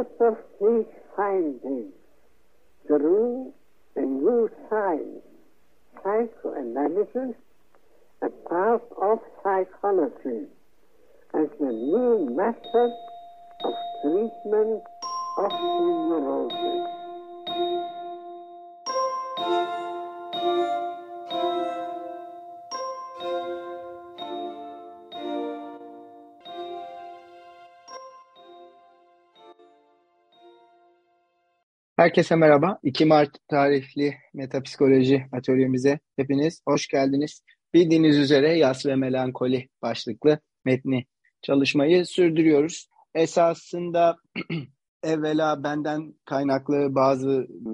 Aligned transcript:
result 0.00 0.20
of 0.20 0.36
these 0.60 0.86
findings 1.16 1.92
through 2.86 3.52
a 3.96 4.00
new 4.00 4.50
science, 4.68 5.24
psychoanalysis, 6.02 7.36
a 8.22 8.28
part 8.48 8.82
of 9.00 9.18
psychology, 9.42 10.46
as 11.34 11.48
a 11.60 11.64
new 11.64 12.30
method 12.34 12.92
of 13.64 13.74
treatment 14.02 14.82
of 15.38 15.52
neurosis. 15.52 16.99
Herkese 32.00 32.36
merhaba. 32.36 32.78
2 32.82 33.04
Mart 33.04 33.30
tarihli 33.48 34.14
metapsikoloji 34.34 35.26
atölyemize 35.32 35.98
hepiniz 36.16 36.62
hoş 36.68 36.88
geldiniz. 36.88 37.42
Bildiğiniz 37.74 38.18
üzere 38.18 38.58
Yas 38.58 38.86
ve 38.86 38.96
Melankoli 38.96 39.68
başlıklı 39.82 40.38
metni 40.64 41.04
çalışmayı 41.42 42.06
sürdürüyoruz. 42.06 42.88
Esasında 43.14 44.16
evvela 45.02 45.64
benden 45.64 46.14
kaynaklı 46.24 46.94
bazı 46.94 47.30
e, 47.40 47.72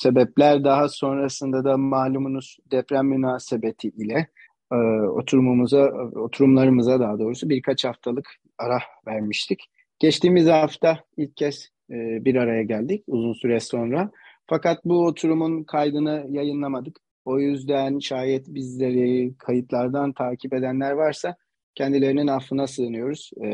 sebepler 0.00 0.64
daha 0.64 0.88
sonrasında 0.88 1.64
da 1.64 1.76
malumunuz 1.76 2.56
deprem 2.70 3.06
münasebeti 3.06 3.88
ile 3.88 4.28
e, 4.72 4.76
oturumumuza, 5.08 5.84
oturumlarımıza 6.14 7.00
daha 7.00 7.18
doğrusu 7.18 7.48
birkaç 7.48 7.84
haftalık 7.84 8.26
ara 8.58 8.78
vermiştik. 9.06 9.60
Geçtiğimiz 9.98 10.46
hafta 10.46 10.98
ilk 11.16 11.36
kez 11.36 11.75
e, 11.90 12.24
bir 12.24 12.34
araya 12.34 12.62
geldik 12.62 13.04
uzun 13.06 13.32
süre 13.32 13.60
sonra. 13.60 14.10
Fakat 14.46 14.84
bu 14.84 15.06
oturumun 15.06 15.64
kaydını 15.64 16.26
yayınlamadık. 16.30 16.96
O 17.24 17.38
yüzden 17.38 17.98
şayet 17.98 18.48
bizleri 18.48 19.34
kayıtlardan 19.38 20.12
takip 20.12 20.54
edenler 20.54 20.92
varsa 20.92 21.36
kendilerinin 21.74 22.26
affına 22.26 22.66
sığınıyoruz. 22.66 23.30
E, 23.44 23.48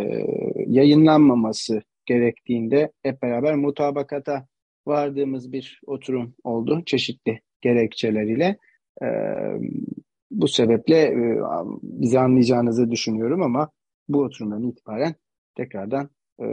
yayınlanmaması 0.67 1.83
gerektiğinde 2.07 2.93
hep 3.03 3.23
beraber 3.23 3.55
mutabakata 3.55 4.47
vardığımız 4.87 5.53
bir 5.53 5.81
oturum 5.87 6.35
oldu 6.45 6.83
çeşitli 6.87 7.41
gerekçeleriyle. 7.61 8.57
E, 9.03 9.07
bu 10.31 10.49
sebeple 10.49 10.97
e, 10.97 11.39
bizi 11.83 12.19
anlayacağınızı 12.19 12.91
düşünüyorum 12.91 13.43
ama 13.43 13.71
bu 14.09 14.21
oturumdan 14.23 14.63
itibaren 14.63 15.15
tekrardan 15.55 16.11
e, 16.41 16.45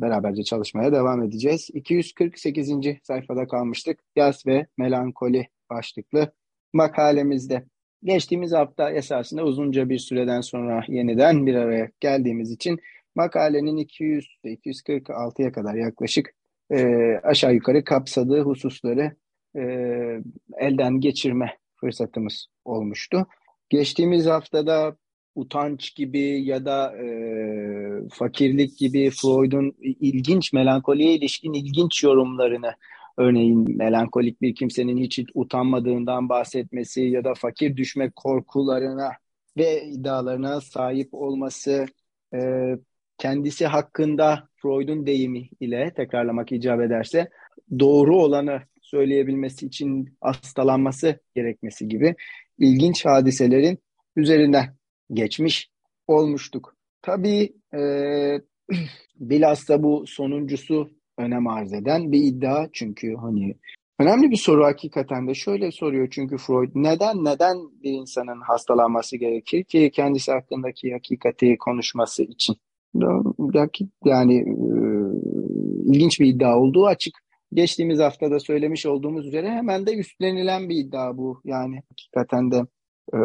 beraberce 0.00 0.42
çalışmaya 0.42 0.92
devam 0.92 1.22
edeceğiz. 1.22 1.70
248. 1.74 2.70
sayfada 3.02 3.46
kalmıştık. 3.46 3.98
Yas 4.16 4.46
ve 4.46 4.66
melankoli 4.78 5.48
başlıklı 5.70 6.32
makalemizde. 6.72 7.64
Geçtiğimiz 8.04 8.52
hafta 8.52 8.90
esasında 8.90 9.44
uzunca 9.44 9.88
bir 9.88 9.98
süreden 9.98 10.40
sonra 10.40 10.84
yeniden 10.88 11.46
bir 11.46 11.54
araya 11.54 11.88
geldiğimiz 12.00 12.50
için 12.50 12.78
makalenin 13.14 13.76
200-246'ya 13.76 15.52
kadar 15.52 15.74
yaklaşık 15.74 16.34
e, 16.70 16.86
aşağı 17.22 17.54
yukarı 17.54 17.84
kapsadığı 17.84 18.40
hususları 18.40 19.16
e, 19.56 19.62
elden 20.58 21.00
geçirme 21.00 21.58
fırsatımız 21.80 22.46
olmuştu. 22.64 23.26
Geçtiğimiz 23.70 24.26
haftada 24.26 24.96
utanç 25.36 25.94
gibi 25.94 26.44
ya 26.44 26.64
da 26.64 26.96
e, 26.96 27.06
fakirlik 28.12 28.78
gibi 28.78 29.10
Freud'un 29.10 29.74
ilginç 29.80 30.52
melankoliye 30.52 31.14
ilişkin 31.14 31.52
ilginç 31.52 32.02
yorumlarını 32.04 32.72
örneğin 33.16 33.76
melankolik 33.76 34.42
bir 34.42 34.54
kimsenin 34.54 34.96
hiç 34.96 35.20
utanmadığından 35.34 36.28
bahsetmesi 36.28 37.02
ya 37.02 37.24
da 37.24 37.34
fakir 37.34 37.76
düşme 37.76 38.10
korkularına 38.10 39.10
ve 39.56 39.84
iddialarına 39.84 40.60
sahip 40.60 41.08
olması 41.14 41.86
e, 42.34 42.38
kendisi 43.18 43.66
hakkında 43.66 44.48
Freud'un 44.56 45.06
deyimi 45.06 45.48
ile 45.60 45.92
tekrarlamak 45.96 46.52
icap 46.52 46.80
ederse 46.80 47.28
doğru 47.78 48.16
olanı 48.16 48.62
söyleyebilmesi 48.82 49.66
için 49.66 50.16
hastalanması 50.20 51.20
gerekmesi 51.34 51.88
gibi 51.88 52.14
ilginç 52.58 53.04
hadiselerin 53.04 53.78
üzerinden 54.16 54.76
geçmiş 55.12 55.70
olmuştuk. 56.06 56.76
Tabii 57.02 57.52
e, 57.74 57.80
bilhassa 59.16 59.82
bu 59.82 60.04
sonuncusu 60.06 60.90
önem 61.18 61.46
arz 61.46 61.72
eden 61.72 62.12
bir 62.12 62.24
iddia 62.24 62.68
çünkü 62.72 63.14
hani 63.14 63.56
önemli 63.98 64.30
bir 64.30 64.36
soru 64.36 64.64
hakikaten 64.64 65.28
de 65.28 65.34
şöyle 65.34 65.72
soruyor 65.72 66.08
çünkü 66.10 66.36
Freud 66.36 66.70
neden 66.74 67.24
neden 67.24 67.56
bir 67.82 67.92
insanın 67.92 68.40
hastalanması 68.40 69.16
gerekir 69.16 69.64
ki 69.64 69.90
kendisi 69.94 70.32
hakkındaki 70.32 70.92
hakikati 70.92 71.56
konuşması 71.58 72.22
için 72.22 72.56
yani 74.04 74.34
e, 74.36 74.76
ilginç 75.92 76.20
bir 76.20 76.26
iddia 76.26 76.58
olduğu 76.58 76.86
açık. 76.86 77.14
Geçtiğimiz 77.52 77.98
haftada 77.98 78.40
söylemiş 78.40 78.86
olduğumuz 78.86 79.26
üzere 79.26 79.50
hemen 79.50 79.86
de 79.86 79.96
üstlenilen 79.96 80.68
bir 80.68 80.76
iddia 80.76 81.16
bu. 81.16 81.40
Yani 81.44 81.82
hakikaten 81.90 82.50
de 82.50 82.66
e, 83.14 83.18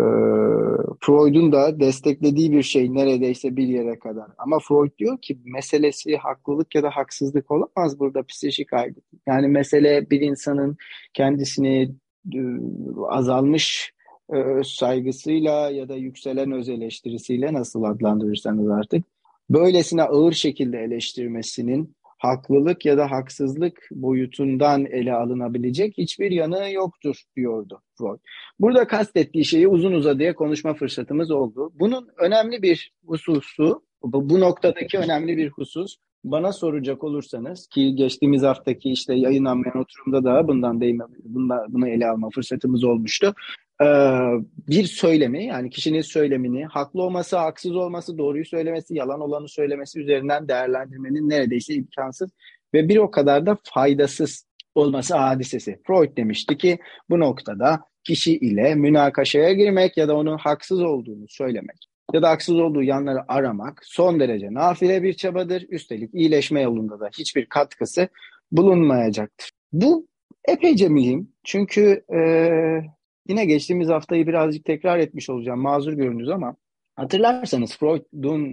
Freud'un 0.99 1.51
da 1.51 1.79
desteklediği 1.79 2.51
bir 2.51 2.63
şey 2.63 2.93
neredeyse 2.93 3.55
bir 3.55 3.67
yere 3.67 3.99
kadar. 3.99 4.27
Ama 4.37 4.59
Freud 4.59 4.97
diyor 4.97 5.17
ki 5.21 5.37
meselesi 5.45 6.17
haklılık 6.17 6.75
ya 6.75 6.83
da 6.83 6.89
haksızlık 6.89 7.51
olamaz 7.51 7.99
burada 7.99 8.23
psikolojik 8.23 8.73
aygıt. 8.73 9.03
Yani 9.27 9.47
mesele 9.47 10.09
bir 10.09 10.21
insanın 10.21 10.77
kendisini 11.13 11.91
e, 12.33 12.39
azalmış 13.09 13.93
e, 14.33 14.63
saygısıyla 14.63 15.69
ya 15.69 15.89
da 15.89 15.95
yükselen 15.95 16.51
öz 16.51 16.69
eleştirisiyle 16.69 17.53
nasıl 17.53 17.83
adlandırırsanız 17.83 18.69
artık 18.69 19.03
böylesine 19.49 20.03
ağır 20.03 20.33
şekilde 20.33 20.77
eleştirmesinin 20.77 21.95
haklılık 22.21 22.85
ya 22.85 22.97
da 22.97 23.11
haksızlık 23.11 23.87
boyutundan 23.91 24.85
ele 24.85 25.13
alınabilecek 25.13 25.97
hiçbir 25.97 26.31
yanı 26.31 26.71
yoktur 26.71 27.21
diyordu 27.35 27.81
Freud. 27.97 28.19
Burada 28.59 28.87
kastettiği 28.87 29.45
şeyi 29.45 29.67
uzun 29.67 29.91
uzadıya 29.91 30.35
konuşma 30.35 30.73
fırsatımız 30.73 31.31
oldu. 31.31 31.71
Bunun 31.79 32.07
önemli 32.17 32.61
bir 32.61 32.91
hususu, 33.05 33.83
bu 34.03 34.39
noktadaki 34.39 34.97
önemli 34.97 35.37
bir 35.37 35.49
husus 35.49 35.95
bana 36.23 36.51
soracak 36.51 37.03
olursanız 37.03 37.67
ki 37.67 37.95
geçtiğimiz 37.95 38.43
haftaki 38.43 38.91
işte 38.91 39.13
yayınlanmayan 39.13 39.77
oturumda 39.77 40.23
da 40.23 40.47
bundan 40.47 40.81
değme, 40.81 41.03
bundan, 41.23 41.73
bunu 41.73 41.87
ele 41.87 42.07
alma 42.07 42.29
fırsatımız 42.29 42.83
olmuştu. 42.83 43.33
Ee, 43.81 43.85
bir 44.67 44.83
söylemi 44.83 45.45
yani 45.45 45.69
kişinin 45.69 46.01
söylemini 46.01 46.65
haklı 46.65 47.01
olması, 47.01 47.37
haksız 47.37 47.75
olması, 47.75 48.17
doğruyu 48.17 48.45
söylemesi, 48.45 48.95
yalan 48.95 49.21
olanı 49.21 49.49
söylemesi 49.49 49.99
üzerinden 49.99 50.47
değerlendirmenin 50.47 51.29
neredeyse 51.29 51.73
imkansız 51.73 52.31
ve 52.73 52.89
bir 52.89 52.97
o 52.97 53.11
kadar 53.11 53.45
da 53.45 53.57
faydasız 53.63 54.45
olması 54.75 55.15
hadisesi. 55.15 55.79
Freud 55.87 56.17
demişti 56.17 56.57
ki 56.57 56.79
bu 57.09 57.19
noktada 57.19 57.81
kişi 58.03 58.37
ile 58.37 58.75
münakaşaya 58.75 59.53
girmek 59.53 59.97
ya 59.97 60.07
da 60.07 60.15
onun 60.15 60.37
haksız 60.37 60.81
olduğunu 60.81 61.25
söylemek 61.27 61.87
ya 62.13 62.21
da 62.21 62.29
haksız 62.29 62.59
olduğu 62.59 62.83
yanları 62.83 63.19
aramak 63.27 63.81
son 63.83 64.19
derece 64.19 64.53
nafile 64.53 65.03
bir 65.03 65.13
çabadır. 65.13 65.65
Üstelik 65.69 66.13
iyileşme 66.13 66.61
yolunda 66.61 66.99
da 66.99 67.09
hiçbir 67.17 67.45
katkısı 67.45 68.07
bulunmayacaktır. 68.51 69.51
Bu 69.73 70.07
epeyce 70.47 70.89
mühim 70.89 71.29
çünkü 71.43 72.03
e, 72.13 72.21
Yine 73.31 73.45
geçtiğimiz 73.45 73.89
haftayı 73.89 74.27
birazcık 74.27 74.65
tekrar 74.65 74.99
etmiş 74.99 75.29
olacağım. 75.29 75.61
Mazur 75.61 75.93
görünüz 75.93 76.29
ama 76.29 76.55
hatırlarsanız 76.95 77.77
Freud'un 77.77 78.45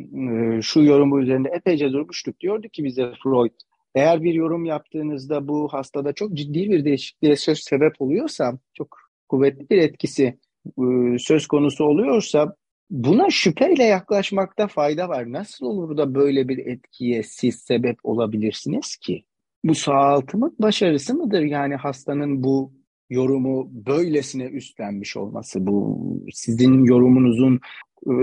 e, 0.58 0.62
şu 0.62 0.82
yorumu 0.82 1.20
üzerinde 1.20 1.48
epeyce 1.48 1.92
durmuştuk. 1.92 2.40
Diyordu 2.40 2.68
ki 2.68 2.84
bize 2.84 3.12
Freud 3.22 3.52
eğer 3.94 4.22
bir 4.22 4.34
yorum 4.34 4.64
yaptığınızda 4.64 5.48
bu 5.48 5.68
hastada 5.68 6.12
çok 6.12 6.32
ciddi 6.32 6.70
bir 6.70 6.84
değişikliğe 6.84 7.36
söz 7.36 7.58
sebep 7.58 7.92
oluyorsa, 7.98 8.58
çok 8.74 8.98
kuvvetli 9.28 9.70
bir 9.70 9.78
etkisi 9.78 10.38
e, 10.66 11.18
söz 11.18 11.46
konusu 11.46 11.84
oluyorsa 11.84 12.54
buna 12.90 13.30
şüpheyle 13.30 13.84
yaklaşmakta 13.84 14.68
fayda 14.68 15.08
var. 15.08 15.32
Nasıl 15.32 15.66
olur 15.66 15.96
da 15.96 16.14
böyle 16.14 16.48
bir 16.48 16.66
etkiye 16.66 17.22
siz 17.22 17.54
sebep 17.54 17.98
olabilirsiniz 18.04 18.96
ki? 18.96 19.24
Bu 19.64 19.74
sağaltımın 19.74 20.56
başarısı 20.58 21.14
mıdır? 21.14 21.42
Yani 21.42 21.74
hastanın 21.74 22.42
bu 22.42 22.77
yorumu 23.10 23.68
böylesine 23.86 24.44
üstlenmiş 24.44 25.16
olması, 25.16 25.66
bu 25.66 25.98
sizin 26.32 26.84
yorumunuzun 26.84 27.60
e, 28.06 28.14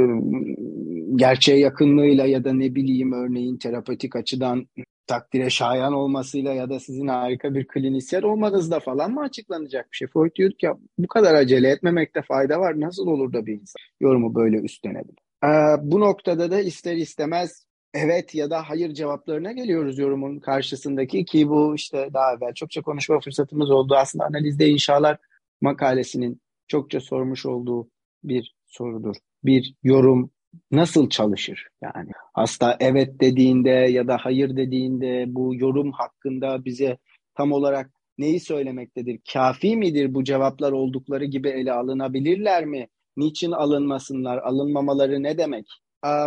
gerçeğe 1.15 1.59
yakınlığıyla 1.59 2.25
ya 2.25 2.43
da 2.43 2.53
ne 2.53 2.75
bileyim 2.75 3.11
örneğin 3.11 3.57
terapötik 3.57 4.15
açıdan 4.15 4.67
takdire 5.07 5.49
şayan 5.49 5.93
olmasıyla 5.93 6.53
ya 6.53 6.69
da 6.69 6.79
sizin 6.79 7.07
harika 7.07 7.53
bir 7.53 7.67
klinisyen 7.67 8.21
olmanızda 8.21 8.79
falan 8.79 9.11
mı 9.11 9.21
açıklanacak 9.21 9.91
bir 9.91 9.97
şey? 9.97 10.07
Freud 10.07 10.35
diyor 10.35 10.51
ki 10.51 10.67
bu 10.97 11.07
kadar 11.07 11.33
acele 11.33 11.69
etmemekte 11.69 12.21
fayda 12.21 12.59
var. 12.59 12.79
Nasıl 12.79 13.07
olur 13.07 13.33
da 13.33 13.45
bir 13.45 13.53
insan 13.53 13.79
yorumu 13.99 14.35
böyle 14.35 14.57
üstlenebilir? 14.57 15.17
Ee, 15.43 15.47
bu 15.81 15.99
noktada 15.99 16.51
da 16.51 16.61
ister 16.61 16.95
istemez 16.95 17.65
evet 17.95 18.35
ya 18.35 18.49
da 18.49 18.69
hayır 18.69 18.93
cevaplarına 18.93 19.51
geliyoruz 19.51 19.99
yorumun 19.99 20.39
karşısındaki 20.39 21.25
ki 21.25 21.49
bu 21.49 21.75
işte 21.75 22.09
daha 22.13 22.33
evvel 22.33 22.53
çokça 22.53 22.81
konuşma 22.81 23.19
fırsatımız 23.19 23.71
oldu. 23.71 23.95
Aslında 23.95 24.25
analizde 24.25 24.69
inşalar 24.69 25.17
makalesinin 25.61 26.41
çokça 26.67 26.99
sormuş 26.99 27.45
olduğu 27.45 27.89
bir 28.23 28.55
sorudur. 28.65 29.15
Bir 29.43 29.75
yorum 29.83 30.31
nasıl 30.71 31.09
çalışır? 31.09 31.67
Yani 31.81 32.11
hasta 32.33 32.77
evet 32.79 33.21
dediğinde 33.21 33.69
ya 33.69 34.07
da 34.07 34.17
hayır 34.17 34.57
dediğinde 34.57 35.25
bu 35.27 35.55
yorum 35.55 35.91
hakkında 35.91 36.65
bize 36.65 36.97
tam 37.35 37.51
olarak 37.51 37.91
neyi 38.17 38.39
söylemektedir? 38.39 39.19
Kafi 39.33 39.75
midir 39.75 40.13
bu 40.13 40.23
cevaplar 40.23 40.71
oldukları 40.71 41.25
gibi 41.25 41.49
ele 41.49 41.71
alınabilirler 41.73 42.65
mi? 42.65 42.87
Niçin 43.17 43.51
alınmasınlar? 43.51 44.37
Alınmamaları 44.37 45.23
ne 45.23 45.37
demek? 45.37 45.65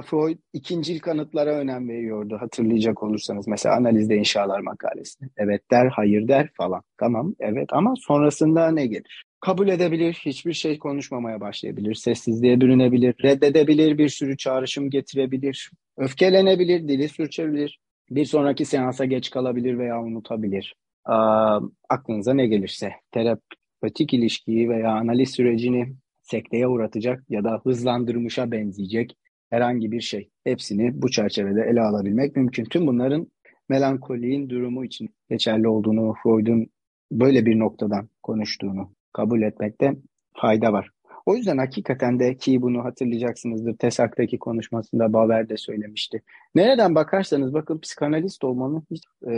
Freud 0.02 0.38
ikincil 0.52 0.98
kanıtlara 0.98 1.50
önem 1.50 1.88
veriyordu 1.88 2.36
hatırlayacak 2.40 3.02
olursanız. 3.02 3.48
Mesela 3.48 3.74
analizde 3.74 4.16
inşalar 4.16 4.60
makalesinde. 4.60 5.30
Evet 5.36 5.62
der, 5.70 5.86
hayır 5.86 6.28
der 6.28 6.50
falan. 6.56 6.82
Tamam, 6.98 7.34
evet 7.40 7.68
ama 7.72 7.94
sonrasında 7.96 8.70
ne 8.70 8.86
gelir? 8.86 9.24
Kabul 9.40 9.68
edebilir, 9.68 10.22
hiçbir 10.24 10.52
şey 10.52 10.78
konuşmamaya 10.78 11.40
başlayabilir, 11.40 11.94
sessizliğe 11.94 12.60
bürünebilir, 12.60 13.14
reddedebilir, 13.24 13.98
bir 13.98 14.08
sürü 14.08 14.36
çağrışım 14.36 14.90
getirebilir, 14.90 15.70
öfkelenebilir, 15.96 16.88
dili 16.88 17.08
sürçebilir, 17.08 17.78
bir 18.10 18.24
sonraki 18.24 18.64
seansa 18.64 19.04
geç 19.04 19.30
kalabilir 19.30 19.78
veya 19.78 20.02
unutabilir. 20.02 20.74
Aa, 21.04 21.60
aklınıza 21.88 22.34
ne 22.34 22.46
gelirse 22.46 22.92
terapötik 23.12 24.14
ilişkiyi 24.14 24.68
veya 24.68 24.90
analiz 24.90 25.30
sürecini 25.30 25.94
sekteye 26.22 26.68
uğratacak 26.68 27.24
ya 27.28 27.44
da 27.44 27.60
hızlandırmışa 27.64 28.50
benzeyecek 28.50 29.16
herhangi 29.50 29.92
bir 29.92 30.00
şey. 30.00 30.30
Hepsini 30.44 31.02
bu 31.02 31.10
çerçevede 31.10 31.62
ele 31.62 31.80
alabilmek 31.80 32.36
mümkün. 32.36 32.64
Tüm 32.64 32.86
bunların 32.86 33.26
melankoliğin 33.68 34.50
durumu 34.50 34.84
için 34.84 35.08
geçerli 35.30 35.68
olduğunu, 35.68 36.14
Freud'un 36.22 36.66
böyle 37.12 37.46
bir 37.46 37.58
noktadan 37.58 38.08
konuştuğunu 38.22 38.92
kabul 39.12 39.42
etmekte 39.42 39.96
fayda 40.36 40.72
var. 40.72 40.90
O 41.26 41.36
yüzden 41.36 41.58
hakikaten 41.58 42.18
de 42.18 42.36
ki 42.36 42.62
bunu 42.62 42.84
hatırlayacaksınızdır. 42.84 43.76
TESAK'taki 43.76 44.38
konuşmasında 44.38 45.12
Baver 45.12 45.48
de 45.48 45.56
söylemişti. 45.56 46.22
Nereden 46.54 46.94
bakarsanız 46.94 47.54
bakın 47.54 47.78
psikanalist 47.78 48.44
olmanın 48.44 48.82
hiç 48.90 49.02
e, 49.26 49.32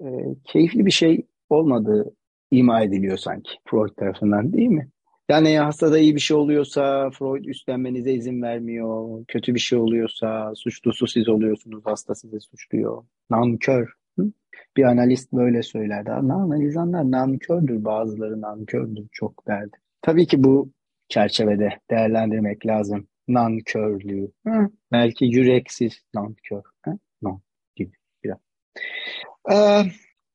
e, 0.00 0.08
keyifli 0.44 0.86
bir 0.86 0.90
şey 0.90 1.26
olmadığı 1.50 2.14
ima 2.50 2.82
ediliyor 2.82 3.16
sanki 3.16 3.50
Freud 3.64 3.96
tarafından 3.96 4.52
değil 4.52 4.68
mi? 4.68 4.88
Yani 5.28 5.58
hastada 5.58 5.98
iyi 5.98 6.14
bir 6.14 6.20
şey 6.20 6.36
oluyorsa 6.36 7.10
Freud 7.10 7.44
üstlenmenize 7.44 8.12
izin 8.12 8.42
vermiyor. 8.42 9.24
Kötü 9.28 9.54
bir 9.54 9.60
şey 9.60 9.78
oluyorsa 9.78 10.52
suçlusu 10.54 11.06
siz 11.06 11.28
oluyorsunuz, 11.28 11.86
hasta 11.86 12.14
sizi 12.14 12.40
suçluyor. 12.40 13.04
Nankör. 13.30 13.92
Bir 14.76 14.82
analist 14.82 15.32
böyle 15.32 15.62
söylerdi. 15.62 16.10
Analizanlar 16.10 17.10
nankördür, 17.10 17.84
bazıları 17.84 18.40
nankördür 18.40 19.06
çok 19.12 19.46
derdi. 19.46 19.76
Tabii 20.02 20.26
ki 20.26 20.44
bu 20.44 20.72
çerçevede 21.08 21.68
değerlendirmek 21.90 22.66
lazım. 22.66 23.08
Nankörlüğü. 23.28 24.32
Hı? 24.46 24.70
Belki 24.92 25.24
yüreksiz 25.24 26.02
nankör. 26.14 26.62
Hı? 26.84 26.98
Non 27.22 27.42
gibi 27.76 27.92
biraz. 28.24 28.38
Ee, 29.52 29.82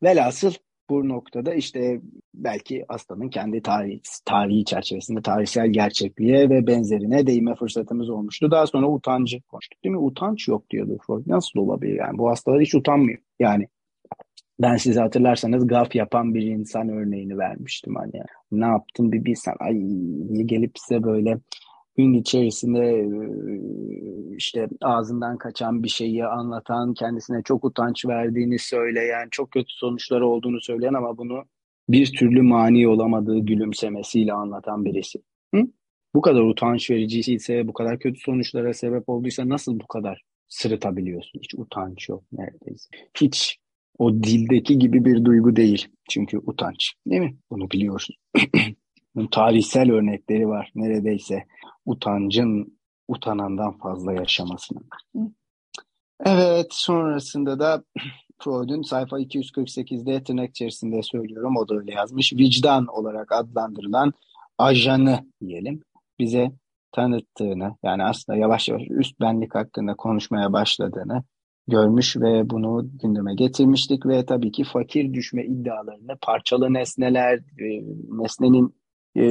velhasıl 0.04 0.54
bu 0.90 1.10
noktada 1.10 1.54
işte 1.54 2.02
belki 2.34 2.86
hastanın 2.88 3.30
kendi 3.30 3.62
tarih, 3.62 4.00
tarihi 4.26 4.66
çerçevesinde 4.66 5.22
tarihsel 5.22 5.68
gerçekliğe 5.68 6.50
ve 6.50 6.68
benzerine 6.68 7.28
değinme 7.28 7.56
fırsatımız 7.56 8.10
olmuştu. 8.10 8.52
Daha 8.52 8.68
sonra 8.68 8.88
utancı 8.88 9.42
konuştuk 9.42 9.84
değil 9.84 9.96
mi? 9.96 10.02
Utanç 10.02 10.48
yok 10.48 10.70
diyordu 10.70 10.98
Freud. 11.08 11.28
Nasıl 11.28 11.60
olabilir 11.60 11.98
yani? 11.98 12.18
Bu 12.18 12.30
hastalar 12.30 12.62
hiç 12.62 12.76
utanmıyor. 12.76 13.20
Yani 13.40 13.68
ben 14.60 14.76
size 14.76 15.00
hatırlarsanız 15.00 15.68
gaf 15.68 15.96
yapan 15.96 16.34
bir 16.34 16.42
insan 16.42 16.90
örneğini 16.90 17.38
vermiştim 17.38 17.96
hani. 17.96 18.24
Ne 18.52 18.66
yaptın 18.66 19.12
bir 19.12 19.26
bilsen. 19.26 19.56
Ay 19.60 19.74
gelip 20.46 20.72
size 20.76 21.04
böyle 21.04 21.38
gün 21.98 22.14
içerisinde 22.14 23.08
işte 24.38 24.68
ağzından 24.82 25.38
kaçan 25.38 25.84
bir 25.84 25.90
şeyi 25.90 26.26
anlatan, 26.26 26.94
kendisine 26.94 27.42
çok 27.44 27.66
utanç 27.66 28.06
verdiğini 28.06 28.60
söyleyen, 28.60 29.28
çok 29.32 29.52
kötü 29.52 29.74
sonuçları 29.74 30.28
olduğunu 30.28 30.62
söyleyen 30.62 30.94
ama 30.94 31.18
bunu 31.18 31.44
bir 31.90 32.12
türlü 32.12 32.42
mani 32.42 32.88
olamadığı 32.88 33.40
gülümsemesiyle 33.40 34.34
anlatan 34.34 34.86
birisi. 34.86 35.20
Hı? 35.56 35.62
Bu 36.16 36.22
kadar 36.22 36.42
utanç 36.42 36.90
verici 36.92 37.34
ise, 37.34 37.68
bu 37.68 37.74
kadar 37.74 38.00
kötü 38.00 38.20
sonuçlara 38.20 38.74
sebep 38.74 39.10
olduysa 39.10 39.50
nasıl 39.50 39.80
bu 39.80 39.88
kadar 39.88 40.22
sırıtabiliyorsun? 40.48 41.40
Hiç 41.40 41.56
utanç 41.56 42.10
yok 42.10 42.24
neredeyse. 42.32 42.90
Hiç 43.22 43.58
o 43.98 44.14
dildeki 44.14 44.80
gibi 44.80 45.06
bir 45.06 45.26
duygu 45.26 45.56
değil. 45.56 45.88
Çünkü 46.10 46.38
utanç. 46.38 46.94
Değil 47.08 47.22
mi? 47.22 47.36
Bunu 47.52 47.72
biliyorsun. 47.72 48.16
Bunun 49.16 49.28
tarihsel 49.28 49.92
örnekleri 49.92 50.48
var 50.48 50.72
neredeyse 50.76 51.44
utancın 51.88 52.80
utanandan 53.08 53.78
fazla 53.78 54.14
yaşamasının. 54.14 54.88
Evet 56.26 56.68
sonrasında 56.70 57.60
da 57.60 57.84
Freud'un 58.40 58.82
sayfa 58.82 59.20
248'de 59.20 60.24
tırnak 60.24 60.50
içerisinde 60.50 61.04
söylüyorum 61.04 61.58
o 61.58 61.68
da 61.68 61.76
öyle 61.76 61.94
yazmış. 61.94 62.34
Vicdan 62.34 62.86
olarak 62.88 63.32
adlandırılan 63.32 64.14
ajanı 64.58 65.20
diyelim 65.42 65.82
bize 66.20 66.52
tanıttığını 66.92 67.76
yani 67.84 68.04
aslında 68.04 68.40
yavaş 68.40 68.70
yavaş 68.70 68.84
üst 68.90 69.20
benlik 69.20 69.56
hakkında 69.56 69.94
konuşmaya 69.94 70.54
başladığını 70.54 71.24
görmüş 71.68 72.18
ve 72.18 72.50
bunu 72.50 72.90
gündeme 73.02 73.36
getirmiştik 73.36 74.06
ve 74.06 74.26
tabii 74.26 74.52
ki 74.52 74.64
fakir 74.64 75.14
düşme 75.14 75.46
iddialarını 75.46 76.18
parçalı 76.22 76.74
nesneler, 76.74 77.38
e, 77.38 77.68
nesnenin 78.10 78.76
e, 79.18 79.26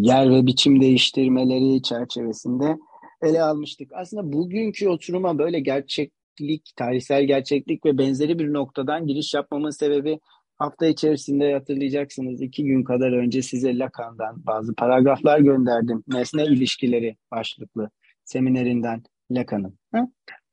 yer 0.00 0.30
ve 0.30 0.46
biçim 0.46 0.80
değiştirmeleri 0.80 1.82
çerçevesinde 1.82 2.76
ele 3.22 3.42
almıştık. 3.42 3.90
Aslında 3.94 4.32
bugünkü 4.32 4.88
oturuma 4.88 5.38
böyle 5.38 5.60
gerçeklik, 5.60 6.72
tarihsel 6.76 7.24
gerçeklik 7.24 7.84
ve 7.84 7.98
benzeri 7.98 8.38
bir 8.38 8.52
noktadan 8.52 9.06
giriş 9.06 9.34
yapmamın 9.34 9.70
sebebi 9.70 10.20
hafta 10.56 10.86
içerisinde 10.86 11.52
hatırlayacaksınız 11.52 12.42
iki 12.42 12.64
gün 12.64 12.84
kadar 12.84 13.12
önce 13.12 13.42
size 13.42 13.78
Lacan'dan 13.78 14.46
bazı 14.46 14.74
paragraflar 14.74 15.38
gönderdim. 15.38 16.04
Nesne 16.08 16.44
ilişkileri 16.44 17.16
başlıklı 17.30 17.90
seminerinden 18.24 19.02
Lacan'ın. 19.30 19.78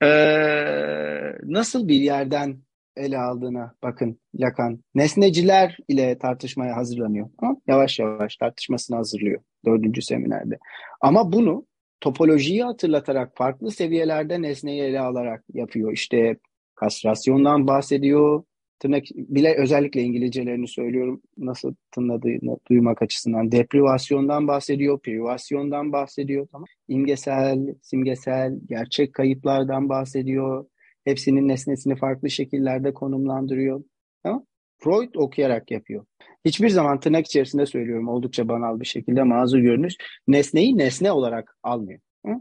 Ee, 0.04 1.32
nasıl 1.44 1.88
bir 1.88 2.00
yerden 2.00 2.58
ele 2.96 3.18
aldığına 3.18 3.76
bakın 3.84 4.20
Lacan. 4.36 4.80
Nesneciler 4.96 5.78
ile 5.88 6.18
tartışmaya 6.18 6.76
hazırlanıyor. 6.76 7.30
Ama 7.38 7.56
yavaş 7.68 8.00
yavaş 8.00 8.36
tartışmasını 8.38 8.98
hazırlıyor 8.98 9.42
dördüncü 9.66 10.02
seminerde. 10.02 10.58
Ama 11.02 11.32
bunu 11.32 11.66
topolojiyi 12.02 12.64
hatırlatarak 12.64 13.38
farklı 13.38 13.72
seviyelerde 13.72 14.42
nesneyi 14.42 14.82
ele 14.82 15.00
alarak 15.00 15.44
yapıyor. 15.54 15.92
İşte 15.94 16.38
kastrasyondan 16.76 17.68
bahsediyor. 17.68 18.44
Tırnak 18.80 19.04
bile 19.16 19.56
özellikle 19.58 20.02
İngilizcelerini 20.02 20.68
söylüyorum 20.68 21.22
nasıl 21.38 21.74
tınladığını 21.92 22.58
duymak 22.70 23.02
açısından. 23.02 23.52
Deprivasyondan 23.52 24.48
bahsediyor, 24.48 25.00
privasyondan 25.00 25.92
bahsediyor. 25.92 26.48
Tamam. 26.52 26.66
İmgesel, 26.88 27.76
simgesel, 27.82 28.60
gerçek 28.66 29.14
kayıplardan 29.14 29.90
bahsediyor 29.90 30.66
Hepsinin 31.06 31.48
nesnesini 31.48 31.96
farklı 31.96 32.30
şekillerde 32.30 32.94
konumlandırıyor. 32.94 33.84
Ama 34.24 34.46
Freud 34.78 35.16
okuyarak 35.16 35.72
yapıyor. 35.72 36.06
Hiçbir 36.46 36.70
zaman 36.70 37.00
tırnak 37.00 37.26
içerisinde 37.26 37.66
söylüyorum 37.66 38.08
oldukça 38.08 38.48
banal 38.48 38.80
bir 38.80 38.86
şekilde 38.86 39.24
mazur 39.24 39.60
görünüş. 39.60 39.94
Nesneyi 40.28 40.78
nesne 40.78 41.12
olarak 41.12 41.58
almıyor. 41.64 42.00
Hı? 42.26 42.32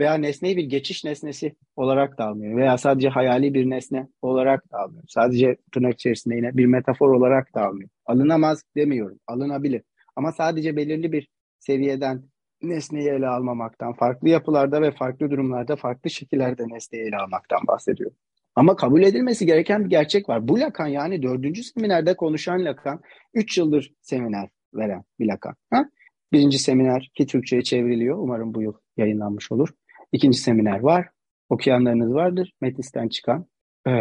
Veya 0.00 0.14
nesneyi 0.14 0.56
bir 0.56 0.64
geçiş 0.64 1.04
nesnesi 1.04 1.56
olarak 1.76 2.18
da 2.18 2.24
almıyor. 2.26 2.56
Veya 2.56 2.78
sadece 2.78 3.08
hayali 3.08 3.54
bir 3.54 3.70
nesne 3.70 4.08
olarak 4.22 4.72
da 4.72 4.78
almıyor. 4.78 5.04
Sadece 5.08 5.56
tırnak 5.72 5.94
içerisinde 5.94 6.36
yine 6.36 6.56
bir 6.56 6.66
metafor 6.66 7.10
olarak 7.10 7.54
da 7.54 7.62
almıyor. 7.62 7.90
Alınamaz 8.06 8.62
demiyorum. 8.76 9.18
Alınabilir. 9.26 9.82
Ama 10.16 10.32
sadece 10.32 10.76
belirli 10.76 11.12
bir 11.12 11.28
seviyeden 11.58 12.22
nesneyi 12.62 13.08
ele 13.08 13.28
almamaktan, 13.28 13.92
farklı 13.92 14.28
yapılarda 14.28 14.82
ve 14.82 14.90
farklı 14.90 15.30
durumlarda 15.30 15.76
farklı 15.76 16.10
şekillerde 16.10 16.62
nesneyi 16.68 17.04
ele 17.04 17.16
almaktan 17.16 17.66
bahsediyor. 17.66 18.10
Ama 18.54 18.76
kabul 18.76 19.02
edilmesi 19.02 19.46
gereken 19.46 19.84
bir 19.84 19.90
gerçek 19.90 20.28
var. 20.28 20.48
Bu 20.48 20.60
Lacan 20.60 20.86
yani 20.86 21.22
dördüncü 21.22 21.62
seminerde 21.62 22.16
konuşan 22.16 22.64
Lacan, 22.64 23.00
üç 23.34 23.58
yıldır 23.58 23.92
seminer 24.00 24.48
veren 24.74 25.04
bir 25.20 25.26
Lacan. 25.26 25.54
Ha? 25.70 25.84
Birinci 26.32 26.58
seminer 26.58 27.10
ki 27.14 27.26
Türkçe'ye 27.26 27.62
çevriliyor. 27.62 28.18
Umarım 28.18 28.54
bu 28.54 28.62
yıl 28.62 28.72
yayınlanmış 28.96 29.52
olur. 29.52 29.68
İkinci 30.12 30.38
seminer 30.38 30.80
var. 30.80 31.08
Okuyanlarınız 31.48 32.14
vardır. 32.14 32.52
Metis'ten 32.60 33.08
çıkan 33.08 33.46
e, 33.88 33.92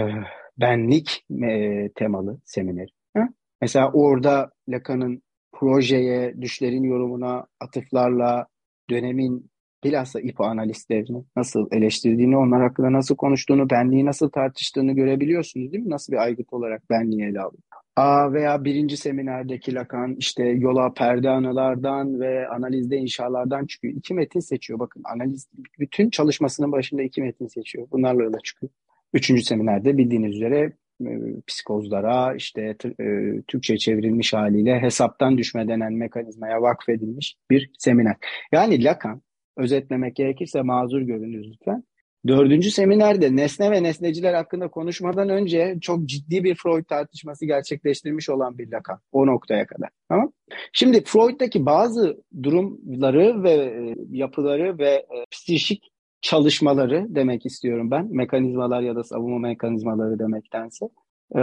benlik 0.58 1.26
e, 1.44 1.90
temalı 1.96 2.40
seminer. 2.46 2.90
Ha? 3.18 3.30
Mesela 3.62 3.92
orada 3.92 4.52
Lacan'ın 4.70 5.22
projeye, 5.60 6.42
düşlerin 6.42 6.84
yorumuna, 6.84 7.46
atıflarla, 7.60 8.48
dönemin 8.90 9.50
bilhassa 9.84 10.20
İPO 10.20 10.44
analistlerini 10.44 11.24
nasıl 11.36 11.68
eleştirdiğini, 11.72 12.38
onlar 12.38 12.62
hakkında 12.62 12.94
nasıl 12.94 13.16
konuştuğunu, 13.16 13.70
benliği 13.70 14.06
nasıl 14.06 14.30
tartıştığını 14.30 14.92
görebiliyorsunuz 14.92 15.72
değil 15.72 15.84
mi? 15.84 15.90
Nasıl 15.90 16.14
bir 16.14 16.18
aygıt 16.18 16.54
olarak 16.54 16.90
benliği 16.90 17.24
ele 17.24 17.40
alıyor. 17.40 17.64
A 17.96 18.34
veya 18.34 18.64
birinci 18.64 18.98
seminerdeki 18.98 19.76
Lacan 19.76 20.16
işte 20.16 20.44
yola 20.44 20.94
perde 20.94 21.30
anılardan 21.30 22.20
ve 22.20 22.48
analizde 22.48 22.98
inşalardan 22.98 23.66
çıkıyor. 23.66 23.94
İki 23.94 24.14
metin 24.14 24.40
seçiyor. 24.40 24.80
Bakın 24.80 25.02
analiz 25.06 25.48
bütün 25.80 26.10
çalışmasının 26.10 26.72
başında 26.72 27.02
iki 27.04 27.22
metin 27.22 27.48
seçiyor. 27.48 27.88
Bunlarla 27.92 28.24
yola 28.24 28.40
çıkıyor. 28.40 28.72
Üçüncü 29.14 29.44
seminerde 29.44 29.98
bildiğiniz 29.98 30.36
üzere 30.36 30.72
psikozlara 31.48 32.36
işte 32.36 32.75
e, 32.86 33.06
Türkçe 33.48 33.77
çevrilmiş 33.77 34.34
haliyle 34.34 34.80
hesaptan 34.80 35.38
düşme 35.38 35.68
denen 35.68 35.94
mekanizmaya 35.94 36.62
vakfedilmiş 36.62 37.36
bir 37.51 37.72
seminer. 37.80 38.16
Yani 38.51 38.84
Lacan 38.84 39.22
özetlemek 39.58 40.16
gerekirse 40.16 40.62
mazur 40.62 41.01
görünür 41.01 41.46
lütfen. 41.46 41.84
Dördüncü 42.27 42.72
seminerde 42.72 43.36
nesne 43.36 43.72
ve 43.72 43.84
nesneciler 43.84 44.34
hakkında 44.34 44.68
konuşmadan 44.68 45.30
önce 45.30 45.77
çok 45.82 46.06
ciddi 46.06 46.44
bir 46.44 46.56
Freud 46.56 46.86
tartışması 46.86 47.46
gerçekleştirmiş 47.46 48.30
olan 48.30 48.58
bir 48.58 48.66
Lacan 48.66 49.00
o 49.12 49.27
noktaya 49.27 49.66
kadar. 49.66 49.89
Tamam? 50.10 50.32
Şimdi 50.74 51.04
Freud'daki 51.04 51.66
bazı 51.66 52.24
durumları 52.44 53.44
ve 53.44 53.51
e, 53.51 53.96
yapıları 54.12 54.77
ve 54.77 54.89
e, 54.89 55.25
psikik 55.32 55.84
çalışmaları 56.22 57.06
demek 57.10 57.46
istiyorum 57.46 57.92
ben. 57.92 58.08
Mekanizmalar 58.12 58.82
ya 58.82 58.96
da 58.96 59.04
savunma 59.04 59.40
mekanizmaları 59.40 60.20
demektense. 60.20 60.86
E, 61.36 61.42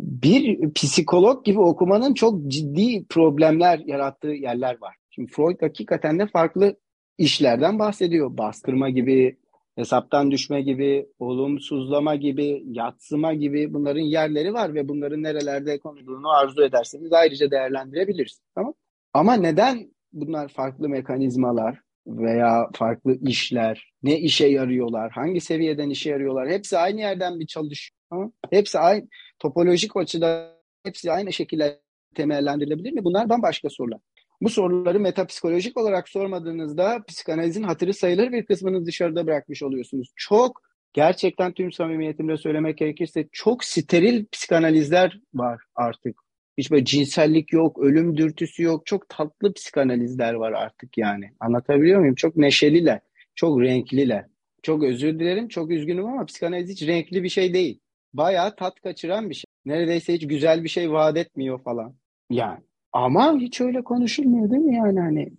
bir 0.00 0.72
psikolog 0.72 1.44
gibi 1.44 1.60
okumanın 1.60 2.14
çok 2.14 2.46
ciddi 2.46 3.06
problemler 3.08 3.78
yarattığı 3.78 4.28
yerler 4.28 4.80
var. 4.80 4.96
Şimdi 5.10 5.32
Freud 5.32 5.62
hakikaten 5.62 6.18
de 6.18 6.26
farklı 6.26 6.76
işlerden 7.18 7.78
bahsediyor. 7.78 8.38
Bastırma 8.38 8.90
gibi, 8.90 9.36
hesaptan 9.76 10.30
düşme 10.30 10.62
gibi, 10.62 11.06
olumsuzlama 11.18 12.14
gibi, 12.14 12.62
yatsıma 12.66 13.34
gibi 13.34 13.74
bunların 13.74 14.00
yerleri 14.00 14.54
var 14.54 14.74
ve 14.74 14.88
bunların 14.88 15.22
nerelerde 15.22 15.78
konulduğunu 15.78 16.30
arzu 16.30 16.62
ederseniz 16.62 17.12
ayrıca 17.12 17.50
değerlendirebiliriz. 17.50 18.40
Tamam? 18.54 18.74
Ama 19.12 19.34
neden 19.34 19.90
bunlar 20.12 20.48
farklı 20.48 20.88
mekanizmalar 20.88 21.83
veya 22.06 22.68
farklı 22.74 23.18
işler, 23.22 23.92
ne 24.02 24.18
işe 24.18 24.46
yarıyorlar, 24.46 25.10
hangi 25.12 25.40
seviyeden 25.40 25.90
işe 25.90 26.10
yarıyorlar, 26.10 26.48
hepsi 26.48 26.78
aynı 26.78 27.00
yerden 27.00 27.40
bir 27.40 27.46
çalışıyor. 27.46 28.30
Hepsi 28.50 28.78
aynı, 28.78 29.08
topolojik 29.38 29.96
açıda 29.96 30.60
hepsi 30.84 31.12
aynı 31.12 31.32
şekilde 31.32 31.80
temellendirilebilir 32.14 32.92
mi? 32.92 33.04
Bunlar 33.04 33.28
bambaşka 33.28 33.70
sorular. 33.70 34.00
Bu 34.42 34.48
soruları 34.48 35.00
metapsikolojik 35.00 35.76
olarak 35.76 36.08
sormadığınızda 36.08 37.04
psikanalizin 37.08 37.62
hatırı 37.62 37.94
sayılır 37.94 38.32
bir 38.32 38.46
kısmını 38.46 38.86
dışarıda 38.86 39.26
bırakmış 39.26 39.62
oluyorsunuz. 39.62 40.12
Çok 40.16 40.62
gerçekten 40.92 41.52
tüm 41.52 41.72
samimiyetimle 41.72 42.36
söylemek 42.36 42.78
gerekirse 42.78 43.28
çok 43.32 43.64
steril 43.64 44.26
psikanalizler 44.32 45.20
var 45.34 45.62
artık. 45.74 46.23
Hiç 46.58 46.70
böyle 46.70 46.84
cinsellik 46.84 47.52
yok, 47.52 47.78
ölüm 47.78 48.16
dürtüsü 48.16 48.62
yok. 48.62 48.86
Çok 48.86 49.08
tatlı 49.08 49.52
psikanalizler 49.52 50.34
var 50.34 50.52
artık 50.52 50.98
yani. 50.98 51.30
Anlatabiliyor 51.40 52.00
muyum? 52.00 52.14
Çok 52.14 52.36
neşeliler, 52.36 53.00
çok 53.34 53.60
renkliler. 53.60 54.26
Çok 54.62 54.82
özür 54.82 55.18
dilerim, 55.18 55.48
çok 55.48 55.70
üzgünüm 55.70 56.06
ama 56.06 56.24
psikanaliz 56.24 56.70
hiç 56.70 56.86
renkli 56.86 57.22
bir 57.22 57.28
şey 57.28 57.54
değil. 57.54 57.80
Bayağı 58.12 58.56
tat 58.56 58.80
kaçıran 58.80 59.30
bir 59.30 59.34
şey. 59.34 59.44
Neredeyse 59.64 60.14
hiç 60.14 60.26
güzel 60.28 60.64
bir 60.64 60.68
şey 60.68 60.92
vaat 60.92 61.16
etmiyor 61.16 61.62
falan. 61.62 61.94
Yani. 62.30 62.60
Ama 62.92 63.36
hiç 63.38 63.60
öyle 63.60 63.84
konuşulmuyor 63.84 64.50
değil 64.50 64.62
mi 64.62 64.76
yani 64.76 65.00
hani 65.00 65.32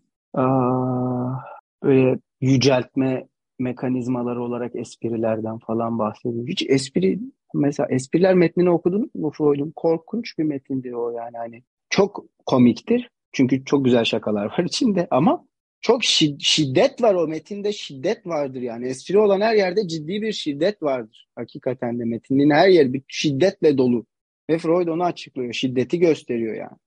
böyle 1.84 2.20
yüceltme 2.42 3.28
mekanizmaları 3.60 4.44
olarak 4.44 4.76
esprilerden 4.76 5.58
falan 5.58 6.00
bahsediyor. 6.00 6.48
Hiç 6.48 6.66
espri 6.70 7.20
mesela 7.60 7.88
espriler 7.90 8.34
metnini 8.34 8.70
okudunuz 8.70 9.16
mu 9.16 9.32
Freud'un? 9.38 9.74
Korkunç 9.76 10.38
bir 10.38 10.44
metindir 10.44 10.94
o 10.94 11.12
yani 11.12 11.38
hani. 11.38 11.64
Çok 11.90 12.26
komiktir. 12.46 13.10
Çünkü 13.34 13.66
çok 13.66 13.86
güzel 13.86 14.04
şakalar 14.04 14.46
var 14.46 14.64
içinde 14.66 15.08
ama 15.12 15.46
çok 15.82 16.04
şiddet 16.40 17.02
var 17.02 17.14
o 17.14 17.28
metinde 17.28 17.74
şiddet 17.74 18.28
vardır 18.28 18.62
yani. 18.62 18.88
Espri 18.88 19.20
olan 19.20 19.42
her 19.42 19.56
yerde 19.56 19.88
ciddi 19.88 20.22
bir 20.22 20.32
şiddet 20.32 20.84
vardır. 20.84 21.28
Hakikaten 21.36 22.00
de 22.00 22.06
metinin 22.06 22.50
her 22.50 22.68
yeri 22.68 22.94
bir 22.94 23.04
şiddetle 23.08 23.78
dolu. 23.78 24.06
Ve 24.50 24.58
Freud 24.58 24.88
onu 24.88 25.04
açıklıyor. 25.04 25.54
Şiddeti 25.54 26.00
gösteriyor 26.00 26.56
yani. 26.56 26.78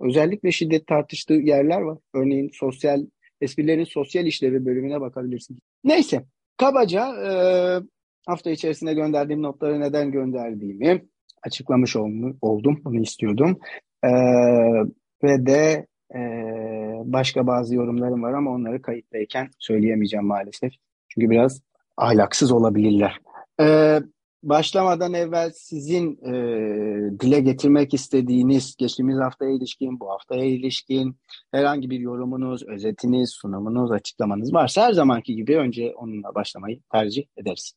Özellikle 0.00 0.52
şiddet 0.52 0.86
tartıştığı 0.86 1.34
yerler 1.34 1.80
var. 1.80 1.98
Örneğin 2.14 2.50
sosyal 2.52 3.06
esprilerin 3.40 3.84
sosyal 3.84 4.26
işlevi 4.26 4.66
bölümüne 4.66 5.00
bakabilirsiniz. 5.00 5.60
Neyse, 5.84 6.24
kabaca 6.56 7.14
hafta 8.30 8.50
içerisinde 8.50 8.94
gönderdiğim 8.94 9.42
notları 9.42 9.80
neden 9.80 10.10
gönderdiğimi 10.10 11.02
açıklamış 11.42 11.96
oldum. 12.40 12.80
Bunu 12.84 13.00
istiyordum. 13.00 13.58
E, 14.04 14.10
ve 15.24 15.46
de 15.46 15.86
e, 16.14 16.20
başka 17.04 17.46
bazı 17.46 17.74
yorumlarım 17.74 18.22
var 18.22 18.32
ama 18.32 18.50
onları 18.50 18.82
kayıttayken 18.82 19.48
söyleyemeyeceğim 19.58 20.26
maalesef. 20.26 20.72
Çünkü 21.08 21.30
biraz 21.30 21.60
ahlaksız 21.96 22.52
olabilirler. 22.52 23.20
E, 23.60 23.98
başlamadan 24.42 25.14
evvel 25.14 25.50
sizin 25.54 26.12
e, 26.12 26.32
dile 27.20 27.40
getirmek 27.40 27.94
istediğiniz 27.94 28.76
geçtiğimiz 28.76 29.18
haftaya 29.18 29.50
ilişkin, 29.50 30.00
bu 30.00 30.10
haftaya 30.10 30.44
ilişkin 30.44 31.16
herhangi 31.52 31.90
bir 31.90 31.98
yorumunuz, 32.00 32.62
özetiniz, 32.68 33.30
sunumunuz, 33.30 33.90
açıklamanız 33.90 34.54
varsa 34.54 34.82
her 34.82 34.92
zamanki 34.92 35.36
gibi 35.36 35.56
önce 35.56 35.94
onunla 35.96 36.34
başlamayı 36.34 36.80
tercih 36.92 37.22
ederiz. 37.36 37.72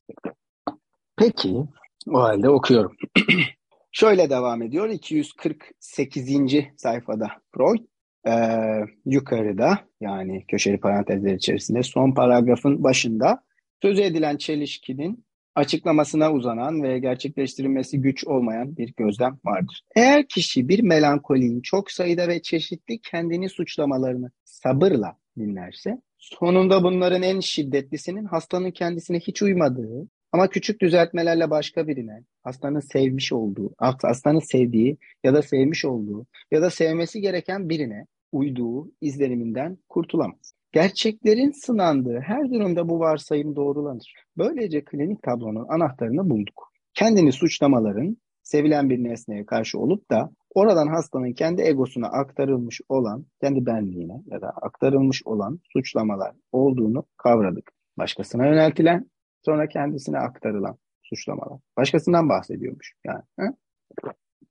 Peki, 1.17 1.63
o 2.07 2.19
halde 2.19 2.49
okuyorum. 2.49 2.95
Şöyle 3.91 4.29
devam 4.29 4.61
ediyor. 4.61 4.89
248. 4.89 6.29
sayfada 6.77 7.27
Freud. 7.55 7.79
Ee, 8.27 8.85
yukarıda 9.05 9.79
yani 10.01 10.45
köşeli 10.47 10.79
parantezler 10.79 11.33
içerisinde 11.33 11.83
son 11.83 12.11
paragrafın 12.11 12.83
başında 12.83 13.43
sözü 13.81 14.01
edilen 14.01 14.37
çelişkinin 14.37 15.25
açıklamasına 15.55 16.33
uzanan 16.33 16.83
ve 16.83 16.99
gerçekleştirilmesi 16.99 18.01
güç 18.01 18.27
olmayan 18.27 18.77
bir 18.77 18.93
gözlem 18.97 19.39
vardır. 19.45 19.81
Eğer 19.95 20.27
kişi 20.27 20.69
bir 20.69 20.83
melankolinin 20.83 21.61
çok 21.61 21.91
sayıda 21.91 22.27
ve 22.27 22.41
çeşitli 22.41 22.99
kendini 22.99 23.49
suçlamalarını 23.49 24.31
sabırla 24.43 25.17
dinlerse, 25.37 26.01
sonunda 26.17 26.83
bunların 26.83 27.23
en 27.23 27.39
şiddetlisinin 27.39 28.25
hastanın 28.25 28.71
kendisine 28.71 29.19
hiç 29.19 29.41
uymadığı 29.41 30.07
ama 30.31 30.49
küçük 30.49 30.81
düzeltmelerle 30.81 31.49
başka 31.49 31.87
birine, 31.87 32.23
hastanın 32.43 32.79
sevmiş 32.79 33.33
olduğu, 33.33 33.73
hastanın 33.77 34.51
sevdiği 34.51 34.97
ya 35.23 35.33
da 35.33 35.41
sevmiş 35.41 35.85
olduğu 35.85 36.25
ya 36.51 36.61
da 36.61 36.69
sevmesi 36.69 37.21
gereken 37.21 37.69
birine 37.69 38.05
uyduğu 38.31 38.91
izleniminden 39.01 39.77
kurtulamaz. 39.89 40.53
Gerçeklerin 40.73 41.51
sınandığı 41.51 42.19
her 42.19 42.51
durumda 42.51 42.89
bu 42.89 42.99
varsayım 42.99 43.55
doğrulanır. 43.55 44.13
Böylece 44.37 44.85
klinik 44.85 45.23
tablonun 45.23 45.65
anahtarını 45.69 46.29
bulduk. 46.29 46.71
Kendini 46.93 47.31
suçlamaların 47.31 48.17
sevilen 48.43 48.89
bir 48.89 49.03
nesneye 49.03 49.45
karşı 49.45 49.79
olup 49.79 50.11
da 50.11 50.31
oradan 50.55 50.87
hastanın 50.87 51.33
kendi 51.33 51.61
egosuna 51.61 52.07
aktarılmış 52.07 52.81
olan, 52.89 53.25
kendi 53.41 53.65
benliğine 53.65 54.21
ya 54.25 54.41
da 54.41 54.49
aktarılmış 54.49 55.21
olan 55.25 55.59
suçlamalar 55.73 56.35
olduğunu 56.51 57.05
kavradık. 57.17 57.71
Başkasına 57.97 58.47
yöneltilen, 58.47 59.09
sonra 59.45 59.67
kendisine 59.67 60.17
aktarılan 60.17 60.77
suçlamalar. 61.03 61.59
Başkasından 61.77 62.29
bahsediyormuş 62.29 62.93
yani. 63.05 63.21
He? 63.39 63.45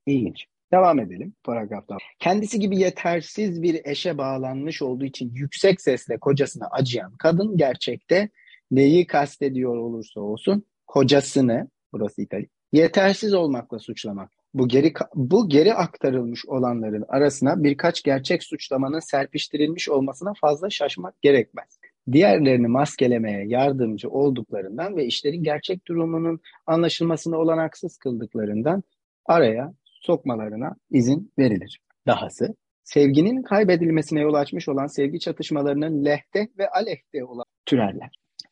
İlginç. 0.05 0.45
Devam 0.73 0.99
edelim 0.99 1.33
paragrafta. 1.43 1.97
Kendisi 2.19 2.59
gibi 2.59 2.79
yetersiz 2.79 3.61
bir 3.61 3.81
eşe 3.85 4.17
bağlanmış 4.17 4.81
olduğu 4.81 5.05
için 5.05 5.31
yüksek 5.33 5.81
sesle 5.81 6.17
kocasına 6.17 6.67
acıyan 6.71 7.15
kadın 7.17 7.57
gerçekte 7.57 8.29
neyi 8.71 9.07
kastediyor 9.07 9.77
olursa 9.77 10.21
olsun 10.21 10.65
kocasını, 10.87 11.67
burası 11.93 12.21
İtalya, 12.21 12.45
yetersiz 12.71 13.33
olmakla 13.33 13.79
suçlamak. 13.79 14.31
Bu 14.53 14.67
geri 14.67 14.93
bu 15.15 15.49
geri 15.49 15.73
aktarılmış 15.73 16.45
olanların 16.45 17.05
arasına 17.07 17.63
birkaç 17.63 18.03
gerçek 18.03 18.43
suçlamanın 18.43 18.99
serpiştirilmiş 18.99 19.89
olmasına 19.89 20.33
fazla 20.41 20.69
şaşmak 20.69 21.21
gerekmez. 21.21 21.79
Diğerlerini 22.11 22.67
maskelemeye 22.67 23.47
yardımcı 23.47 24.09
olduklarından 24.09 24.97
ve 24.97 25.05
işlerin 25.05 25.43
gerçek 25.43 25.87
durumunun 25.87 26.39
anlaşılmasını 26.65 27.37
olanaksız 27.37 27.97
kıldıklarından 27.97 28.83
araya 29.25 29.73
sokmalarına 30.05 30.75
izin 30.91 31.31
verilir. 31.39 31.79
Dahası 32.07 32.55
sevginin 32.83 33.43
kaybedilmesine 33.43 34.21
yol 34.21 34.33
açmış 34.33 34.69
olan 34.69 34.87
sevgi 34.87 35.19
çatışmalarının 35.19 36.05
lehte 36.05 36.47
ve 36.57 36.69
aleyhte 36.69 37.25
olan 37.25 37.45
türerler. 37.65 38.09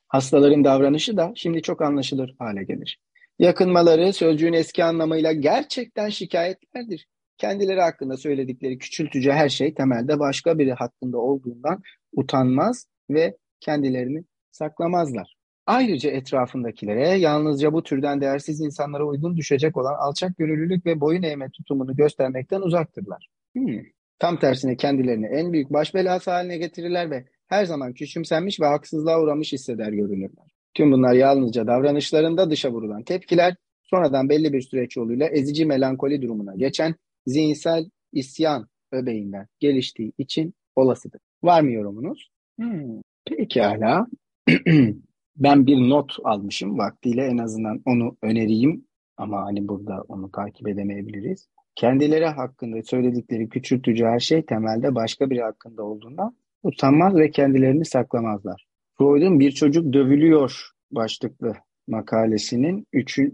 Hastaların 0.08 0.64
davranışı 0.64 1.18
da 1.18 1.32
şimdi 1.36 1.62
çok 1.62 1.82
anlaşılır 1.82 2.36
hale 2.40 2.64
gelir. 2.64 3.00
Yakınmaları 3.40 4.14
sözcüğün 4.14 4.54
eski 4.54 4.84
anlamıyla 4.84 5.32
gerçekten 5.32 6.10
şikayetlerdir. 6.10 7.08
Kendileri 7.38 7.82
hakkında 7.82 8.18
söyledikleri 8.18 8.78
küçültücü 8.78 9.32
her 9.32 9.50
şey 9.50 9.74
temelde 9.74 10.20
başka 10.20 10.60
biri 10.60 10.74
hakkında 10.74 11.18
olduğundan 11.18 11.82
utanmaz 12.14 12.88
ve 13.10 13.38
kendilerini 13.60 14.24
saklamazlar. 14.52 15.36
Ayrıca 15.66 16.12
etrafındakilere 16.12 17.08
yalnızca 17.08 17.74
bu 17.74 17.84
türden 17.84 18.22
değersiz 18.22 18.62
insanlara 18.62 19.06
uygun 19.06 19.38
düşecek 19.38 19.78
olan 19.78 19.96
alçak 20.00 20.38
gönüllülük 20.38 20.86
ve 20.86 21.02
boyun 21.02 21.24
eğme 21.24 21.50
tutumunu 21.50 21.96
göstermekten 21.96 22.62
uzaktırlar. 22.62 23.28
Hmm. 23.54 23.80
Tam 24.20 24.40
tersine 24.40 24.78
kendilerini 24.78 25.26
en 25.26 25.54
büyük 25.54 25.74
baş 25.74 25.94
belası 25.94 26.32
haline 26.32 26.58
getirirler 26.58 27.12
ve 27.12 27.26
her 27.48 27.66
zaman 27.66 27.94
küçümsenmiş 27.94 28.60
ve 28.60 28.66
haksızlığa 28.66 29.22
uğramış 29.22 29.54
hisseder 29.54 29.92
görünürler. 29.92 30.46
Tüm 30.74 30.92
bunlar 30.92 31.14
yalnızca 31.14 31.68
davranışlarında 31.68 32.50
dışa 32.50 32.72
vurulan 32.72 33.04
tepkiler, 33.04 33.56
sonradan 33.84 34.30
belli 34.30 34.54
bir 34.54 34.62
süreç 34.62 34.98
yoluyla 34.98 35.28
ezici 35.28 35.66
melankoli 35.66 36.22
durumuna 36.22 36.56
geçen 36.56 36.96
zihinsel 37.26 37.90
isyan 38.14 38.68
öbeğinden 38.92 39.48
geliştiği 39.60 40.14
için 40.18 40.54
olasıdır. 40.76 41.22
Var 41.44 41.62
mı 41.62 41.72
yorumunuz? 41.72 42.30
Hmm. 42.60 43.02
Pekala. 43.26 44.08
ben 45.36 45.68
bir 45.68 45.78
not 45.90 46.16
almışım 46.24 46.78
vaktiyle 46.78 47.26
en 47.26 47.38
azından 47.38 47.82
onu 47.86 48.18
önereyim 48.22 48.86
ama 49.18 49.46
hani 49.46 49.68
burada 49.68 50.04
onu 50.08 50.32
takip 50.32 50.68
edemeyebiliriz. 50.68 51.48
Kendileri 51.76 52.26
hakkında 52.26 52.84
söyledikleri 52.84 53.50
küçültücü 53.50 54.06
her 54.06 54.20
şey 54.20 54.46
temelde 54.46 54.96
başka 54.96 55.30
biri 55.30 55.42
hakkında 55.42 55.84
olduğunda 55.84 56.34
utanmaz 56.64 57.16
ve 57.16 57.32
kendilerini 57.32 57.86
saklamazlar. 57.86 58.68
Freud'un 58.98 59.40
Bir 59.40 59.52
Çocuk 59.52 59.94
Dövülüyor 59.94 60.70
başlıklı 60.92 61.54
makalesinin 61.88 62.88
üçü, 62.94 63.34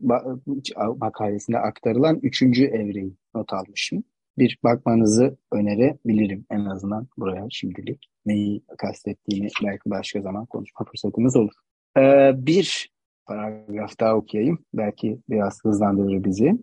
makalesinde 0.98 1.60
aktarılan 1.60 2.20
üçüncü 2.24 2.66
evreyi 2.66 3.14
not 3.36 3.54
almışım. 3.54 4.04
Bir 4.38 4.60
bakmanızı 4.64 5.38
önerebilirim 5.52 6.46
en 6.52 6.66
azından 6.66 7.08
buraya 7.18 7.48
şimdilik. 7.50 8.10
Neyi 8.26 8.62
kastettiğini 8.78 9.48
belki 9.64 9.90
başka 9.90 10.22
zaman 10.22 10.46
konuşma 10.46 10.86
fırsatımız 10.86 11.36
olur. 11.36 11.54
Ee, 11.98 12.32
bir 12.36 12.90
paragraf 13.26 14.00
daha 14.00 14.16
okuyayım. 14.16 14.60
Belki 14.74 15.20
biraz 15.30 15.60
hızlandırır 15.64 16.24
bizi. 16.24 16.54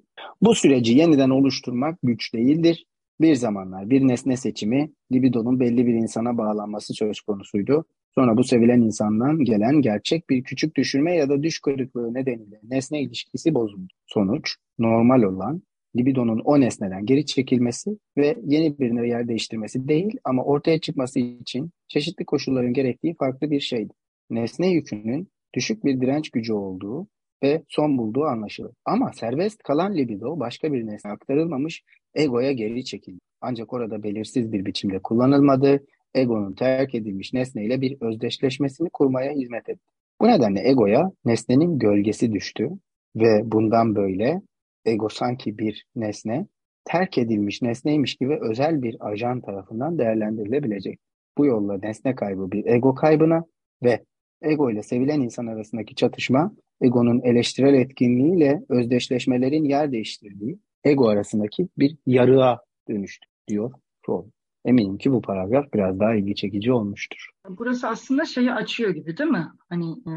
Bu 0.43 0.55
süreci 0.55 0.93
yeniden 0.93 1.31
oluşturmak 1.31 1.99
güç 2.03 2.35
değildir. 2.35 2.87
Bir 3.21 3.35
zamanlar 3.35 3.91
bir 3.91 4.09
nesne 4.09 4.37
seçimi, 4.37 4.93
libidonun 5.13 5.61
belli 5.61 5.87
bir 5.87 5.95
insana 5.95 6.39
bağlanması 6.39 6.95
söz 6.95 7.21
konusuydu. 7.21 7.85
Sonra 8.15 8.37
bu 8.37 8.45
sevilen 8.45 8.81
insandan 8.81 9.45
gelen 9.45 9.83
gerçek 9.83 10.31
bir 10.31 10.43
küçük 10.43 10.77
düşürme 10.77 11.17
ya 11.17 11.29
da 11.29 11.43
düş 11.43 11.61
kırıklığı 11.61 12.15
nedeniyle 12.15 12.61
nesne 12.63 13.03
ilişkisi 13.03 13.55
bozuldu. 13.55 13.93
Sonuç, 14.07 14.57
normal 14.79 15.23
olan 15.23 15.63
libidonun 15.97 16.39
o 16.45 16.61
nesneden 16.61 17.07
geri 17.07 17.27
çekilmesi 17.27 17.99
ve 18.17 18.37
yeni 18.45 18.79
birine 18.79 19.09
yer 19.09 19.29
değiştirmesi 19.29 19.89
değil 19.89 20.17
ama 20.25 20.45
ortaya 20.45 20.81
çıkması 20.81 21.21
için 21.21 21.71
çeşitli 21.89 22.25
koşulların 22.25 22.73
gerektiği 22.73 23.15
farklı 23.15 23.51
bir 23.51 23.61
şeydi. 23.61 23.93
Nesne 24.31 24.69
yükünün 24.69 25.29
düşük 25.55 25.85
bir 25.85 26.01
direnç 26.01 26.31
gücü 26.31 26.53
olduğu 26.53 27.07
ve 27.43 27.63
son 27.69 27.99
bulduğu 27.99 28.25
anlaşılır. 28.25 28.73
Ama 28.85 29.13
serbest 29.13 29.63
kalan 29.63 29.97
libido 29.97 30.41
başka 30.41 30.73
bir 30.73 30.87
nesne 30.87 31.11
aktarılmamış 31.11 31.83
egoya 32.15 32.53
geri 32.53 32.85
çekildi. 32.85 33.21
Ancak 33.41 33.73
orada 33.73 34.03
belirsiz 34.03 34.53
bir 34.53 34.65
biçimde 34.65 34.99
kullanılmadı, 35.03 35.85
egonun 36.15 36.55
terk 36.55 36.95
edilmiş 36.95 37.33
nesneyle 37.33 37.81
bir 37.81 37.97
özdeşleşmesini 38.01 38.89
kurmaya 38.93 39.33
hizmet 39.33 39.69
etti. 39.69 39.85
Bu 40.21 40.29
nedenle 40.29 40.69
egoya 40.69 41.11
nesnenin 41.25 41.79
gölgesi 41.79 42.33
düştü 42.33 42.69
ve 43.17 43.41
bundan 43.45 43.95
böyle 43.95 44.43
ego 44.85 45.09
sanki 45.09 45.59
bir 45.59 45.85
nesne, 45.97 46.47
terk 46.85 47.19
edilmiş 47.19 47.63
nesneymiş 47.63 48.15
gibi 48.15 48.39
özel 48.51 48.83
bir 48.83 48.97
ajan 49.01 49.41
tarafından 49.41 49.99
değerlendirilebilecek. 49.99 50.99
Bu 51.39 51.47
yolla 51.47 51.79
nesne 51.79 52.15
kaybı 52.15 52.53
bir 52.53 52.67
ego 52.67 52.95
kaybına 52.95 53.45
ve 53.83 54.05
ego 54.45 54.71
ile 54.71 54.83
sevilen 54.83 55.21
insan 55.21 55.47
arasındaki 55.47 55.95
çatışma, 55.95 56.53
egonun 56.81 57.21
eleştirel 57.23 57.75
etkinliğiyle 57.75 58.63
özdeşleşmelerin 58.69 59.65
yer 59.65 59.93
değiştirdiği 59.93 60.59
ego 60.85 61.09
arasındaki 61.09 61.69
bir 61.79 61.97
yarığa 62.07 62.61
dönüştü 62.89 63.27
diyor 63.49 63.73
Freud. 64.07 64.25
Eminim 64.65 64.99
ki 64.99 65.13
bu 65.13 65.23
paragraf 65.23 65.73
biraz 65.75 66.01
daha 66.01 66.15
ilgi 66.15 66.35
çekici 66.35 66.73
olmuştur. 66.73 67.31
Burası 67.49 67.89
aslında 67.89 68.25
şeyi 68.25 68.53
açıyor 68.53 68.91
gibi 68.91 69.17
değil 69.17 69.31
mi? 69.31 69.49
Hani 69.69 69.91
e, 69.91 70.13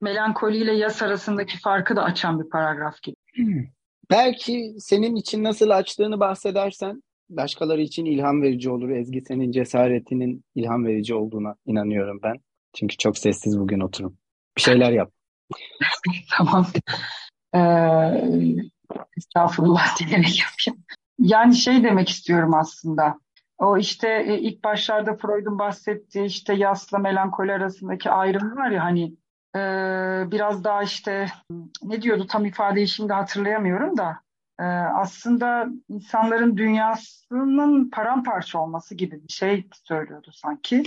melankoli 0.00 0.56
ile 0.56 0.72
yas 0.72 1.02
arasındaki 1.02 1.58
farkı 1.58 1.96
da 1.96 2.02
açan 2.02 2.40
bir 2.40 2.48
paragraf 2.48 3.02
gibi. 3.02 3.16
Hmm. 3.34 3.64
Belki 4.10 4.74
senin 4.78 5.16
için 5.16 5.44
nasıl 5.44 5.70
açtığını 5.70 6.20
bahsedersen 6.20 7.02
başkaları 7.30 7.80
için 7.80 8.04
ilham 8.04 8.42
verici 8.42 8.70
olur. 8.70 8.90
Ezgi 8.90 9.20
senin 9.20 9.52
cesaretinin 9.52 10.44
ilham 10.54 10.86
verici 10.86 11.14
olduğuna 11.14 11.54
inanıyorum 11.66 12.20
ben. 12.22 12.36
Çünkü 12.74 12.96
çok 12.96 13.18
sessiz 13.18 13.58
bugün 13.58 13.80
oturum. 13.80 14.18
Bir 14.56 14.62
şeyler 14.62 14.92
yap. 14.92 15.10
tamam. 16.36 16.66
Ee, 17.54 17.60
estağfurullah 19.16 19.98
diyerek 19.98 20.40
yapayım. 20.40 20.84
Yani 21.18 21.54
şey 21.54 21.84
demek 21.84 22.08
istiyorum 22.08 22.54
aslında. 22.54 23.18
O 23.58 23.78
işte 23.78 24.24
e, 24.26 24.38
ilk 24.38 24.64
başlarda 24.64 25.16
Freud'un 25.16 25.58
bahsettiği 25.58 26.24
işte 26.24 26.54
yasla 26.54 26.98
melankoli 26.98 27.52
arasındaki 27.52 28.10
ayrım 28.10 28.56
var 28.56 28.70
ya 28.70 28.84
hani 28.84 29.04
e, 29.56 29.60
biraz 30.30 30.64
daha 30.64 30.82
işte 30.82 31.26
ne 31.82 32.02
diyordu 32.02 32.26
tam 32.26 32.44
ifadeyi 32.44 32.88
şimdi 32.88 33.12
hatırlayamıyorum 33.12 33.96
da 33.96 34.20
e, 34.60 34.64
aslında 34.64 35.66
insanların 35.88 36.56
dünyasının 36.56 37.90
paramparça 37.90 38.58
olması 38.58 38.94
gibi 38.94 39.22
bir 39.28 39.32
şey 39.32 39.68
söylüyordu 39.72 40.30
sanki. 40.32 40.82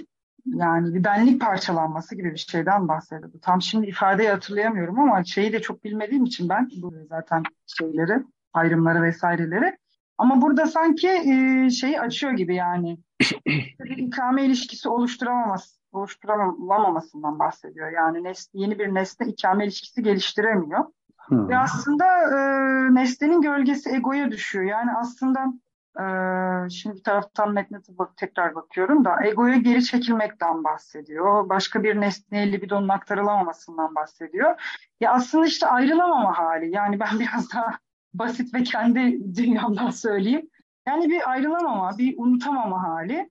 Yani 0.55 0.93
bir 0.93 1.03
benlik 1.03 1.41
parçalanması 1.41 2.15
gibi 2.15 2.31
bir 2.31 2.37
şeyden 2.37 2.87
bahsediyordu. 2.87 3.39
Tam 3.41 3.61
şimdi 3.61 3.87
ifadeyi 3.87 4.29
hatırlayamıyorum 4.29 4.99
ama 4.99 5.23
şeyi 5.23 5.53
de 5.53 5.61
çok 5.61 5.83
bilmediğim 5.83 6.25
için 6.25 6.49
ben 6.49 6.69
bu 6.81 6.93
zaten 7.09 7.43
şeyleri, 7.65 8.23
ayrımları 8.53 9.01
vesaireleri. 9.01 9.77
Ama 10.17 10.41
burada 10.41 10.65
sanki 10.65 11.07
e, 11.07 11.69
şeyi 11.69 12.01
açıyor 12.01 12.33
gibi 12.33 12.55
yani. 12.55 12.97
bir 13.83 13.97
ikame 13.97 14.45
ilişkisi 14.45 14.89
oluşturamaması, 14.89 15.79
oluşturulamamasından 15.91 17.39
bahsediyor. 17.39 17.91
Yani 17.91 18.23
nesne, 18.23 18.61
yeni 18.61 18.79
bir 18.79 18.93
nesne 18.93 19.27
ikame 19.27 19.65
ilişkisi 19.65 20.03
geliştiremiyor. 20.03 20.85
Hmm. 21.17 21.49
Ve 21.49 21.57
aslında 21.57 22.05
e, 22.05 22.39
nesnenin 22.95 23.41
gölgesi 23.41 23.89
egoya 23.89 24.31
düşüyor. 24.31 24.65
Yani 24.65 24.91
aslında 25.01 25.53
şimdi 26.69 26.95
bir 26.95 27.03
taraftan 27.03 27.53
metne 27.53 27.77
tekrar 28.15 28.55
bakıyorum 28.55 29.05
da 29.05 29.25
egoya 29.25 29.57
geri 29.57 29.83
çekilmekten 29.83 30.63
bahsediyor. 30.63 31.49
Başka 31.49 31.83
bir 31.83 32.01
nesneye 32.01 32.51
libidonun 32.51 32.89
aktarılamamasından 32.89 33.95
bahsediyor. 33.95 34.61
Ya 34.99 35.11
aslında 35.13 35.45
işte 35.45 35.67
ayrılamama 35.67 36.37
hali. 36.37 36.71
Yani 36.71 36.99
ben 36.99 37.09
biraz 37.19 37.53
daha 37.53 37.79
basit 38.13 38.53
ve 38.53 38.63
kendi 38.63 39.35
dünyamdan 39.35 39.89
söyleyeyim. 39.89 40.49
Yani 40.87 41.09
bir 41.09 41.31
ayrılamama, 41.31 41.97
bir 41.97 42.15
unutamama 42.17 42.83
hali. 42.83 43.29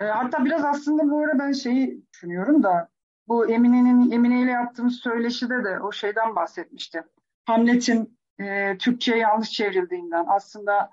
E, 0.00 0.04
hatta 0.04 0.44
biraz 0.44 0.64
aslında 0.64 1.10
bu 1.10 1.18
ara 1.18 1.38
ben 1.38 1.52
şeyi 1.52 2.02
düşünüyorum 2.12 2.62
da 2.62 2.88
bu 3.28 3.50
Emine'nin 3.50 4.10
Emine 4.10 4.42
ile 4.42 4.50
yaptığımız 4.50 4.94
söyleşide 4.94 5.64
de 5.64 5.80
o 5.80 5.92
şeyden 5.92 6.36
bahsetmişti. 6.36 7.02
Hamlet'in 7.44 8.18
e, 8.40 8.78
Türkçe'ye 8.78 9.18
yanlış 9.18 9.50
çevrildiğinden 9.50 10.24
aslında 10.28 10.90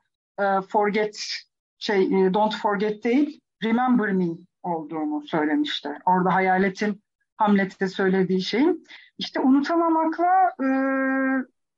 forget 0.69 1.19
şey 1.77 2.03
e, 2.03 2.33
don't 2.33 2.55
forget 2.55 3.03
değil 3.03 3.39
remember 3.63 4.11
me 4.11 4.27
olduğunu 4.63 5.27
söylemişti. 5.27 5.89
Orada 6.05 6.33
hayaletin 6.33 7.03
Hamlet'te 7.37 7.87
söylediği 7.87 8.41
şeyin 8.41 8.85
işte 9.17 9.39
unutamamakla 9.39 10.53
e, 10.63 10.67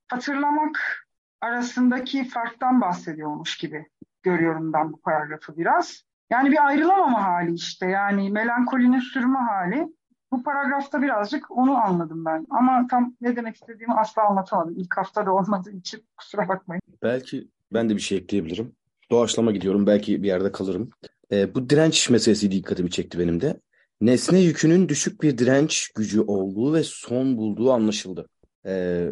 hatırlamak 0.08 1.06
arasındaki 1.42 2.24
farktan 2.24 2.82
bahsediyormuş 2.82 3.58
gibi 3.58 3.86
görüyorum 4.24 4.74
ben 4.74 4.94
bu 4.94 5.02
paragrafı 5.02 5.58
biraz. 5.58 6.04
Yani 6.30 6.52
bir 6.52 6.68
ayrılamama 6.68 7.24
hali 7.24 7.54
işte 7.54 7.86
yani 7.86 8.30
melankolinin 8.30 9.00
sürme 9.00 9.40
hali. 9.40 9.88
Bu 10.32 10.44
paragrafta 10.44 11.02
birazcık 11.02 11.52
onu 11.52 11.78
anladım 11.78 12.26
ben. 12.26 12.46
Ama 12.50 12.88
tam 12.88 13.16
ne 13.22 13.36
demek 13.36 13.56
istediğimi 13.56 13.94
asla 13.94 14.24
anlatamadım. 14.24 14.74
İlk 14.78 14.98
haftada 14.98 15.34
olmadığı 15.34 15.72
için 15.72 16.06
kusura 16.18 16.48
bakmayın. 16.48 16.82
Belki 17.04 17.50
ben 17.74 17.90
de 17.90 17.96
bir 17.96 18.02
şey 18.02 18.18
ekleyebilirim. 18.18 18.76
Doğaçlama 19.12 19.52
gidiyorum. 19.52 19.88
Belki 19.88 20.24
bir 20.24 20.28
yerde 20.28 20.52
kalırım. 20.52 20.90
E, 21.32 21.56
bu 21.56 21.70
direnç 21.70 22.10
meselesi 22.10 22.52
dikkatimi 22.52 22.92
çekti 22.92 23.20
benim 23.20 23.42
de. 23.42 23.60
Nesne 24.02 24.40
yükünün 24.40 24.90
düşük 24.90 25.22
bir 25.22 25.38
direnç 25.38 25.90
gücü 25.96 26.22
olduğu 26.22 26.74
ve 26.74 26.84
son 26.84 27.38
bulduğu 27.38 27.72
anlaşıldı. 27.72 28.30
E, 28.66 29.06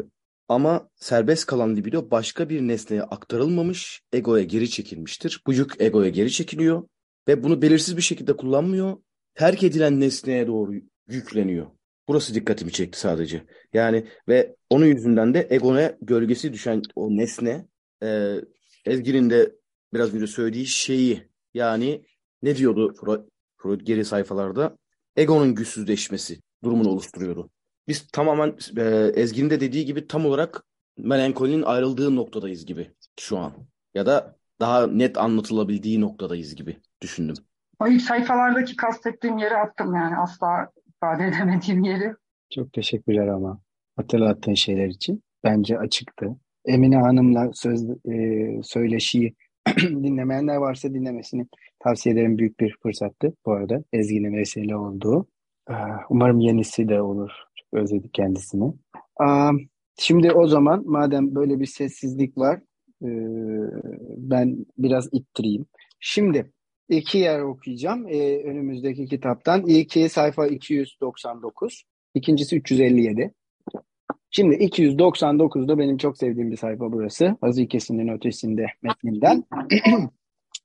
ama 0.48 0.88
serbest 0.96 1.46
kalan 1.46 1.76
libido 1.76 2.10
başka 2.10 2.48
bir 2.48 2.60
nesneye 2.60 3.02
aktarılmamış, 3.02 4.02
egoya 4.12 4.44
geri 4.44 4.70
çekilmiştir. 4.70 5.42
Bu 5.46 5.52
yük 5.52 5.80
egoya 5.80 6.08
geri 6.08 6.30
çekiliyor 6.30 6.88
ve 7.28 7.42
bunu 7.42 7.62
belirsiz 7.62 7.96
bir 7.96 8.02
şekilde 8.02 8.36
kullanmıyor. 8.36 8.96
Terk 9.34 9.62
edilen 9.62 10.00
nesneye 10.00 10.46
doğru 10.46 10.72
yükleniyor. 11.08 11.66
Burası 12.08 12.34
dikkatimi 12.34 12.72
çekti 12.72 12.98
sadece. 13.00 13.42
Yani 13.72 14.06
ve 14.28 14.56
onun 14.70 14.86
yüzünden 14.86 15.34
de 15.34 15.46
egoya 15.50 15.96
gölgesi 16.02 16.52
düşen 16.52 16.82
o 16.96 17.16
nesne 17.16 17.66
e, 18.02 18.34
Ezgi'nin 18.84 19.30
de 19.30 19.56
biraz 19.94 20.14
önce 20.14 20.26
söylediği 20.26 20.66
şeyi 20.66 21.28
yani 21.54 22.04
ne 22.42 22.56
diyordu 22.56 22.94
Freud, 22.94 23.20
Freud 23.56 23.80
geri 23.80 24.04
sayfalarda? 24.04 24.76
egonun 25.18 25.54
güçsüzleşmesi 25.54 26.40
durumunu 26.64 26.88
oluşturuyordu. 26.88 27.50
Biz 27.88 28.08
tamamen 28.08 28.56
e, 28.76 29.12
Ezgi'nin 29.14 29.50
de 29.50 29.60
dediği 29.60 29.84
gibi 29.84 30.06
tam 30.06 30.26
olarak 30.26 30.64
melankolinin 30.98 31.62
ayrıldığı 31.62 32.16
noktadayız 32.16 32.66
gibi 32.66 32.90
şu 33.20 33.38
an. 33.38 33.52
Ya 33.94 34.06
da 34.06 34.36
daha 34.60 34.86
net 34.86 35.18
anlatılabildiği 35.18 36.00
noktadayız 36.00 36.54
gibi 36.54 36.76
düşündüm. 37.02 37.36
O 37.80 37.88
ilk 37.88 38.02
sayfalardaki 38.02 38.76
kastettiğim 38.76 39.38
yeri 39.38 39.56
attım 39.56 39.94
yani 39.94 40.16
asla 40.16 40.70
ifade 40.88 41.24
edemediğim 41.26 41.84
yeri. 41.84 42.14
Çok 42.50 42.72
teşekkürler 42.72 43.28
ama 43.28 43.60
hatırlattığın 43.96 44.54
şeyler 44.54 44.86
için. 44.86 45.22
Bence 45.44 45.78
açıktı. 45.78 46.36
Emine 46.64 46.96
Hanım'la 46.96 47.50
söz, 47.52 47.90
e, 47.90 48.60
söyleşiyi 48.62 49.34
dinlemeyenler 49.78 50.56
varsa 50.56 50.94
dinlemesini 50.94 51.46
tavsiye 51.80 52.12
ederim. 52.14 52.38
Büyük 52.38 52.60
bir 52.60 52.76
fırsattı 52.82 53.34
bu 53.46 53.52
arada. 53.52 53.84
Ezgi'nin 53.92 54.36
vesile 54.36 54.76
olduğu. 54.76 55.26
Umarım 56.10 56.40
yenisi 56.40 56.88
de 56.88 57.02
olur. 57.02 57.30
Çok 57.54 57.80
özledik 57.80 58.14
kendisini. 58.14 58.72
Şimdi 59.98 60.32
o 60.32 60.46
zaman 60.46 60.82
madem 60.86 61.34
böyle 61.34 61.60
bir 61.60 61.66
sessizlik 61.66 62.38
var 62.38 62.60
e, 63.02 63.08
ben 64.16 64.66
biraz 64.78 65.08
ittireyim. 65.12 65.66
Şimdi 66.00 66.52
iki 66.88 67.18
yer 67.18 67.40
okuyacağım 67.40 68.08
e, 68.08 68.42
önümüzdeki 68.42 69.06
kitaptan. 69.06 69.66
İlki 69.66 70.08
sayfa 70.08 70.46
299, 70.46 71.84
ikincisi 72.14 72.56
357. 72.56 73.34
Şimdi 74.30 74.54
299'da 74.54 75.78
benim 75.78 75.96
çok 75.96 76.18
sevdiğim 76.18 76.50
bir 76.50 76.56
sayfa 76.56 76.92
burası. 76.92 77.36
Hazikesinin 77.40 78.08
ötesinde 78.08 78.66
metninden. 78.82 79.44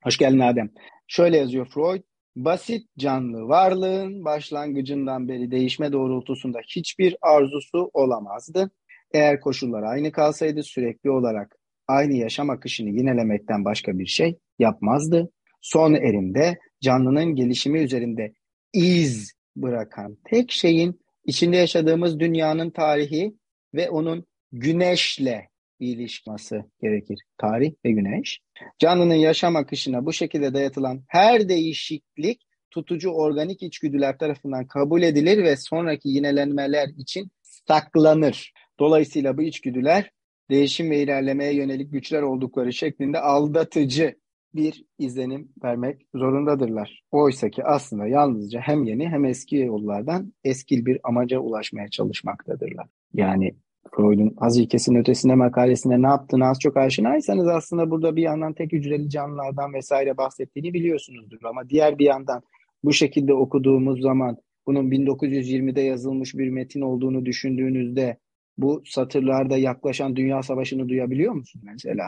Hoş 0.04 0.18
geldin 0.18 0.40
Adem. 0.40 0.70
Şöyle 1.08 1.38
yazıyor 1.38 1.68
Freud. 1.74 2.02
Basit 2.36 2.88
canlı 2.98 3.48
varlığın 3.48 4.26
başlangıcından 4.26 5.28
beri 5.28 5.52
değişme 5.52 5.92
doğrultusunda 5.92 6.60
hiçbir 6.68 7.16
arzusu 7.22 7.90
olamazdı. 7.94 8.72
Eğer 9.14 9.40
koşullar 9.40 9.84
aynı 9.84 10.12
kalsaydı 10.12 10.64
sürekli 10.64 11.12
olarak 11.12 11.56
aynı 11.88 12.14
yaşam 12.14 12.50
akışını 12.50 12.90
yinelemekten 12.90 13.66
başka 13.66 14.00
bir 14.00 14.06
şey 14.06 14.40
yapmazdı. 14.60 15.32
Son 15.62 15.94
erimde 15.94 16.60
canlının 16.82 17.36
gelişimi 17.36 17.80
üzerinde 17.80 18.34
iz 18.74 19.34
bırakan 19.56 20.18
tek 20.24 20.52
şeyin 20.52 21.00
içinde 21.26 21.58
yaşadığımız 21.58 22.20
dünyanın 22.20 22.70
tarihi 22.70 23.34
ve 23.74 23.90
onun 23.90 24.26
güneşle 24.52 25.50
ilişkisi 25.80 26.64
gerekir. 26.82 27.20
Tarih 27.38 27.74
ve 27.86 27.92
güneş. 27.92 28.40
Canlının 28.80 29.16
yaşam 29.16 29.56
akışına 29.56 30.06
bu 30.06 30.14
şekilde 30.14 30.54
dayatılan 30.54 31.04
her 31.08 31.50
değişiklik 31.50 32.42
tutucu 32.72 33.10
organik 33.10 33.64
içgüdüler 33.64 34.18
tarafından 34.18 34.68
kabul 34.68 35.02
edilir 35.02 35.44
ve 35.44 35.56
sonraki 35.56 36.10
yinelenmeler 36.10 36.88
için 36.98 37.32
saklanır. 37.42 38.54
Dolayısıyla 38.80 39.38
bu 39.38 39.42
içgüdüler 39.42 40.12
değişim 40.50 40.92
ve 40.92 41.04
ilerlemeye 41.04 41.56
yönelik 41.56 41.92
güçler 41.92 42.22
oldukları 42.22 42.74
şeklinde 42.74 43.20
aldatıcı 43.20 44.16
bir 44.56 44.86
izlenim 45.00 45.52
vermek 45.64 46.02
zorundadırlar. 46.16 47.04
Oysa 47.12 47.50
ki 47.50 47.64
aslında 47.64 48.08
yalnızca 48.08 48.60
hem 48.60 48.84
yeni 48.84 49.10
hem 49.10 49.26
eski 49.26 49.56
yollardan 49.56 50.34
eskil 50.44 50.86
bir 50.86 51.00
amaca 51.04 51.40
ulaşmaya 51.40 51.88
çalışmaktadırlar. 51.88 52.88
Yani 53.14 53.56
Freud'un 53.96 54.34
az 54.38 54.58
ilkesinin 54.58 55.00
ötesinde 55.00 55.36
makalesinde 55.36 56.02
ne 56.02 56.08
yaptığını 56.08 56.46
az 56.46 56.60
çok 56.60 56.78
aşinaysanız 56.78 57.48
aslında 57.48 57.92
burada 57.92 58.16
bir 58.16 58.22
yandan 58.22 58.54
tek 58.54 58.72
hücreli 58.72 59.10
canlılardan 59.10 59.74
vesaire 59.74 60.18
bahsettiğini 60.18 60.74
biliyorsunuzdur. 60.74 61.38
Ama 61.44 61.70
diğer 61.70 62.00
bir 62.00 62.06
yandan 62.06 62.42
bu 62.84 62.94
şekilde 62.94 63.34
okuduğumuz 63.34 64.02
zaman 64.02 64.38
bunun 64.68 64.92
1920'de 64.92 65.82
yazılmış 65.82 66.36
bir 66.36 66.50
metin 66.50 66.82
olduğunu 66.82 67.26
düşündüğünüzde 67.26 68.18
bu 68.58 68.84
satırlarda 68.86 69.58
yaklaşan 69.58 70.16
Dünya 70.16 70.44
Savaşı'nı 70.44 70.90
duyabiliyor 70.90 71.34
musun 71.34 71.62
mesela? 71.66 72.06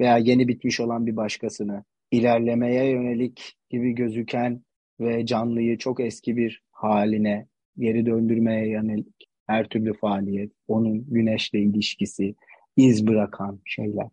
Veya 0.00 0.18
yeni 0.18 0.48
bitmiş 0.48 0.80
olan 0.80 1.06
bir 1.06 1.16
başkasını, 1.16 1.84
ilerlemeye 2.10 2.90
yönelik 2.90 3.56
gibi 3.70 3.94
gözüken 3.94 4.62
ve 5.00 5.26
canlıyı 5.26 5.78
çok 5.78 6.00
eski 6.00 6.36
bir 6.36 6.62
haline 6.72 7.46
geri 7.78 8.06
döndürmeye 8.06 8.68
yönelik 8.68 9.27
her 9.48 9.68
türlü 9.68 9.94
faaliyet, 9.94 10.52
onun 10.68 11.04
güneşle 11.10 11.60
ilişkisi, 11.60 12.34
iz 12.76 13.06
bırakan 13.06 13.60
şeyler. 13.64 14.08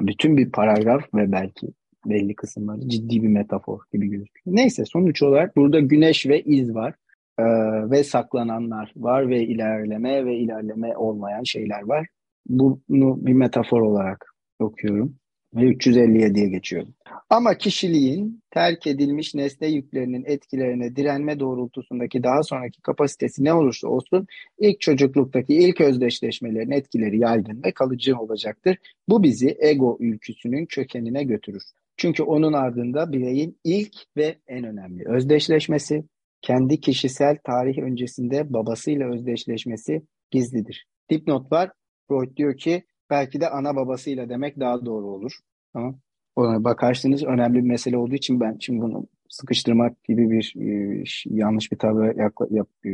Bütün 0.00 0.36
bir 0.36 0.50
paragraf 0.50 1.14
ve 1.14 1.32
belki 1.32 1.66
belli 2.06 2.34
kısımları 2.34 2.88
ciddi 2.88 3.22
bir 3.22 3.28
metafor 3.28 3.80
gibi 3.92 4.08
gözüküyor. 4.08 4.56
Neyse 4.56 4.84
sonuç 4.84 5.22
olarak 5.22 5.56
burada 5.56 5.80
güneş 5.80 6.26
ve 6.26 6.42
iz 6.42 6.74
var 6.74 6.94
ee, 7.38 7.44
ve 7.90 8.04
saklananlar 8.04 8.92
var 8.96 9.28
ve 9.28 9.42
ilerleme 9.42 10.24
ve 10.24 10.36
ilerleme 10.36 10.96
olmayan 10.96 11.42
şeyler 11.42 11.82
var. 11.82 12.06
Bunu 12.48 13.26
bir 13.26 13.32
metafor 13.32 13.80
olarak 13.80 14.34
okuyorum 14.58 15.14
ve 15.54 15.60
357'ye 15.60 16.48
geçiyorum. 16.48 16.94
Ama 17.30 17.58
kişiliğin 17.58 18.42
terk 18.50 18.86
edilmiş 18.86 19.34
nesne 19.34 19.68
yüklerinin 19.68 20.24
etkilerine 20.26 20.96
direnme 20.96 21.40
doğrultusundaki 21.40 22.22
daha 22.22 22.42
sonraki 22.42 22.82
kapasitesi 22.82 23.44
ne 23.44 23.52
olursa 23.52 23.88
olsun 23.88 24.26
ilk 24.58 24.80
çocukluktaki 24.80 25.54
ilk 25.54 25.80
özdeşleşmelerin 25.80 26.70
etkileri 26.70 27.18
yaygın 27.18 27.62
ve 27.64 27.72
kalıcı 27.72 28.18
olacaktır. 28.18 28.78
Bu 29.08 29.22
bizi 29.22 29.56
ego 29.60 29.96
ülküsünün 30.00 30.66
kökenine 30.66 31.24
götürür. 31.24 31.62
Çünkü 31.96 32.22
onun 32.22 32.52
ardında 32.52 33.12
bireyin 33.12 33.58
ilk 33.64 33.94
ve 34.16 34.38
en 34.48 34.64
önemli 34.64 35.08
özdeşleşmesi, 35.08 36.04
kendi 36.42 36.80
kişisel 36.80 37.38
tarih 37.44 37.78
öncesinde 37.78 38.52
babasıyla 38.52 39.12
özdeşleşmesi 39.12 40.02
gizlidir. 40.30 40.86
Dipnot 41.10 41.52
var. 41.52 41.70
Freud 42.08 42.36
diyor 42.36 42.56
ki 42.56 42.82
belki 43.10 43.40
de 43.40 43.50
ana 43.50 43.76
babasıyla 43.76 44.28
demek 44.28 44.60
daha 44.60 44.86
doğru 44.86 45.06
olur. 45.06 45.32
Tamam. 45.72 45.98
Bakarsınız 46.38 47.24
önemli 47.24 47.64
bir 47.64 47.68
mesele 47.68 47.96
olduğu 47.96 48.14
için 48.14 48.40
ben 48.40 48.56
şimdi 48.60 48.80
bunu 48.80 49.06
sıkıştırmak 49.28 50.04
gibi 50.04 50.30
bir 50.30 50.54
e, 50.56 51.04
yanlış 51.26 51.72
bir 51.72 51.78
tavır 51.78 52.16
yap, 52.16 52.32
yap, 52.50 52.68
e, 52.84 52.90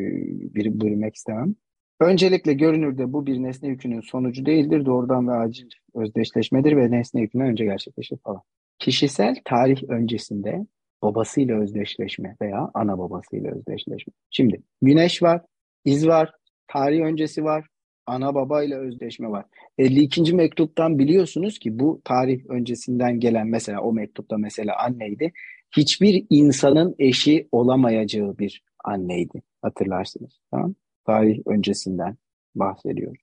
bir 0.54 0.80
bölmek 0.80 1.14
istemem. 1.14 1.54
Öncelikle 2.00 2.52
görünürde 2.52 3.12
bu 3.12 3.26
bir 3.26 3.42
nesne 3.42 3.68
yükünün 3.68 4.00
sonucu 4.00 4.46
değildir. 4.46 4.86
Doğrudan 4.86 5.28
ve 5.28 5.32
acil 5.32 5.68
özdeşleşmedir 5.94 6.76
ve 6.76 6.90
nesne 6.90 7.20
yükünden 7.20 7.46
önce 7.46 7.64
gerçekleşir 7.64 8.16
falan. 8.16 8.42
Kişisel 8.78 9.36
tarih 9.44 9.82
öncesinde 9.88 10.66
babasıyla 11.02 11.60
özdeşleşme 11.60 12.36
veya 12.42 12.70
ana 12.74 12.98
babasıyla 12.98 13.50
özdeşleşme. 13.50 14.12
Şimdi 14.30 14.62
güneş 14.82 15.22
var, 15.22 15.42
iz 15.84 16.06
var, 16.06 16.32
tarih 16.68 17.00
öncesi 17.00 17.44
var, 17.44 17.66
ana 18.06 18.34
babayla 18.34 18.78
özdeşme 18.78 19.28
var. 19.30 19.44
52. 19.78 20.34
mektuptan 20.34 20.98
biliyorsunuz 20.98 21.58
ki 21.58 21.78
bu 21.78 22.00
tarih 22.04 22.46
öncesinden 22.48 23.20
gelen 23.20 23.46
mesela 23.46 23.80
o 23.80 23.92
mektupta 23.92 24.38
mesela 24.38 24.78
anneydi. 24.78 25.32
Hiçbir 25.76 26.26
insanın 26.30 26.94
eşi 26.98 27.48
olamayacağı 27.52 28.38
bir 28.38 28.62
anneydi. 28.84 29.42
Hatırlarsınız. 29.62 30.40
Tamam? 30.50 30.74
Tarih 31.06 31.38
öncesinden 31.46 32.16
bahsediyor. 32.54 33.16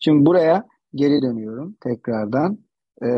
Şimdi 0.00 0.26
buraya 0.26 0.66
geri 0.94 1.22
dönüyorum 1.22 1.76
tekrardan. 1.80 2.58
Ee, 3.02 3.08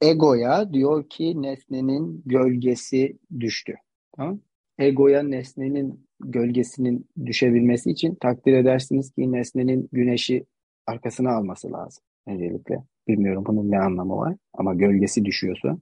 egoya 0.00 0.72
diyor 0.72 1.08
ki 1.08 1.42
nesnenin 1.42 2.22
gölgesi 2.26 3.18
düştü. 3.40 3.74
Tamam? 4.16 4.40
Egoya 4.78 5.22
nesnenin 5.22 6.06
gölgesinin 6.24 7.06
düşebilmesi 7.26 7.90
için 7.90 8.14
takdir 8.14 8.52
edersiniz 8.52 9.10
ki 9.10 9.32
nesnenin 9.32 9.88
güneşi 9.92 10.44
arkasına 10.86 11.30
alması 11.30 11.72
lazım. 11.72 12.04
Öncelikle. 12.26 12.82
Bilmiyorum 13.08 13.44
bunun 13.46 13.70
ne 13.70 13.78
anlamı 13.78 14.16
var 14.16 14.36
ama 14.52 14.74
gölgesi 14.74 15.24
düşüyorsa. 15.24 15.78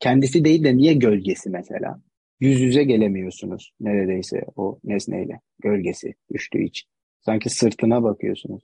Kendisi 0.00 0.44
değil 0.44 0.64
de 0.64 0.76
niye 0.76 0.94
gölgesi 0.94 1.50
mesela? 1.50 2.00
Yüz 2.40 2.60
yüze 2.60 2.84
gelemiyorsunuz 2.84 3.72
neredeyse 3.80 4.44
o 4.56 4.78
nesneyle. 4.84 5.40
Gölgesi 5.62 6.14
düştüğü 6.32 6.62
için. 6.62 6.88
Sanki 7.20 7.50
sırtına 7.50 8.02
bakıyorsunuz. 8.02 8.62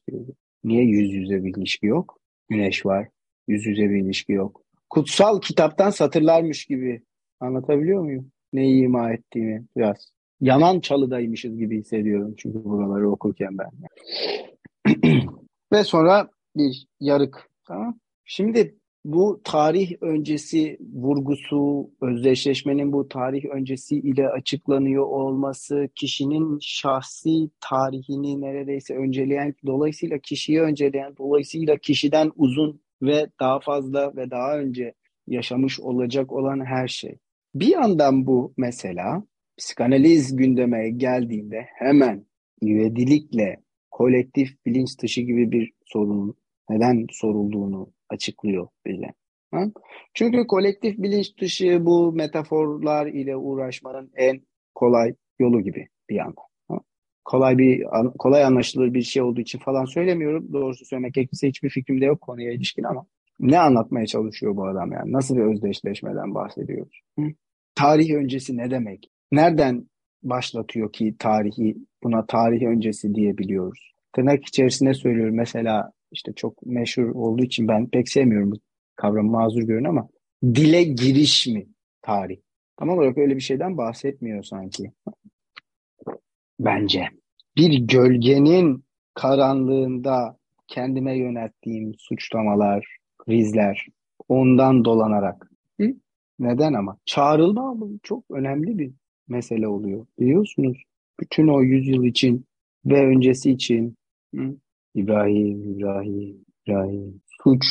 Niye 0.64 0.82
yüz 0.84 1.12
yüze 1.12 1.44
bir 1.44 1.56
ilişki 1.56 1.86
yok? 1.86 2.18
Güneş 2.48 2.86
var. 2.86 3.08
Yüz 3.48 3.66
yüze 3.66 3.90
bir 3.90 3.96
ilişki 3.96 4.32
yok. 4.32 4.64
Kutsal 4.90 5.40
kitaptan 5.40 5.90
satırlarmış 5.90 6.64
gibi. 6.64 7.02
Anlatabiliyor 7.40 8.02
muyum? 8.02 8.32
Neyi 8.52 8.84
ima 8.84 9.12
ettiğimi 9.12 9.64
biraz 9.76 10.12
yanan 10.40 10.80
çalıdaymışız 10.80 11.56
gibi 11.56 11.80
hissediyorum 11.80 12.34
çünkü 12.36 12.64
buraları 12.64 13.10
okurken 13.10 13.56
ben. 13.58 13.70
Ve 15.72 15.84
sonra 15.84 16.30
bir 16.56 16.86
yarık. 17.00 17.48
Tamam. 17.66 17.98
Şimdi 18.24 18.78
bu 19.04 19.40
tarih 19.44 19.92
öncesi 20.00 20.78
vurgusu, 20.94 21.90
özdeşleşmenin 22.02 22.92
bu 22.92 23.08
tarih 23.08 23.44
öncesi 23.44 23.96
ile 23.96 24.28
açıklanıyor 24.28 25.06
olması, 25.06 25.88
kişinin 25.94 26.58
şahsi 26.62 27.50
tarihini 27.60 28.40
neredeyse 28.40 28.94
önceleyen, 28.96 29.54
dolayısıyla 29.66 30.18
kişiyi 30.18 30.60
önceleyen, 30.60 31.16
dolayısıyla 31.18 31.76
kişiden 31.76 32.32
uzun 32.36 32.80
ve 33.02 33.26
daha 33.40 33.60
fazla 33.60 34.16
ve 34.16 34.30
daha 34.30 34.58
önce 34.58 34.94
yaşamış 35.26 35.80
olacak 35.80 36.32
olan 36.32 36.64
her 36.64 36.88
şey. 36.88 37.18
Bir 37.54 37.66
yandan 37.66 38.26
bu 38.26 38.54
mesela 38.56 39.22
psikanaliz 39.58 40.36
gündeme 40.36 40.90
geldiğinde 40.90 41.66
hemen 41.74 42.26
ivedilikle 42.62 43.56
kolektif 43.90 44.66
bilinç 44.66 44.98
dışı 45.02 45.20
gibi 45.20 45.52
bir 45.52 45.72
sorunun 45.84 46.34
neden 46.70 47.06
sorulduğunu 47.10 47.92
açıklıyor 48.08 48.68
bize. 48.86 49.12
Ha? 49.50 49.64
Çünkü 50.14 50.46
kolektif 50.46 50.98
bilinç 50.98 51.38
dışı 51.40 51.78
bu 51.80 52.12
metaforlar 52.12 53.06
ile 53.06 53.36
uğraşmanın 53.36 54.10
en 54.16 54.40
kolay 54.74 55.14
yolu 55.38 55.60
gibi 55.60 55.88
bir 56.10 56.14
yandan. 56.14 56.48
Kolay 57.24 57.58
bir 57.58 57.84
kolay 58.18 58.44
anlaşılır 58.44 58.94
bir 58.94 59.02
şey 59.02 59.22
olduğu 59.22 59.40
için 59.40 59.58
falan 59.58 59.84
söylemiyorum. 59.84 60.52
Doğrusu 60.52 60.84
söylemek 60.84 61.14
gerekirse 61.14 61.48
hiçbir 61.48 61.70
fikrim 61.70 62.00
de 62.00 62.04
yok 62.04 62.20
konuya 62.20 62.52
ilişkin 62.52 62.82
ama 62.82 63.06
ne 63.40 63.58
anlatmaya 63.58 64.06
çalışıyor 64.06 64.56
bu 64.56 64.66
adam 64.66 64.92
yani? 64.92 65.12
Nasıl 65.12 65.36
bir 65.36 65.42
özdeşleşmeden 65.42 66.34
bahsediyoruz? 66.34 67.00
Hı? 67.18 67.24
Tarih 67.74 68.14
öncesi 68.14 68.56
ne 68.56 68.70
demek? 68.70 69.10
Nereden 69.32 69.86
başlatıyor 70.22 70.92
ki 70.92 71.14
tarihi 71.18 71.76
buna 72.02 72.26
tarih 72.26 72.62
öncesi 72.62 73.14
diyebiliyoruz? 73.14 73.92
Tırnak 74.12 74.44
içerisinde 74.44 74.94
söylüyorum 74.94 75.36
mesela 75.36 75.92
işte 76.12 76.32
çok 76.32 76.66
meşhur 76.66 77.08
olduğu 77.08 77.42
için 77.42 77.68
ben 77.68 77.86
pek 77.86 78.08
sevmiyorum 78.08 78.52
bu 78.52 78.56
kavramı 78.96 79.30
mazur 79.30 79.62
görün 79.62 79.84
ama 79.84 80.08
dile 80.44 80.82
giriş 80.82 81.46
mi 81.46 81.66
tarih? 82.02 82.36
Tam 82.76 82.88
olarak 82.88 83.18
öyle 83.18 83.36
bir 83.36 83.40
şeyden 83.40 83.76
bahsetmiyor 83.76 84.42
sanki. 84.42 84.92
Bence. 86.60 87.04
Bir 87.56 87.78
gölgenin 87.78 88.84
karanlığında 89.14 90.36
kendime 90.66 91.18
yönelttiğim 91.18 91.92
suçlamalar, 91.98 92.96
krizler 93.18 93.86
ondan 94.28 94.84
dolanarak. 94.84 95.50
Hı? 95.80 95.86
Neden 96.38 96.72
ama? 96.72 96.98
Çağrılma 97.06 97.76
çok 98.02 98.24
önemli 98.30 98.78
bir 98.78 98.92
mesele 99.28 99.68
oluyor. 99.68 100.06
Biliyorsunuz 100.18 100.78
bütün 101.20 101.48
o 101.48 101.62
yüzyıl 101.62 102.04
için 102.04 102.44
ve 102.86 103.06
öncesi 103.06 103.50
için 103.50 103.96
hı? 104.34 104.56
İbrahim, 104.94 105.72
İbrahim, 105.72 106.44
İbrahim 106.66 107.20
suç 107.42 107.64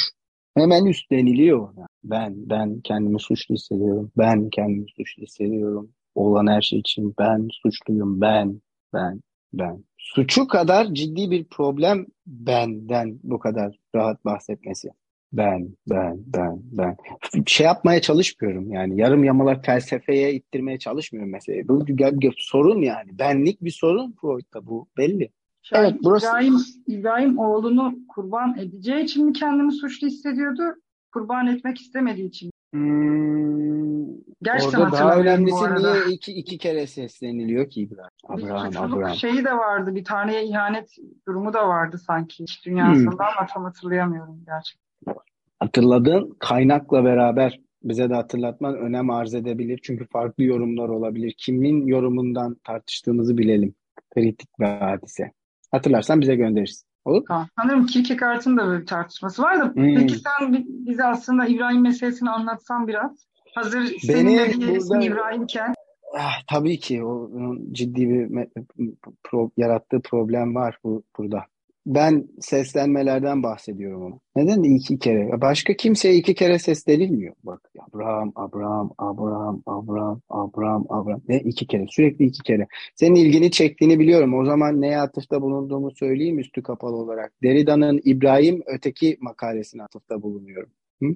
hemen 0.55 0.85
üstleniliyor. 0.85 1.69
Ben, 2.03 2.49
ben 2.49 2.81
kendimi 2.83 3.19
suçlu 3.19 3.55
hissediyorum. 3.55 4.11
Ben 4.17 4.49
kendimi 4.49 4.85
suçlu 4.97 5.23
hissediyorum. 5.23 5.91
Olan 6.15 6.47
her 6.47 6.61
şey 6.61 6.79
için 6.79 7.13
ben 7.19 7.47
suçluyum. 7.61 8.21
Ben, 8.21 8.61
ben, 8.93 9.21
ben. 9.53 9.83
Suçu 9.97 10.47
kadar 10.47 10.93
ciddi 10.93 11.31
bir 11.31 11.45
problem 11.45 12.05
benden 12.27 13.19
bu 13.23 13.39
kadar 13.39 13.75
rahat 13.95 14.25
bahsetmesi. 14.25 14.89
Ben, 15.33 15.69
ben, 15.89 16.17
ben, 16.25 16.59
ben. 16.63 16.97
Şey 17.45 17.65
yapmaya 17.65 18.01
çalışmıyorum 18.01 18.71
yani. 18.71 19.01
Yarım 19.01 19.23
yamalak 19.23 19.65
felsefeye 19.65 20.33
ittirmeye 20.33 20.79
çalışmıyorum 20.79 21.31
mesela. 21.31 21.67
Bu 21.67 21.85
sorun 22.37 22.81
yani. 22.81 23.19
Benlik 23.19 23.63
bir 23.63 23.71
sorun 23.71 24.15
Freud'da 24.21 24.65
bu 24.65 24.87
belli. 24.97 25.29
Şahin, 25.61 25.83
evet, 25.83 25.99
burası... 26.03 26.27
İbrahim, 26.27 26.55
İbrahim 26.87 27.37
oğlunu 27.37 27.95
kurban 28.07 28.57
edeceği 28.57 29.03
için 29.03 29.25
mi 29.25 29.33
kendini 29.33 29.71
suçlu 29.71 30.07
hissediyordu? 30.07 30.63
Kurban 31.13 31.47
etmek 31.47 31.81
istemediği 31.81 32.27
için 32.27 32.51
Hmm, 32.73 34.07
Gerçekten 34.41 34.79
orada 34.79 34.91
daha 34.91 35.15
önemlisi 35.15 35.63
niye 35.63 36.13
iki, 36.13 36.33
iki 36.33 36.57
kere 36.57 36.87
sesleniliyor 36.87 37.69
ki 37.69 37.81
İbrahim? 37.81 38.09
Abraham, 38.27 38.71
bir 38.71 38.75
Abraham. 38.75 39.15
şeyi 39.15 39.45
de 39.45 39.53
vardı. 39.53 39.95
Bir 39.95 40.03
taneye 40.03 40.45
ihanet 40.45 40.95
durumu 41.27 41.53
da 41.53 41.67
vardı 41.67 41.97
sanki 41.97 42.43
iş 42.43 42.65
dünyasında 42.65 43.11
hmm. 43.11 43.21
ama 43.21 43.47
tam 43.53 43.63
hatırlayamıyorum 43.63 44.43
gerçekten. 44.45 44.86
Hatırladığın 45.59 46.35
kaynakla 46.39 47.05
beraber 47.05 47.59
bize 47.83 48.09
de 48.09 48.13
hatırlatman 48.13 48.77
önem 48.77 49.09
arz 49.09 49.33
edebilir. 49.33 49.79
Çünkü 49.83 50.07
farklı 50.07 50.43
yorumlar 50.43 50.89
olabilir. 50.89 51.35
Kimin 51.37 51.87
yorumundan 51.87 52.55
tartıştığımızı 52.63 53.37
bilelim. 53.37 53.75
Kritik 54.15 54.59
bir 54.59 54.65
hadise. 54.65 55.31
Hatırlarsan 55.71 56.21
bize 56.21 56.35
gönderirsin. 56.35 56.87
Olur 57.05 57.23
Tamam. 57.27 57.47
Sanırım 57.61 57.85
Kierkegaard'ın 57.85 58.57
da 58.57 58.67
böyle 58.67 58.81
bir 58.81 58.87
tartışması 58.87 59.41
var 59.41 59.59
da. 59.59 59.65
Hmm. 59.65 59.95
Peki 59.95 60.15
sen 60.15 60.65
bize 60.67 61.03
aslında 61.05 61.45
İbrahim 61.45 61.81
meselesini 61.81 62.29
anlatsan 62.29 62.87
biraz. 62.87 63.27
Hazır 63.55 63.85
senin 63.99 64.37
de 64.37 64.53
burada... 64.89 65.05
İbrahimken. 65.05 65.73
Ah, 66.17 66.41
tabii 66.47 66.79
ki 66.79 67.03
onun 67.03 67.73
ciddi 67.73 68.09
bir 68.09 68.47
pro, 69.23 69.51
yarattığı 69.57 70.01
problem 70.01 70.55
var 70.55 70.77
bu 70.83 71.03
burada. 71.17 71.43
Ben 71.87 72.27
seslenmelerden 72.39 73.43
bahsediyorum 73.43 74.03
ama. 74.03 74.19
Neden 74.35 74.63
iki 74.63 74.99
kere? 74.99 75.41
Başka 75.41 75.73
kimseye 75.73 76.15
iki 76.15 76.35
kere 76.35 76.59
seslenilmiyor. 76.59 77.35
Bak 77.43 77.71
Abraham, 77.79 78.31
Abraham, 78.35 78.91
Abraham, 78.97 79.61
Abraham, 79.65 80.21
Abraham, 80.29 80.85
Abraham. 80.89 81.21
Ne 81.27 81.39
iki 81.39 81.67
kere? 81.67 81.85
Sürekli 81.89 82.25
iki 82.25 82.43
kere. 82.43 82.67
Senin 82.95 83.15
ilgini 83.15 83.51
çektiğini 83.51 83.99
biliyorum. 83.99 84.33
O 84.33 84.45
zaman 84.45 84.81
neye 84.81 84.99
atıfta 84.99 85.41
bulunduğumu 85.41 85.91
söyleyeyim 85.91 86.39
üstü 86.39 86.63
kapalı 86.63 86.95
olarak. 86.95 87.33
Derrida'nın 87.43 88.01
İbrahim 88.03 88.63
öteki 88.65 89.17
makalesine 89.21 89.83
atıfta 89.83 90.21
bulunuyorum. 90.21 90.69
Hı? 91.03 91.07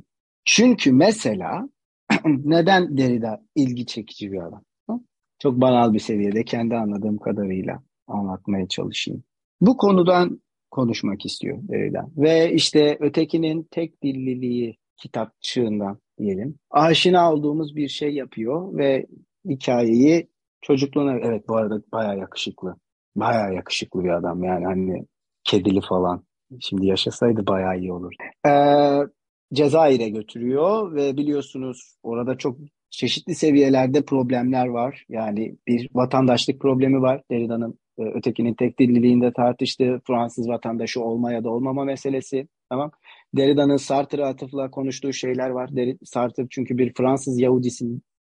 Çünkü 0.45 0.91
mesela 0.91 1.69
neden 2.25 2.97
Derrida 2.97 3.43
ilgi 3.55 3.85
çekici 3.85 4.31
bir 4.31 4.37
adam? 4.37 4.63
Hı? 4.89 4.93
Çok 5.39 5.61
banal 5.61 5.93
bir 5.93 5.99
seviyede 5.99 6.43
kendi 6.43 6.75
anladığım 6.75 7.17
kadarıyla 7.17 7.83
anlatmaya 8.07 8.67
çalışayım. 8.67 9.23
Bu 9.61 9.77
konudan 9.77 10.41
konuşmak 10.71 11.25
istiyor 11.25 11.57
Derrida. 11.61 12.07
Ve 12.17 12.53
işte 12.53 12.97
ötekinin 12.99 13.67
tek 13.71 14.03
dilliliği 14.03 14.77
kitapçığından 14.97 15.99
diyelim. 16.17 16.55
Aşina 16.69 17.33
olduğumuz 17.33 17.75
bir 17.75 17.87
şey 17.87 18.13
yapıyor 18.13 18.77
ve 18.77 19.05
hikayeyi 19.49 20.27
çocukluğuna 20.61 21.17
evet 21.17 21.47
bu 21.49 21.55
arada 21.55 21.81
bayağı 21.93 22.17
yakışıklı. 22.17 22.75
Bayağı 23.15 23.53
yakışıklı 23.53 24.03
bir 24.03 24.09
adam 24.09 24.43
yani 24.43 24.65
hani 24.65 25.05
kedili 25.43 25.81
falan. 25.89 26.23
Şimdi 26.59 26.85
yaşasaydı 26.85 27.47
bayağı 27.47 27.79
iyi 27.79 27.93
olurdu. 27.93 28.15
Ee, 28.47 28.99
Cezayir'e 29.53 30.09
götürüyor 30.09 30.95
ve 30.95 31.17
biliyorsunuz 31.17 31.95
orada 32.03 32.37
çok 32.37 32.57
çeşitli 32.89 33.35
seviyelerde 33.35 34.05
problemler 34.05 34.67
var. 34.67 35.05
Yani 35.09 35.55
bir 35.67 35.89
vatandaşlık 35.93 36.61
problemi 36.61 37.01
var. 37.01 37.21
Derrida'nın 37.31 37.79
ötekinin 38.03 38.53
tek 38.53 38.79
dilliliğinde 38.79 39.33
tartıştığı 39.33 40.01
Fransız 40.07 40.49
vatandaşı 40.49 41.01
olma 41.03 41.31
ya 41.31 41.43
da 41.43 41.49
olmama 41.49 41.83
meselesi. 41.83 42.47
Tamam. 42.69 42.91
Derrida'nın 43.37 43.77
Sartre'a 43.77 44.27
atıfla 44.27 44.71
konuştuğu 44.71 45.13
şeyler 45.13 45.49
var. 45.49 45.69
Sartre 46.03 46.47
çünkü 46.49 46.77
bir 46.77 46.93
Fransız 46.93 47.39
Yahudisi 47.39 47.85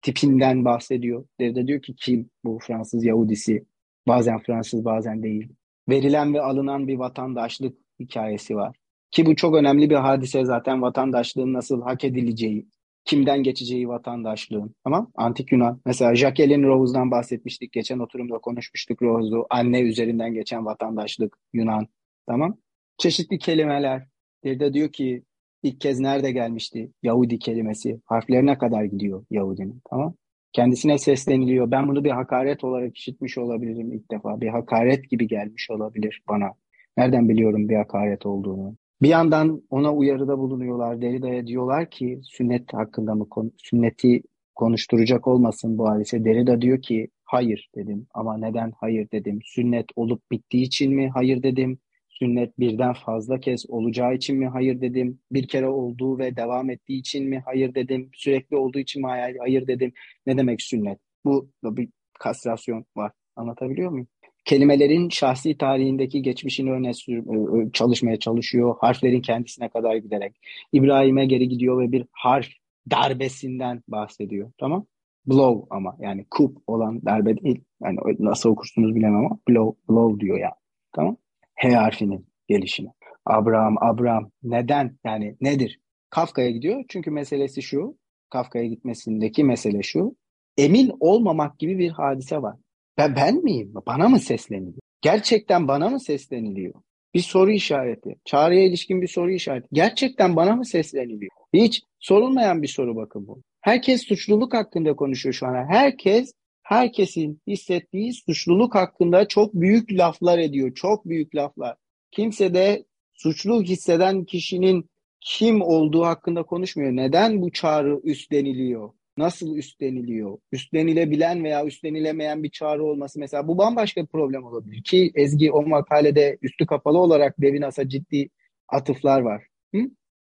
tipinden 0.02 0.64
bahsediyor. 0.64 1.24
Derrida 1.40 1.66
diyor 1.66 1.82
ki 1.82 1.94
kim 1.96 2.30
bu 2.44 2.58
Fransız 2.62 3.04
Yahudisi? 3.04 3.64
Bazen 4.08 4.38
Fransız 4.38 4.84
bazen 4.84 5.22
değil. 5.22 5.48
Verilen 5.88 6.34
ve 6.34 6.40
alınan 6.40 6.88
bir 6.88 6.96
vatandaşlık 6.96 7.78
hikayesi 8.00 8.56
var. 8.56 8.76
Ki 9.10 9.26
bu 9.26 9.36
çok 9.36 9.54
önemli 9.54 9.90
bir 9.90 9.94
hadise 9.94 10.44
zaten 10.44 10.82
vatandaşlığın 10.82 11.52
nasıl 11.52 11.82
hak 11.82 12.04
edileceği, 12.04 12.66
kimden 13.06 13.42
geçeceği 13.42 13.88
vatandaşlığın. 13.88 14.74
Tamam? 14.84 15.10
Antik 15.14 15.52
Yunan. 15.52 15.80
Mesela 15.86 16.14
Jacqueline 16.14 16.66
Rose'dan 16.66 17.10
bahsetmiştik. 17.10 17.72
Geçen 17.72 17.98
oturumda 17.98 18.38
konuşmuştuk 18.38 19.02
Rose'u. 19.02 19.46
Anne 19.50 19.80
üzerinden 19.80 20.34
geçen 20.34 20.66
vatandaşlık 20.66 21.38
Yunan. 21.52 21.86
Tamam? 22.26 22.56
Çeşitli 22.98 23.38
kelimeler. 23.38 24.06
Bir 24.44 24.60
de 24.60 24.74
diyor 24.74 24.92
ki 24.92 25.22
ilk 25.62 25.80
kez 25.80 26.00
nerede 26.00 26.32
gelmişti 26.32 26.90
Yahudi 27.02 27.38
kelimesi? 27.38 28.00
Harflerine 28.04 28.58
kadar 28.58 28.84
gidiyor 28.84 29.24
Yahudinin. 29.30 29.80
Tamam? 29.90 30.14
Kendisine 30.52 30.98
sesleniliyor. 30.98 31.70
Ben 31.70 31.88
bunu 31.88 32.04
bir 32.04 32.10
hakaret 32.10 32.64
olarak 32.64 32.96
işitmiş 32.96 33.38
olabilirim 33.38 33.92
ilk 33.92 34.10
defa. 34.10 34.40
Bir 34.40 34.48
hakaret 34.48 35.10
gibi 35.10 35.28
gelmiş 35.28 35.70
olabilir 35.70 36.22
bana. 36.28 36.52
Nereden 36.96 37.28
biliyorum 37.28 37.68
bir 37.68 37.76
hakaret 37.76 38.26
olduğunu? 38.26 38.76
Bir 39.02 39.08
yandan 39.08 39.62
ona 39.70 39.94
uyarıda 39.94 40.38
bulunuyorlar. 40.38 41.02
Derrida'ya 41.02 41.46
diyorlar 41.46 41.90
ki 41.90 42.20
sünnet 42.22 42.74
hakkında 42.74 43.14
mı 43.14 43.26
sünneti 43.56 44.22
konuşturacak 44.54 45.26
olmasın 45.26 45.78
bu 45.78 45.88
hadise. 45.88 46.24
Derrida 46.24 46.60
diyor 46.60 46.82
ki 46.82 47.08
hayır 47.24 47.70
dedim 47.74 48.06
ama 48.14 48.38
neden 48.38 48.72
hayır 48.80 49.10
dedim. 49.12 49.40
Sünnet 49.44 49.86
olup 49.96 50.30
bittiği 50.30 50.64
için 50.64 50.94
mi 50.94 51.10
hayır 51.14 51.42
dedim. 51.42 51.78
Sünnet 52.08 52.58
birden 52.58 52.92
fazla 52.92 53.40
kez 53.40 53.70
olacağı 53.70 54.14
için 54.14 54.38
mi 54.38 54.48
hayır 54.48 54.80
dedim. 54.80 55.20
Bir 55.32 55.48
kere 55.48 55.68
olduğu 55.68 56.18
ve 56.18 56.36
devam 56.36 56.70
ettiği 56.70 56.98
için 56.98 57.28
mi 57.28 57.42
hayır 57.44 57.74
dedim. 57.74 58.10
Sürekli 58.14 58.56
olduğu 58.56 58.78
için 58.78 59.02
mi 59.02 59.08
hayır, 59.08 59.36
hayır 59.38 59.66
dedim. 59.66 59.92
Ne 60.26 60.38
demek 60.38 60.62
sünnet? 60.62 60.98
Bu 61.24 61.50
bir 61.64 61.88
kastrasyon 62.18 62.84
var. 62.96 63.12
Anlatabiliyor 63.36 63.90
muyum? 63.90 64.08
Kelimelerin 64.46 65.08
şahsi 65.08 65.58
tarihindeki 65.58 66.22
geçmişini 66.22 66.72
öne 66.72 66.94
sür, 66.94 67.18
e, 67.18 67.72
çalışmaya 67.72 68.18
çalışıyor. 68.18 68.76
Harflerin 68.80 69.20
kendisine 69.20 69.68
kadar 69.68 69.96
giderek. 69.96 70.36
İbrahim'e 70.72 71.26
geri 71.26 71.48
gidiyor 71.48 71.80
ve 71.80 71.92
bir 71.92 72.06
harf 72.12 72.48
darbesinden 72.90 73.82
bahsediyor. 73.88 74.52
Tamam? 74.58 74.86
Blow 75.26 75.66
ama 75.70 75.96
yani 76.00 76.26
kup 76.30 76.58
olan 76.66 77.02
darbe 77.04 77.36
değil. 77.36 77.64
Yani 77.82 77.98
nasıl 78.18 78.50
okursunuz 78.50 78.94
bilemem 78.94 79.26
ama 79.26 79.38
blow, 79.48 79.80
blow 79.88 80.20
diyor 80.20 80.38
ya. 80.38 80.54
Tamam? 80.92 81.16
H 81.54 81.74
harfinin 81.74 82.26
gelişini. 82.48 82.88
Abraham, 83.24 83.76
Abraham. 83.80 84.30
Neden? 84.42 84.96
Yani 85.04 85.36
nedir? 85.40 85.80
Kafka'ya 86.10 86.50
gidiyor. 86.50 86.84
Çünkü 86.88 87.10
meselesi 87.10 87.62
şu. 87.62 87.96
Kafka'ya 88.30 88.66
gitmesindeki 88.66 89.44
mesele 89.44 89.82
şu. 89.82 90.16
emin 90.58 90.92
olmamak 91.00 91.58
gibi 91.58 91.78
bir 91.78 91.90
hadise 91.90 92.42
var. 92.42 92.56
Ben, 92.98 93.16
ben 93.16 93.44
miyim? 93.44 93.72
Bana 93.86 94.08
mı 94.08 94.20
sesleniliyor? 94.20 94.80
Gerçekten 95.00 95.68
bana 95.68 95.88
mı 95.88 96.00
sesleniliyor? 96.00 96.74
Bir 97.14 97.20
soru 97.20 97.50
işareti. 97.50 98.16
Çağrıya 98.24 98.64
ilişkin 98.64 99.02
bir 99.02 99.08
soru 99.08 99.30
işareti. 99.30 99.68
Gerçekten 99.72 100.36
bana 100.36 100.56
mı 100.56 100.64
sesleniliyor? 100.64 101.30
Hiç 101.52 101.82
sorulmayan 101.98 102.62
bir 102.62 102.68
soru 102.68 102.96
bakın 102.96 103.26
bu. 103.26 103.42
Herkes 103.60 104.02
suçluluk 104.02 104.54
hakkında 104.54 104.96
konuşuyor 104.96 105.32
şu 105.32 105.46
an. 105.46 105.66
Herkes 105.68 106.32
herkesin 106.62 107.40
hissettiği 107.46 108.12
suçluluk 108.12 108.74
hakkında 108.74 109.28
çok 109.28 109.54
büyük 109.54 109.92
laflar 109.92 110.38
ediyor. 110.38 110.74
Çok 110.74 111.08
büyük 111.08 111.34
laflar. 111.34 111.76
Kimse 112.10 112.54
de 112.54 112.84
suçlu 113.14 113.62
hisseden 113.62 114.24
kişinin 114.24 114.90
kim 115.20 115.62
olduğu 115.62 116.04
hakkında 116.04 116.42
konuşmuyor. 116.42 116.92
Neden 116.92 117.42
bu 117.42 117.52
çağrı 117.52 118.00
üstleniliyor? 118.04 118.90
Nasıl 119.16 119.56
üstleniliyor? 119.56 120.38
Üstlenilebilen 120.52 121.44
veya 121.44 121.66
üstlenilemeyen 121.66 122.42
bir 122.42 122.50
çağrı 122.50 122.84
olması 122.84 123.20
mesela 123.20 123.48
bu 123.48 123.58
bambaşka 123.58 124.02
bir 124.02 124.06
problem 124.06 124.44
olabilir. 124.44 124.82
Ki 124.82 125.12
Ezgi 125.14 125.52
o 125.52 125.66
makalede 125.66 126.38
üstü 126.42 126.66
kapalı 126.66 126.98
olarak 126.98 127.42
Levinas'a 127.42 127.88
ciddi 127.88 128.28
atıflar 128.68 129.20
var. 129.20 129.46
Hı? 129.74 129.80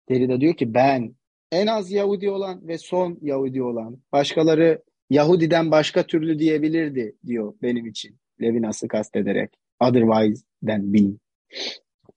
Derrida 0.09 0.40
diyor 0.40 0.55
ki 0.55 0.74
ben 0.74 1.14
en 1.52 1.66
az 1.66 1.90
Yahudi 1.92 2.31
olan 2.31 2.68
ve 2.68 2.78
son 2.78 3.18
Yahudi 3.22 3.62
olan 3.62 3.98
başkaları 4.12 4.83
Yahudi'den 5.11 5.70
başka 5.70 6.07
türlü 6.07 6.38
diyebilirdi 6.38 7.16
diyor 7.26 7.55
benim 7.62 7.87
için 7.87 8.16
Levinas'ı 8.42 8.88
kastederek. 8.88 9.50
Otherwise 9.81 10.44
than 10.66 10.92
being. 10.92 11.18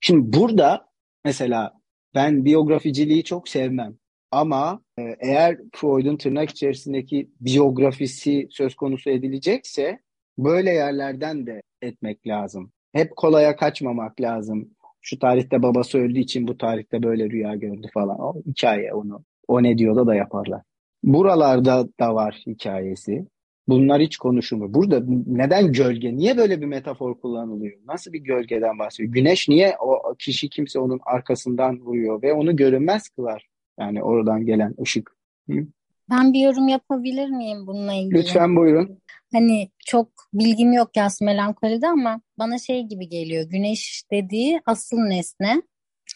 Şimdi 0.00 0.38
burada 0.38 0.88
mesela 1.24 1.72
ben 2.14 2.44
biyograficiliği 2.44 3.24
çok 3.24 3.48
sevmem. 3.48 3.96
Ama 4.30 4.80
e, 4.98 5.02
eğer 5.20 5.58
Freud'un 5.72 6.16
tırnak 6.16 6.50
içerisindeki 6.50 7.30
biyografisi 7.40 8.48
söz 8.50 8.74
konusu 8.74 9.10
edilecekse 9.10 9.98
böyle 10.38 10.70
yerlerden 10.70 11.46
de 11.46 11.62
etmek 11.82 12.26
lazım. 12.26 12.72
Hep 12.92 13.16
kolaya 13.16 13.56
kaçmamak 13.56 14.20
lazım. 14.20 14.70
Şu 15.00 15.18
tarihte 15.18 15.62
babası 15.62 15.98
öldüğü 15.98 16.18
için 16.18 16.48
bu 16.48 16.58
tarihte 16.58 17.02
böyle 17.02 17.30
rüya 17.30 17.54
gördü 17.54 17.86
falan. 17.94 18.20
O 18.20 18.42
hikaye 18.46 18.94
onu. 18.94 19.24
O 19.48 19.62
ne 19.62 19.78
diyor 19.78 19.96
da 19.96 20.06
da 20.06 20.14
yaparlar. 20.14 20.62
Buralarda 21.02 21.88
da 22.00 22.14
var 22.14 22.42
hikayesi. 22.46 23.26
Bunlar 23.68 24.02
hiç 24.02 24.16
konuşulmuyor. 24.16 24.74
Burada 24.74 25.02
neden 25.26 25.72
gölge? 25.72 26.16
Niye 26.16 26.36
böyle 26.36 26.60
bir 26.60 26.66
metafor 26.66 27.20
kullanılıyor? 27.20 27.78
Nasıl 27.86 28.12
bir 28.12 28.18
gölgeden 28.18 28.78
bahsediyor? 28.78 29.12
Güneş 29.12 29.48
niye 29.48 29.76
o 29.80 30.14
kişi 30.18 30.48
kimse 30.48 30.78
onun 30.78 31.00
arkasından 31.06 31.80
vuruyor 31.80 32.22
ve 32.22 32.32
onu 32.32 32.56
görünmez 32.56 33.08
kılar? 33.08 33.46
Yani 33.80 34.02
oradan 34.02 34.46
gelen 34.46 34.74
ışık. 34.82 35.16
Hı? 35.50 35.66
Ben 36.10 36.32
bir 36.32 36.40
yorum 36.40 36.68
yapabilir 36.68 37.28
miyim 37.28 37.66
bununla 37.66 37.92
ilgili? 37.92 38.18
Lütfen 38.18 38.56
buyurun. 38.56 38.98
Hani 39.32 39.70
çok 39.86 40.08
bilgim 40.34 40.72
yok 40.72 40.96
yas 40.96 41.20
melankolide 41.20 41.88
ama 41.88 42.20
bana 42.38 42.58
şey 42.58 42.82
gibi 42.82 43.08
geliyor. 43.08 43.48
Güneş 43.50 44.02
dediği 44.12 44.60
asıl 44.66 44.96
nesne. 44.96 45.62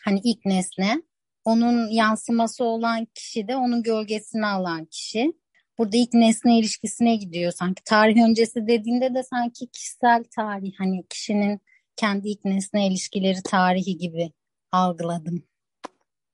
Hani 0.04 0.20
ilk 0.24 0.44
nesne. 0.44 1.02
Onun 1.44 1.88
yansıması 1.90 2.64
olan 2.64 3.06
kişi 3.14 3.48
de 3.48 3.56
onun 3.56 3.82
gölgesini 3.82 4.46
alan 4.46 4.84
kişi. 4.84 5.32
Burada 5.78 5.96
ilk 5.96 6.14
nesne 6.14 6.58
ilişkisine 6.58 7.16
gidiyor 7.16 7.52
sanki. 7.52 7.82
Tarih 7.84 8.24
öncesi 8.28 8.66
dediğinde 8.66 9.14
de 9.14 9.22
sanki 9.22 9.66
kişisel 9.66 10.24
tarih. 10.36 10.72
Hani 10.78 11.04
kişinin 11.08 11.60
kendi 11.96 12.28
ilk 12.28 12.44
nesne 12.44 12.86
ilişkileri 12.86 13.42
tarihi 13.44 13.98
gibi 13.98 14.32
algıladım. 14.72 15.42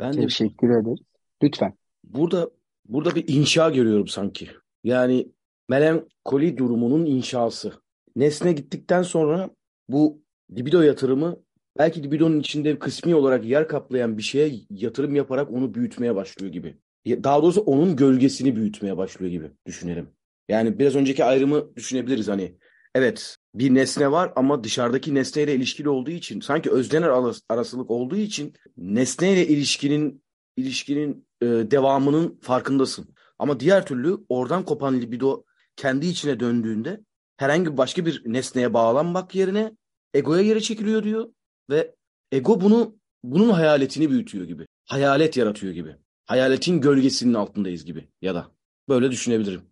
Ben 0.00 0.12
de 0.12 0.20
teşekkür 0.20 0.70
ederim. 0.70 1.04
Lütfen. 1.42 1.74
Burada 2.04 2.50
burada 2.88 3.14
bir 3.14 3.28
inşa 3.28 3.70
görüyorum 3.70 4.08
sanki. 4.08 4.48
Yani 4.84 5.28
melankoli 5.68 6.58
durumunun 6.58 7.06
inşası. 7.06 7.72
Nesne 8.16 8.52
gittikten 8.52 9.02
sonra 9.02 9.50
bu 9.88 10.22
libido 10.56 10.82
yatırımı 10.82 11.36
belki 11.78 12.02
libidonun 12.02 12.40
içinde 12.40 12.78
kısmi 12.78 13.14
olarak 13.14 13.44
yer 13.44 13.68
kaplayan 13.68 14.18
bir 14.18 14.22
şeye 14.22 14.60
yatırım 14.70 15.14
yaparak 15.14 15.50
onu 15.50 15.74
büyütmeye 15.74 16.14
başlıyor 16.14 16.52
gibi. 16.52 16.76
Daha 17.06 17.42
doğrusu 17.42 17.60
onun 17.60 17.96
gölgesini 17.96 18.56
büyütmeye 18.56 18.96
başlıyor 18.96 19.30
gibi 19.30 19.50
düşünelim. 19.66 20.08
Yani 20.48 20.78
biraz 20.78 20.96
önceki 20.96 21.24
ayrımı 21.24 21.76
düşünebiliriz 21.76 22.28
hani. 22.28 22.56
Evet 22.94 23.36
bir 23.54 23.74
nesne 23.74 24.10
var 24.10 24.32
ama 24.36 24.64
dışarıdaki 24.64 25.14
nesneyle 25.14 25.54
ilişkili 25.54 25.88
olduğu 25.88 26.10
için 26.10 26.40
sanki 26.40 26.70
özdener 26.70 27.10
arasılık 27.48 27.90
olduğu 27.90 28.16
için 28.16 28.54
nesneyle 28.76 29.46
ilişkinin 29.48 30.22
ilişkinin 30.56 31.25
e, 31.42 31.46
devamının 31.46 32.38
farkındasın. 32.42 33.14
Ama 33.38 33.60
diğer 33.60 33.86
türlü 33.86 34.18
oradan 34.28 34.64
kopan 34.64 35.00
libido 35.00 35.44
kendi 35.76 36.06
içine 36.06 36.40
döndüğünde 36.40 37.00
herhangi 37.36 37.76
başka 37.76 38.06
bir 38.06 38.22
nesneye 38.26 38.74
bağlanmak 38.74 39.34
yerine 39.34 39.72
egoya 40.14 40.42
geri 40.42 40.62
çekiliyor 40.62 41.02
diyor 41.02 41.28
ve 41.70 41.94
ego 42.32 42.60
bunu 42.60 42.96
bunun 43.24 43.50
hayaletini 43.50 44.10
büyütüyor 44.10 44.44
gibi. 44.44 44.66
Hayalet 44.84 45.36
yaratıyor 45.36 45.72
gibi. 45.72 45.96
Hayaletin 46.24 46.80
gölgesinin 46.80 47.34
altındayız 47.34 47.84
gibi 47.84 48.08
ya 48.22 48.34
da 48.34 48.46
böyle 48.88 49.10
düşünebilirim. 49.10 49.62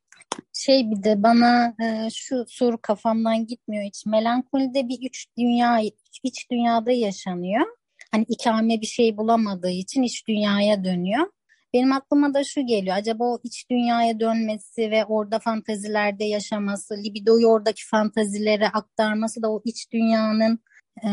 Şey 0.52 0.90
bir 0.90 1.02
de 1.02 1.22
bana 1.22 1.74
e, 1.82 2.10
şu 2.10 2.44
soru 2.48 2.78
kafamdan 2.82 3.46
gitmiyor 3.46 3.84
hiç. 3.84 4.06
Melankolide 4.06 4.88
bir 4.88 4.98
üç 5.06 5.26
dünya, 5.38 5.80
iç 6.22 6.50
dünyada 6.50 6.92
yaşanıyor 6.92 7.66
hani 8.14 8.24
ikame 8.28 8.80
bir 8.80 8.86
şey 8.86 9.16
bulamadığı 9.16 9.70
için 9.70 10.02
iç 10.02 10.28
dünyaya 10.28 10.84
dönüyor. 10.84 11.26
Benim 11.74 11.92
aklıma 11.92 12.34
da 12.34 12.44
şu 12.44 12.66
geliyor. 12.66 12.96
Acaba 12.96 13.24
o 13.24 13.38
iç 13.42 13.70
dünyaya 13.70 14.20
dönmesi 14.20 14.90
ve 14.90 15.04
orada 15.04 15.38
fantazilerde 15.38 16.24
yaşaması, 16.24 16.94
libidoyu 16.94 17.46
oradaki 17.46 17.86
fantazilere 17.86 18.68
aktarması 18.68 19.42
da 19.42 19.52
o 19.52 19.62
iç 19.64 19.92
dünyanın 19.92 20.58
e, 21.04 21.08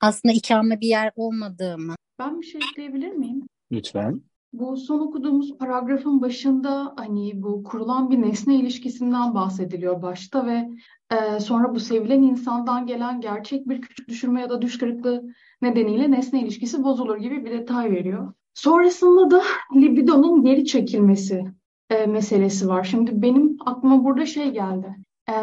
aslında 0.00 0.34
ikame 0.34 0.80
bir 0.80 0.86
yer 0.86 1.12
olmadığı 1.16 1.78
mı? 1.78 1.94
Ben 2.18 2.40
bir 2.40 2.46
şey 2.46 2.60
ekleyebilir 2.70 3.12
miyim? 3.12 3.42
Lütfen. 3.72 4.22
Bu 4.52 4.76
son 4.76 5.00
okuduğumuz 5.00 5.58
paragrafın 5.58 6.20
başında 6.20 6.94
hani 6.96 7.42
bu 7.42 7.64
kurulan 7.64 8.10
bir 8.10 8.22
nesne 8.22 8.54
ilişkisinden 8.56 9.34
bahsediliyor 9.34 10.02
başta 10.02 10.46
ve 10.46 10.68
e, 11.10 11.40
sonra 11.40 11.74
bu 11.74 11.80
sevilen 11.80 12.22
insandan 12.22 12.86
gelen 12.86 13.20
gerçek 13.20 13.68
bir 13.68 13.80
küçük 13.80 14.08
düşürme 14.08 14.40
ya 14.40 14.50
da 14.50 14.62
düş 14.62 14.78
kırıklığı 14.78 15.24
nedeniyle 15.62 16.10
nesne 16.10 16.42
ilişkisi 16.42 16.84
bozulur 16.84 17.16
gibi 17.16 17.44
bir 17.44 17.50
detay 17.50 17.90
veriyor. 17.90 18.32
Sonrasında 18.56 19.30
da 19.30 19.42
libidonun 19.74 20.42
geri 20.42 20.64
çekilmesi 20.64 21.44
e, 21.90 22.06
meselesi 22.06 22.68
var. 22.68 22.84
Şimdi 22.84 23.22
benim 23.22 23.56
aklıma 23.66 24.04
burada 24.04 24.26
şey 24.26 24.50
geldi. 24.50 24.96
E, 25.28 25.34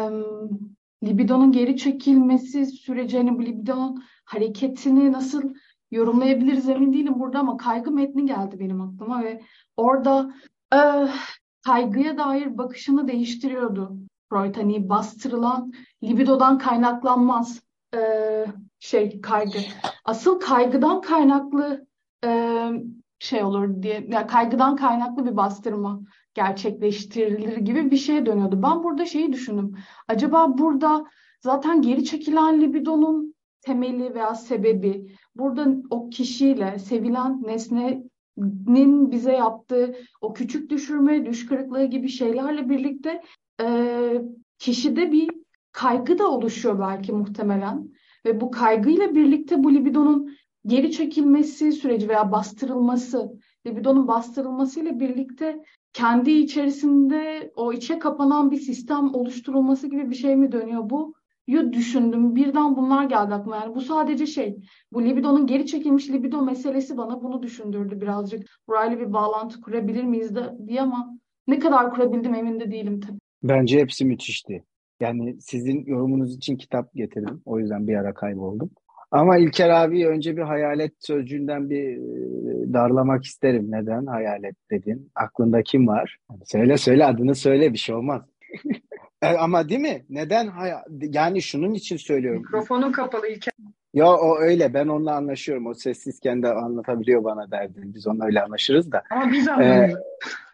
libidonun 1.04 1.52
geri 1.52 1.76
çekilmesi 1.76 2.66
süreci 2.66 3.16
hani 3.16 3.38
bu 3.38 3.42
libidonun 3.42 4.02
hareketini 4.24 5.12
nasıl 5.12 5.54
yorumlayabiliriz 5.90 6.68
emin 6.68 6.92
değilim 6.92 7.14
burada 7.16 7.38
ama 7.38 7.56
kaygı 7.56 7.90
metni 7.90 8.26
geldi 8.26 8.60
benim 8.60 8.80
aklıma 8.80 9.24
ve 9.24 9.42
orada 9.76 10.34
e, 10.74 10.78
kaygıya 11.66 12.18
dair 12.18 12.58
bakışını 12.58 13.08
değiştiriyordu 13.08 13.96
Freud. 14.30 14.56
Hani 14.56 14.88
bastırılan 14.88 15.72
libidodan 16.02 16.58
kaynaklanmaz 16.58 17.62
e, 17.94 18.00
şey 18.80 19.20
kaygı. 19.20 19.58
Asıl 20.04 20.40
kaygıdan 20.40 21.00
kaynaklı 21.00 21.86
e, 22.24 22.70
şey 23.24 23.44
olur 23.44 23.82
diye 23.82 24.06
yani 24.08 24.26
kaygıdan 24.26 24.76
kaynaklı 24.76 25.26
bir 25.26 25.36
bastırma 25.36 26.00
gerçekleştirilir 26.34 27.56
gibi 27.56 27.90
bir 27.90 27.96
şeye 27.96 28.26
dönüyordu. 28.26 28.62
Ben 28.62 28.82
burada 28.82 29.06
şeyi 29.06 29.32
düşündüm. 29.32 29.76
Acaba 30.08 30.58
burada 30.58 31.04
zaten 31.40 31.82
geri 31.82 32.04
çekilen 32.04 32.60
libidonun 32.60 33.34
temeli 33.60 34.14
veya 34.14 34.34
sebebi 34.34 35.16
burada 35.36 35.66
o 35.90 36.10
kişiyle 36.10 36.78
sevilen 36.78 37.42
nesnenin 37.42 39.12
bize 39.12 39.32
yaptığı 39.32 39.96
o 40.20 40.32
küçük 40.32 40.70
düşürme, 40.70 41.26
düş 41.26 41.46
kırıklığı 41.46 41.84
gibi 41.84 42.08
şeylerle 42.08 42.68
birlikte 42.68 43.22
e, 43.60 43.66
kişide 44.58 45.12
bir 45.12 45.30
kaygı 45.72 46.18
da 46.18 46.28
oluşuyor 46.30 46.78
belki 46.78 47.12
muhtemelen. 47.12 47.88
Ve 48.26 48.40
bu 48.40 48.50
kaygıyla 48.50 49.14
birlikte 49.14 49.64
bu 49.64 49.74
libidonun 49.74 50.36
geri 50.66 50.92
çekilmesi 50.92 51.72
süreci 51.72 52.08
veya 52.08 52.32
bastırılması, 52.32 53.32
libidonun 53.66 54.08
bastırılmasıyla 54.08 55.00
birlikte 55.00 55.64
kendi 55.92 56.30
içerisinde 56.30 57.52
o 57.56 57.72
içe 57.72 57.98
kapanan 57.98 58.50
bir 58.50 58.56
sistem 58.56 59.14
oluşturulması 59.14 59.86
gibi 59.86 60.10
bir 60.10 60.14
şey 60.14 60.36
mi 60.36 60.52
dönüyor 60.52 60.90
bu? 60.90 61.14
Yu 61.46 61.72
düşündüm. 61.72 62.36
Birden 62.36 62.76
bunlar 62.76 63.04
geldi 63.04 63.34
aklıma. 63.34 63.56
Yani 63.56 63.74
bu 63.74 63.80
sadece 63.80 64.26
şey, 64.26 64.56
bu 64.92 65.04
libidonun 65.04 65.46
geri 65.46 65.66
çekilmiş 65.66 66.10
libido 66.10 66.42
meselesi 66.42 66.96
bana 66.96 67.22
bunu 67.22 67.42
düşündürdü 67.42 68.00
birazcık. 68.00 68.48
Burayla 68.68 68.98
bir 69.00 69.12
bağlantı 69.12 69.60
kurabilir 69.60 70.04
miyiz 70.04 70.34
de 70.34 70.52
diye 70.66 70.80
ama 70.80 71.18
ne 71.48 71.58
kadar 71.58 71.90
kurabildim 71.90 72.34
emin 72.34 72.60
de 72.60 72.70
değilim 72.70 73.00
tabii. 73.00 73.18
Bence 73.42 73.80
hepsi 73.80 74.04
müthişti. 74.04 74.64
Yani 75.00 75.40
sizin 75.40 75.84
yorumunuz 75.84 76.36
için 76.36 76.56
kitap 76.56 76.94
getirdim. 76.94 77.42
O 77.44 77.58
yüzden 77.58 77.88
bir 77.88 77.94
ara 77.94 78.14
kayboldum. 78.14 78.70
Ama 79.14 79.38
İlker 79.38 79.70
abi 79.70 80.08
önce 80.08 80.36
bir 80.36 80.42
hayalet 80.42 80.92
sözcüğünden 80.98 81.70
bir 81.70 81.96
e, 81.96 82.72
darlamak 82.72 83.24
isterim. 83.24 83.66
Neden 83.70 84.06
hayalet 84.06 84.56
dedin? 84.70 85.10
Aklında 85.14 85.62
kim 85.62 85.86
var? 85.86 86.18
Söyle 86.44 86.76
söyle 86.76 87.04
adını 87.04 87.34
söyle 87.34 87.72
bir 87.72 87.78
şey 87.78 87.94
olmaz. 87.94 88.22
E, 89.22 89.26
ama 89.26 89.68
değil 89.68 89.80
mi? 89.80 90.04
Neden? 90.10 90.50
Yani 91.00 91.42
şunun 91.42 91.74
için 91.74 91.96
söylüyorum. 91.96 92.42
Mikrofonun 92.42 92.92
kapalı 92.92 93.28
İlker. 93.28 93.52
Ya 93.94 94.06
o 94.06 94.38
öyle. 94.38 94.74
Ben 94.74 94.88
onunla 94.88 95.14
anlaşıyorum. 95.14 95.66
O 95.66 95.74
sessizken 95.74 96.42
de 96.42 96.48
anlatabiliyor 96.48 97.24
bana 97.24 97.50
derdini. 97.50 97.94
Biz 97.94 98.06
onunla 98.06 98.24
öyle 98.24 98.42
anlaşırız 98.42 98.92
da. 98.92 99.02
Ama 99.10 99.32
biz 99.32 99.48
anlamıyoruz. 99.48 99.94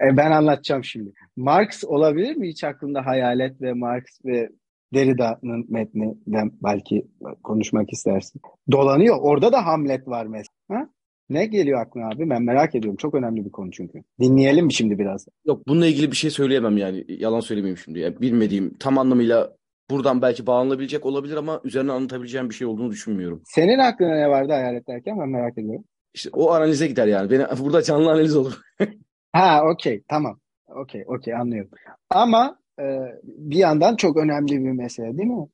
Ee, 0.00 0.06
e, 0.06 0.16
ben 0.16 0.30
anlatacağım 0.30 0.84
şimdi. 0.84 1.12
Marx 1.36 1.84
olabilir 1.84 2.36
mi 2.36 2.48
hiç 2.48 2.64
aklında 2.64 3.06
hayalet 3.06 3.62
ve 3.62 3.72
Marx 3.72 4.04
ve 4.24 4.50
Derrida'nın 4.94 5.66
metninden 5.68 6.52
belki 6.62 7.06
konuşmak 7.44 7.92
istersin. 7.92 8.40
Dolanıyor. 8.72 9.16
Orada 9.20 9.52
da 9.52 9.66
Hamlet 9.66 10.08
var 10.08 10.26
mesela. 10.26 10.54
Ha? 10.68 10.88
Ne 11.30 11.46
geliyor 11.46 11.80
aklına 11.80 12.08
abi? 12.08 12.30
Ben 12.30 12.42
merak 12.42 12.74
ediyorum. 12.74 12.96
Çok 12.96 13.14
önemli 13.14 13.44
bir 13.44 13.50
konu 13.50 13.70
çünkü. 13.70 14.02
Dinleyelim 14.20 14.66
mi 14.66 14.72
şimdi 14.72 14.98
biraz? 14.98 15.26
Yok 15.46 15.68
bununla 15.68 15.86
ilgili 15.86 16.10
bir 16.10 16.16
şey 16.16 16.30
söyleyemem 16.30 16.76
yani. 16.76 17.04
Yalan 17.08 17.40
söylemeyeyim 17.40 17.78
şimdi. 17.78 17.98
Yani 17.98 18.20
bilmediğim 18.20 18.74
tam 18.78 18.98
anlamıyla 18.98 19.56
buradan 19.90 20.22
belki 20.22 20.46
bağlanabilecek 20.46 21.06
olabilir 21.06 21.36
ama 21.36 21.60
üzerine 21.64 21.92
anlatabileceğim 21.92 22.50
bir 22.50 22.54
şey 22.54 22.66
olduğunu 22.66 22.90
düşünmüyorum. 22.90 23.42
Senin 23.44 23.78
aklına 23.78 24.14
ne 24.14 24.28
vardı 24.28 24.52
hayalet 24.52 24.88
derken 24.88 25.18
ben 25.20 25.28
merak 25.28 25.58
ediyorum. 25.58 25.84
İşte 26.14 26.30
o 26.32 26.50
analize 26.50 26.86
gider 26.86 27.06
yani. 27.06 27.30
Beni, 27.30 27.44
burada 27.60 27.82
canlı 27.82 28.10
analiz 28.10 28.36
olur. 28.36 28.60
ha 29.32 29.62
okey 29.72 30.02
tamam. 30.08 30.40
Okey 30.68 31.04
okey 31.06 31.34
anlıyorum. 31.34 31.70
Ama 32.10 32.58
bir 33.24 33.56
yandan 33.56 33.96
çok 33.96 34.16
önemli 34.16 34.64
bir 34.64 34.70
mesele 34.70 35.18
değil 35.18 35.28
mi? 35.28 35.46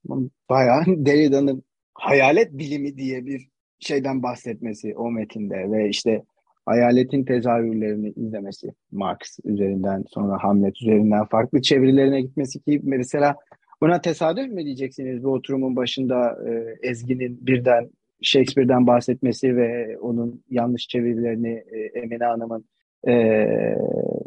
Bayağı 0.50 0.84
Derrida'nın 0.86 1.62
hayalet 1.94 2.52
bilimi 2.52 2.96
diye 2.96 3.26
bir 3.26 3.48
şeyden 3.78 4.22
bahsetmesi 4.22 4.94
o 4.96 5.10
metinde 5.10 5.70
ve 5.70 5.88
işte 5.88 6.22
hayaletin 6.66 7.24
tezahürlerini 7.24 8.12
izlemesi 8.16 8.72
Marx 8.92 9.38
üzerinden 9.44 10.04
sonra 10.08 10.44
Hamlet 10.44 10.82
üzerinden 10.82 11.24
farklı 11.24 11.62
çevirilerine 11.62 12.20
gitmesi 12.20 12.60
ki 12.60 12.80
mesela 12.82 13.36
buna 13.80 14.00
tesadüf 14.00 14.52
mü 14.52 14.64
diyeceksiniz 14.64 15.24
bu 15.24 15.28
oturumun 15.28 15.76
başında 15.76 16.38
e, 16.48 16.76
Ezgi'nin 16.88 17.46
birden 17.46 17.90
Shakespeare'den 18.22 18.86
bahsetmesi 18.86 19.56
ve 19.56 19.98
onun 19.98 20.44
yanlış 20.50 20.88
çevirilerini 20.88 21.64
e, 21.72 21.98
Emine 21.98 22.24
Hanım'ın 22.24 22.64
e, 23.08 23.46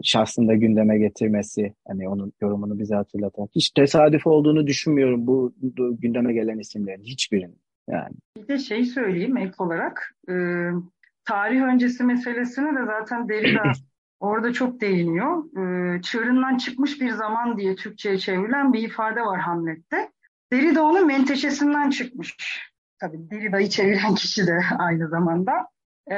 şahsında 0.03 0.55
gündeme 0.55 0.97
getirmesi 0.97 1.73
hani 1.87 2.09
onun 2.09 2.33
yorumunu 2.41 2.79
bize 2.79 2.95
hatırlatan 2.95 3.47
hiç 3.55 3.69
tesadüf 3.69 4.27
olduğunu 4.27 4.67
düşünmüyorum 4.67 5.27
bu, 5.27 5.53
bu 5.61 6.01
gündeme 6.01 6.33
gelen 6.33 6.59
isimlerin 6.59 7.03
hiçbirinin 7.03 7.59
yani. 7.89 8.15
Bir 8.37 8.47
de 8.47 8.57
şey 8.57 8.85
söyleyeyim 8.85 9.37
ek 9.37 9.53
olarak 9.57 10.15
e, 10.29 10.33
tarih 11.25 11.61
öncesi 11.61 12.03
meselesini 12.03 12.75
de 12.75 12.85
zaten 12.85 13.29
Derrida 13.29 13.63
orada 14.19 14.53
çok 14.53 14.81
değiniyor. 14.81 15.43
E, 15.57 16.01
çığırından 16.01 16.57
çıkmış 16.57 17.01
bir 17.01 17.11
zaman 17.11 17.57
diye 17.57 17.75
Türkçe'ye 17.75 18.17
çevrilen 18.17 18.73
bir 18.73 18.83
ifade 18.83 19.21
var 19.21 19.39
Hamlet'te. 19.39 20.09
Derrida 20.53 20.83
onun 20.83 21.07
menteşesinden 21.07 21.89
çıkmış. 21.89 22.37
Tabii 22.99 23.31
Derrida'yı 23.31 23.69
çeviren 23.69 24.15
kişi 24.15 24.47
de 24.47 24.59
aynı 24.79 25.07
zamanda 25.07 25.51
e, 26.11 26.15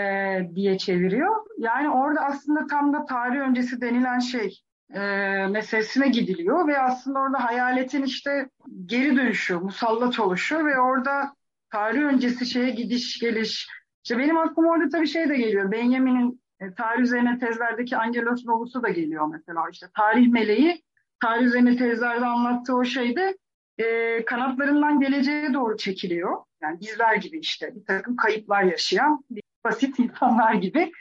diye 0.55 0.77
çeviriyor. 0.77 1.35
Yani 1.57 1.89
orada 1.89 2.21
aslında 2.21 2.67
tam 2.67 2.93
da 2.93 3.05
tarih 3.05 3.39
öncesi 3.39 3.81
denilen 3.81 4.19
şey 4.19 4.61
e, 4.93 4.99
meselesine 5.47 6.07
gidiliyor 6.07 6.67
ve 6.67 6.79
aslında 6.79 7.19
orada 7.19 7.43
hayaletin 7.43 8.03
işte 8.03 8.49
geri 8.85 9.15
dönüşü, 9.15 9.55
musallat 9.55 10.19
oluşu 10.19 10.65
ve 10.65 10.79
orada 10.79 11.35
tarih 11.71 12.01
öncesi 12.01 12.45
şeye 12.45 12.69
gidiş 12.69 13.19
geliş. 13.19 13.67
İşte 14.03 14.17
benim 14.17 14.37
aklıma 14.37 14.69
orada 14.69 14.89
tabii 14.89 15.07
şey 15.07 15.29
de 15.29 15.37
geliyor. 15.37 15.71
Benjamin'in 15.71 16.41
e, 16.59 16.73
tarih 16.73 17.01
üzerine 17.01 17.39
tezlerdeki 17.39 17.97
Angelos 17.97 18.45
Novus'u 18.45 18.83
da 18.83 18.89
geliyor 18.89 19.27
mesela. 19.27 19.63
İşte 19.71 19.87
tarih 19.95 20.27
meleği 20.27 20.83
tarih 21.21 21.45
üzerine 21.45 21.77
tezlerde 21.77 22.25
anlattığı 22.25 22.75
o 22.75 22.83
şeyde 22.83 23.37
e, 23.77 24.25
kanatlarından 24.25 24.99
geleceğe 24.99 25.53
doğru 25.53 25.77
çekiliyor. 25.77 26.37
Yani 26.61 26.79
bizler 26.79 27.15
gibi 27.15 27.39
işte 27.39 27.75
bir 27.75 27.85
takım 27.85 28.15
kayıplar 28.15 28.63
yaşayan 28.63 29.23
bir 29.29 29.41
basit 29.63 29.99
insanlar 29.99 30.53
gibi. 30.53 30.91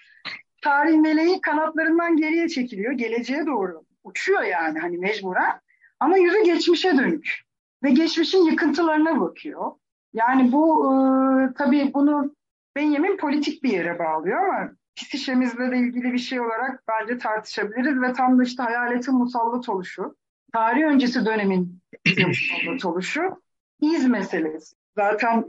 Tarih 0.62 0.98
meleği 0.98 1.40
kanatlarından 1.40 2.16
geriye 2.16 2.48
çekiliyor. 2.48 2.92
Geleceğe 2.92 3.46
doğru 3.46 3.82
uçuyor 4.04 4.42
yani 4.42 4.78
hani 4.78 4.98
mecburen. 4.98 5.60
Ama 6.00 6.16
yüzü 6.16 6.44
geçmişe 6.44 6.98
dönük. 6.98 7.40
Ve 7.82 7.90
geçmişin 7.90 8.44
yıkıntılarına 8.44 9.20
bakıyor. 9.20 9.72
Yani 10.12 10.52
bu 10.52 10.86
e, 10.86 11.54
tabii 11.54 11.90
bunu 11.94 12.34
Benjamin 12.76 13.16
politik 13.16 13.62
bir 13.62 13.70
yere 13.72 13.98
bağlıyor 13.98 14.48
ama 14.48 14.70
psikişemizle 14.96 15.70
de 15.70 15.78
ilgili 15.78 16.12
bir 16.12 16.18
şey 16.18 16.40
olarak 16.40 16.82
bence 16.88 17.18
tartışabiliriz 17.18 18.02
ve 18.02 18.12
tam 18.12 18.38
da 18.38 18.42
işte 18.42 18.62
hayaletin 18.62 19.14
musallat 19.14 19.68
oluşu, 19.68 20.16
tarih 20.52 20.84
öncesi 20.84 21.26
dönemin 21.26 21.80
musallat 22.26 22.84
oluşu, 22.84 23.42
iz 23.80 24.08
meselesi. 24.08 24.76
Zaten 24.96 25.44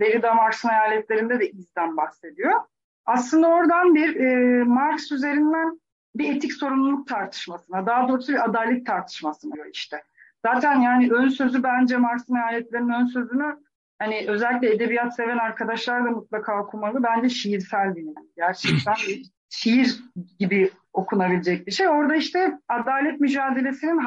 Derrida 0.00 0.34
Marx'ın 0.34 0.68
hayaletlerinde 0.68 1.40
de 1.40 1.50
izden 1.50 1.96
bahsediyor. 1.96 2.60
Aslında 3.06 3.48
oradan 3.48 3.94
bir 3.94 4.16
e, 4.16 4.64
Marx 4.64 5.12
üzerinden 5.12 5.80
bir 6.14 6.36
etik 6.36 6.52
sorumluluk 6.52 7.08
tartışmasına, 7.08 7.86
daha 7.86 8.08
doğrusu 8.08 8.32
bir 8.32 8.44
adalet 8.44 8.86
tartışmasına 8.86 9.54
diyor 9.54 9.66
işte. 9.72 10.02
Zaten 10.46 10.80
yani 10.80 11.12
ön 11.12 11.28
sözü 11.28 11.62
bence 11.62 11.96
Marx'ın 11.96 12.34
hayaletlerinin 12.34 12.92
ön 12.92 13.06
sözünü 13.06 13.56
hani 13.98 14.24
özellikle 14.28 14.74
edebiyat 14.74 15.16
seven 15.16 15.38
arkadaşlar 15.38 16.04
da 16.04 16.10
mutlaka 16.10 16.62
okumalı. 16.62 17.02
Bence 17.02 17.28
şiirsel 17.28 17.96
bir 17.96 18.04
Gerçekten 18.36 18.94
şiir 19.48 20.00
gibi 20.38 20.70
okunabilecek 20.92 21.66
bir 21.66 21.72
şey. 21.72 21.88
Orada 21.88 22.16
işte 22.16 22.58
adalet 22.68 23.20
mücadelesinin 23.20 23.98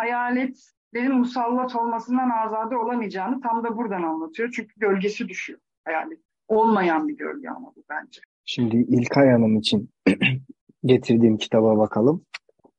hayaletlerin 0.94 1.20
musallat 1.20 1.76
olmasından 1.76 2.30
azade 2.30 2.78
olamayacağını 2.78 3.42
tam 3.42 3.64
da 3.64 3.78
buradan 3.78 4.04
anlatıyor. 4.04 4.52
Çünkü 4.56 4.80
gölgesi 4.80 5.30
düşüyor 5.30 5.60
hayalet. 5.86 6.20
Olmayan 6.48 7.08
bir 7.08 7.18
gölge 7.18 7.50
ama 7.50 7.74
bu 7.76 7.84
bence. 7.90 8.22
Şimdi 8.46 8.78
İlkay 8.78 9.30
Hanım 9.30 9.58
için 9.58 9.90
getirdiğim 10.86 11.38
kitaba 11.38 11.78
bakalım. 11.78 12.26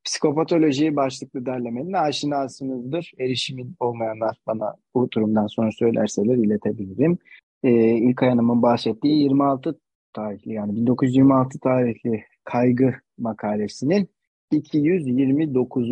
Psikopatoloji 0.05 0.97
başlıklı 0.97 1.47
derlemenin 1.47 1.93
aşinasınızdır. 1.93 3.12
Erişimin 3.19 3.77
olmayanlar 3.81 4.37
bana 4.47 4.75
bu 4.95 5.09
durumdan 5.11 5.47
sonra 5.47 5.71
söylerseler 5.71 6.35
iletebilirim. 6.35 7.19
Ee, 7.62 7.71
İlkay 7.97 8.29
Hanım'ın 8.29 8.62
bahsettiği 8.62 9.23
26 9.23 9.79
tarihli 10.12 10.53
yani 10.53 10.77
1926 10.77 11.59
tarihli 11.59 12.25
kaygı 12.45 12.95
makalesinin 13.19 14.09
229. 14.51 15.89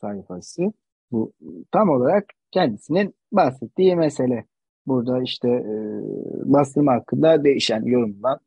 sayfası. 0.00 0.72
Bu 1.12 1.32
tam 1.72 1.88
olarak 1.88 2.24
kendisinin 2.50 3.14
bahsettiği 3.32 3.96
mesele. 3.96 4.44
Burada 4.86 5.22
işte 5.22 5.48
e, 5.48 5.74
bastırma 6.44 6.92
hakkında 6.92 7.44
değişen 7.44 7.82
yorumdan 7.82 8.38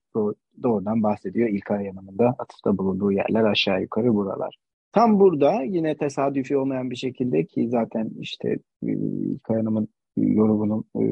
doğrudan 0.64 1.04
bahsediyor. 1.04 1.50
İlkay 1.50 1.88
Hanım'ın 1.88 2.18
da 2.18 2.36
atıfta 2.40 2.78
bulunduğu 2.78 3.12
yerler 3.12 3.44
aşağı 3.44 3.82
yukarı 3.82 4.16
buralar. 4.16 4.56
Tam 4.92 5.20
burada 5.20 5.62
yine 5.64 5.98
tesadüfi 5.98 6.58
olmayan 6.58 6.90
bir 6.90 6.96
şekilde 6.96 7.46
ki 7.46 7.70
zaten 7.70 8.10
işte 8.20 8.50
e, 8.84 8.92
İlkay 8.92 9.58
Hanım'ın 9.58 9.88
yorumunun 10.18 10.84
e, 10.96 11.04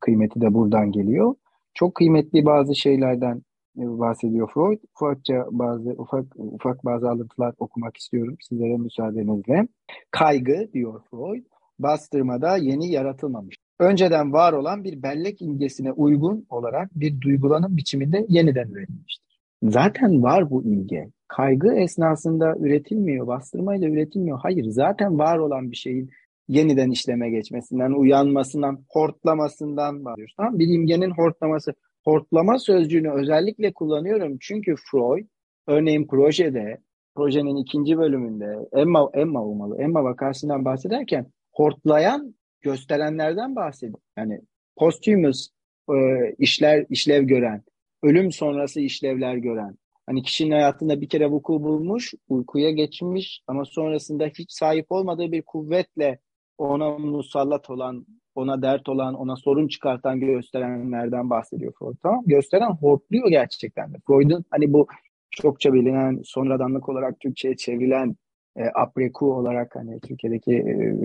kıymeti 0.00 0.40
de 0.40 0.54
buradan 0.54 0.92
geliyor. 0.92 1.34
Çok 1.74 1.94
kıymetli 1.94 2.44
bazı 2.44 2.74
şeylerden 2.74 3.42
bahsediyor 3.76 4.50
Freud. 4.54 4.78
Ufakça 4.96 5.46
bazı 5.50 5.90
ufak 5.90 6.24
ufak 6.36 6.84
bazı 6.84 7.10
alıntılar 7.10 7.54
okumak 7.58 7.96
istiyorum 7.96 8.36
sizlere 8.40 8.76
müsaadenizle. 8.76 9.68
Kaygı 10.10 10.68
diyor 10.72 11.00
Freud, 11.10 11.44
bastırmada 11.78 12.56
yeni 12.56 12.90
yaratılmamış. 12.90 13.56
Önceden 13.78 14.32
var 14.32 14.52
olan 14.52 14.84
bir 14.84 15.02
bellek 15.02 15.42
imgesine 15.42 15.92
uygun 15.92 16.46
olarak 16.50 16.90
bir 16.94 17.20
duygulanım 17.20 17.76
biçiminde 17.76 18.26
yeniden 18.28 18.68
üretilmiştir. 18.68 19.24
Zaten 19.62 20.22
var 20.22 20.50
bu 20.50 20.64
imge 20.64 21.08
kaygı 21.28 21.74
esnasında 21.74 22.54
üretilmiyor, 22.58 23.26
bastırmayla 23.26 23.88
üretilmiyor. 23.88 24.38
Hayır, 24.42 24.64
zaten 24.64 25.18
var 25.18 25.38
olan 25.38 25.70
bir 25.70 25.76
şeyin 25.76 26.10
yeniden 26.48 26.90
işleme 26.90 27.30
geçmesinden, 27.30 27.92
uyanmasından, 27.92 28.84
hortlamasından 28.88 30.04
bahsediyoruz. 30.04 30.34
Tamam 30.36 30.58
Bir 30.58 30.68
imgenin 30.68 31.10
hortlaması. 31.10 31.74
Hortlama 32.04 32.58
sözcüğünü 32.58 33.10
özellikle 33.10 33.72
kullanıyorum 33.72 34.38
çünkü 34.40 34.74
Freud, 34.90 35.26
örneğin 35.66 36.06
projede, 36.06 36.78
projenin 37.14 37.56
ikinci 37.56 37.98
bölümünde 37.98 38.68
Emma, 38.72 39.10
Emma 39.14 39.44
olmalı, 39.44 39.82
Emma 39.82 40.04
vakasından 40.04 40.64
bahsederken 40.64 41.26
hortlayan 41.52 42.34
gösterenlerden 42.60 43.56
bahsediyor. 43.56 43.98
Yani 44.18 44.40
posthumous 44.76 45.48
e, 45.90 45.94
işler, 46.38 46.86
işlev 46.90 47.22
gören, 47.22 47.62
ölüm 48.02 48.32
sonrası 48.32 48.80
işlevler 48.80 49.36
gören, 49.36 49.76
Hani 50.06 50.22
kişinin 50.22 50.50
hayatında 50.50 51.00
bir 51.00 51.08
kere 51.08 51.30
vuku 51.30 51.62
bulmuş, 51.62 52.14
uykuya 52.28 52.70
geçmiş 52.70 53.42
ama 53.46 53.64
sonrasında 53.64 54.26
hiç 54.26 54.52
sahip 54.52 54.92
olmadığı 54.92 55.32
bir 55.32 55.42
kuvvetle 55.42 56.18
ona 56.58 56.98
musallat 56.98 57.70
olan, 57.70 58.06
ona 58.34 58.62
dert 58.62 58.88
olan, 58.88 59.14
ona 59.14 59.36
sorun 59.36 59.68
çıkartan 59.68 60.20
gösterenlerden 60.20 61.30
bahsediyor 61.30 61.72
Freud. 61.78 61.96
Tamam 62.02 62.22
Gösteren 62.26 62.70
hortluyor 62.70 63.28
gerçekten 63.28 63.94
de. 63.94 63.96
Freud'un 64.06 64.44
hani 64.50 64.72
bu 64.72 64.86
çokça 65.30 65.72
bilinen, 65.72 66.20
sonradanlık 66.24 66.88
olarak 66.88 67.20
Türkçe'ye 67.20 67.56
çevrilen 67.56 68.16
e, 68.56 69.12
coup 69.12 69.32
olarak 69.32 69.76
hani 69.76 70.00
Türkiye'deki 70.00 70.54
e, 70.54 70.96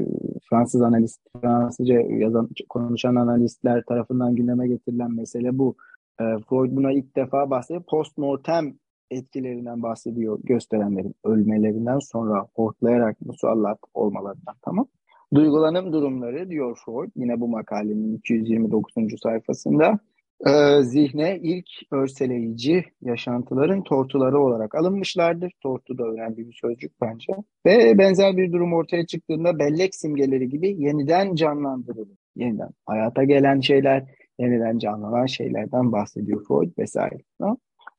Fransız 0.50 0.82
analist, 0.82 1.22
Fransızca 1.42 2.02
yazan, 2.02 2.50
konuşan 2.70 3.16
analistler 3.16 3.84
tarafından 3.88 4.36
gündeme 4.36 4.68
getirilen 4.68 5.16
mesele 5.16 5.58
bu. 5.58 5.76
E, 6.22 6.24
Freud 6.50 6.72
buna 6.72 6.92
ilk 6.92 7.16
defa 7.16 7.50
bahsediyor. 7.50 7.84
Postmortem 7.84 8.74
etkilerinden 9.12 9.84
bahsediyor 9.84 10.40
gösterenlerin 10.44 11.16
ölmelerinden 11.24 12.00
sonra 12.00 12.48
hortlayarak 12.56 13.22
musallat 13.22 13.80
olmalarından 13.94 14.56
tamam. 14.62 14.88
Duygulanım 15.34 15.94
durumları 15.94 16.50
diyor 16.50 16.78
Freud 16.86 17.12
yine 17.16 17.40
bu 17.40 17.48
makalenin 17.48 18.16
229. 18.16 18.94
sayfasında 19.24 20.00
e, 20.48 20.84
zihne 20.84 21.40
ilk 21.42 21.70
örseleyici 21.92 22.86
yaşantıların 23.02 23.84
tortuları 23.84 24.40
olarak 24.40 24.76
alınmışlardır. 24.76 25.52
Tortu 25.62 25.98
da 25.98 26.04
önemli 26.04 26.38
bir 26.38 26.54
sözcük 26.62 26.92
bence. 27.02 27.34
Ve 27.66 27.98
benzer 27.98 28.38
bir 28.38 28.52
durum 28.52 28.74
ortaya 28.74 29.06
çıktığında 29.06 29.60
bellek 29.60 29.96
simgeleri 29.96 30.50
gibi 30.50 30.76
yeniden 30.84 31.36
canlandırılır. 31.36 32.18
Yeniden 32.36 32.70
hayata 32.86 33.24
gelen 33.24 33.60
şeyler, 33.60 34.04
yeniden 34.40 34.78
canlanan 34.78 35.26
şeylerden 35.26 35.92
bahsediyor 35.92 36.46
Freud 36.48 36.78
vesaire. 36.78 37.18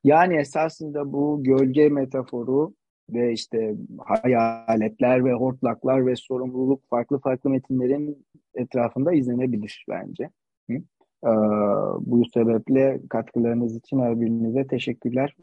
Yani 0.04 0.36
esasında 0.36 1.12
bu 1.12 1.42
gölge 1.42 1.88
metaforu 1.88 2.74
ve 3.14 3.32
işte 3.32 3.74
hayaletler 3.98 5.24
ve 5.24 5.32
hortlaklar 5.32 6.06
ve 6.06 6.16
sorumluluk 6.16 6.88
farklı 6.90 7.18
farklı 7.18 7.50
metinlerin 7.50 8.26
etrafında 8.54 9.12
izlenebilir 9.12 9.86
bence. 9.88 10.30
Hı? 10.70 10.74
Ee, 11.24 11.30
bu 12.00 12.24
sebeple 12.34 13.00
katkılarınız 13.10 13.76
için 13.76 14.00
her 14.00 14.20
birinize 14.20 14.66
teşekkürler. 14.66 15.36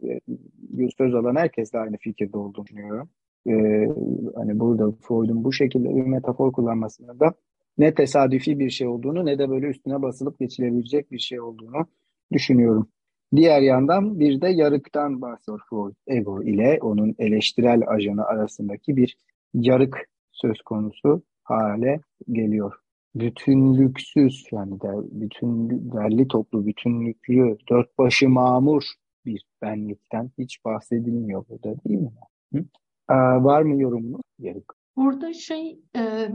Bir 0.58 0.90
söz 0.98 1.14
alan 1.14 1.36
herkes 1.36 1.72
de 1.72 1.78
aynı 1.78 1.96
fikirde 1.96 2.38
olduğunu 2.38 2.66
düşünüyorum. 2.66 3.08
Ee, 3.48 3.88
hani 4.34 4.58
burada 4.60 4.92
Freud'un 4.92 5.44
bu 5.44 5.52
şekilde 5.52 5.88
bir 5.88 6.02
metafor 6.02 6.52
kullanmasında 6.52 7.20
da 7.20 7.34
ne 7.78 7.94
tesadüfi 7.94 8.58
bir 8.58 8.70
şey 8.70 8.86
olduğunu 8.86 9.26
ne 9.26 9.38
de 9.38 9.50
böyle 9.50 9.66
üstüne 9.66 10.02
basılıp 10.02 10.38
geçilebilecek 10.38 11.12
bir 11.12 11.18
şey 11.18 11.40
olduğunu 11.40 11.86
düşünüyorum. 12.32 12.88
Diğer 13.36 13.60
yandan 13.60 14.20
bir 14.20 14.40
de 14.40 14.48
yarıktan 14.48 15.22
bahsediyor 15.22 15.60
Freud. 15.70 15.94
Ego 16.06 16.42
ile 16.42 16.78
onun 16.82 17.14
eleştirel 17.18 17.82
ajanı 17.88 18.24
arasındaki 18.24 18.96
bir 18.96 19.16
yarık 19.54 20.08
söz 20.32 20.62
konusu 20.62 21.22
hale 21.44 22.00
geliyor. 22.32 22.72
Bütünlüksüz 23.14 24.46
yani 24.52 24.80
de 24.80 24.88
bütün 25.10 25.70
derli 25.92 26.28
toplu 26.28 26.66
bütünlüklü 26.66 27.56
dört 27.70 27.98
başı 27.98 28.28
mamur 28.28 28.82
bir 29.26 29.44
benlikten 29.62 30.30
hiç 30.38 30.64
bahsedilmiyor 30.64 31.44
burada 31.48 31.84
değil 31.84 32.00
mi? 32.00 32.10
Hı? 32.54 32.64
Aa, 33.08 33.44
var 33.44 33.62
mı 33.62 33.82
yorumunuz? 33.82 34.20
Yarık. 34.38 34.74
Burada 34.96 35.32
şey 35.32 35.80
e, 35.96 36.28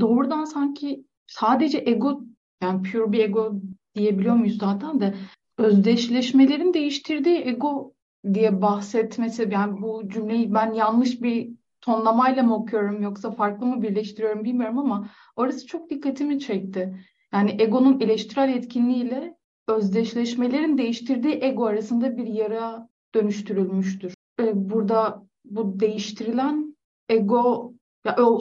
doğrudan 0.00 0.44
sanki 0.44 1.04
sadece 1.26 1.78
ego 1.86 2.20
yani 2.62 2.82
pure 2.82 3.12
bir 3.12 3.18
ego 3.18 3.52
diyebiliyor 3.94 4.34
muyuz 4.34 4.58
zaten 4.58 5.00
de 5.00 5.14
özdeşleşmelerin 5.60 6.74
değiştirdiği 6.74 7.38
ego 7.38 7.92
diye 8.34 8.62
bahsetmesi 8.62 9.48
yani 9.50 9.82
bu 9.82 10.08
cümleyi 10.08 10.54
ben 10.54 10.72
yanlış 10.72 11.22
bir 11.22 11.50
tonlamayla 11.80 12.42
mı 12.42 12.56
okuyorum 12.56 13.02
yoksa 13.02 13.30
farklı 13.30 13.66
mı 13.66 13.82
birleştiriyorum 13.82 14.44
bilmiyorum 14.44 14.78
ama 14.78 15.08
orası 15.36 15.66
çok 15.66 15.90
dikkatimi 15.90 16.40
çekti. 16.40 17.04
Yani 17.32 17.56
egonun 17.58 18.00
eleştirel 18.00 18.54
etkinliğiyle 18.54 19.36
özdeşleşmelerin 19.68 20.78
değiştirdiği 20.78 21.38
ego 21.42 21.64
arasında 21.64 22.16
bir 22.16 22.26
yara 22.26 22.88
dönüştürülmüştür. 23.14 24.14
Burada 24.54 25.26
bu 25.44 25.80
değiştirilen 25.80 26.76
ego 27.08 27.72
ya 28.04 28.16
o, 28.18 28.40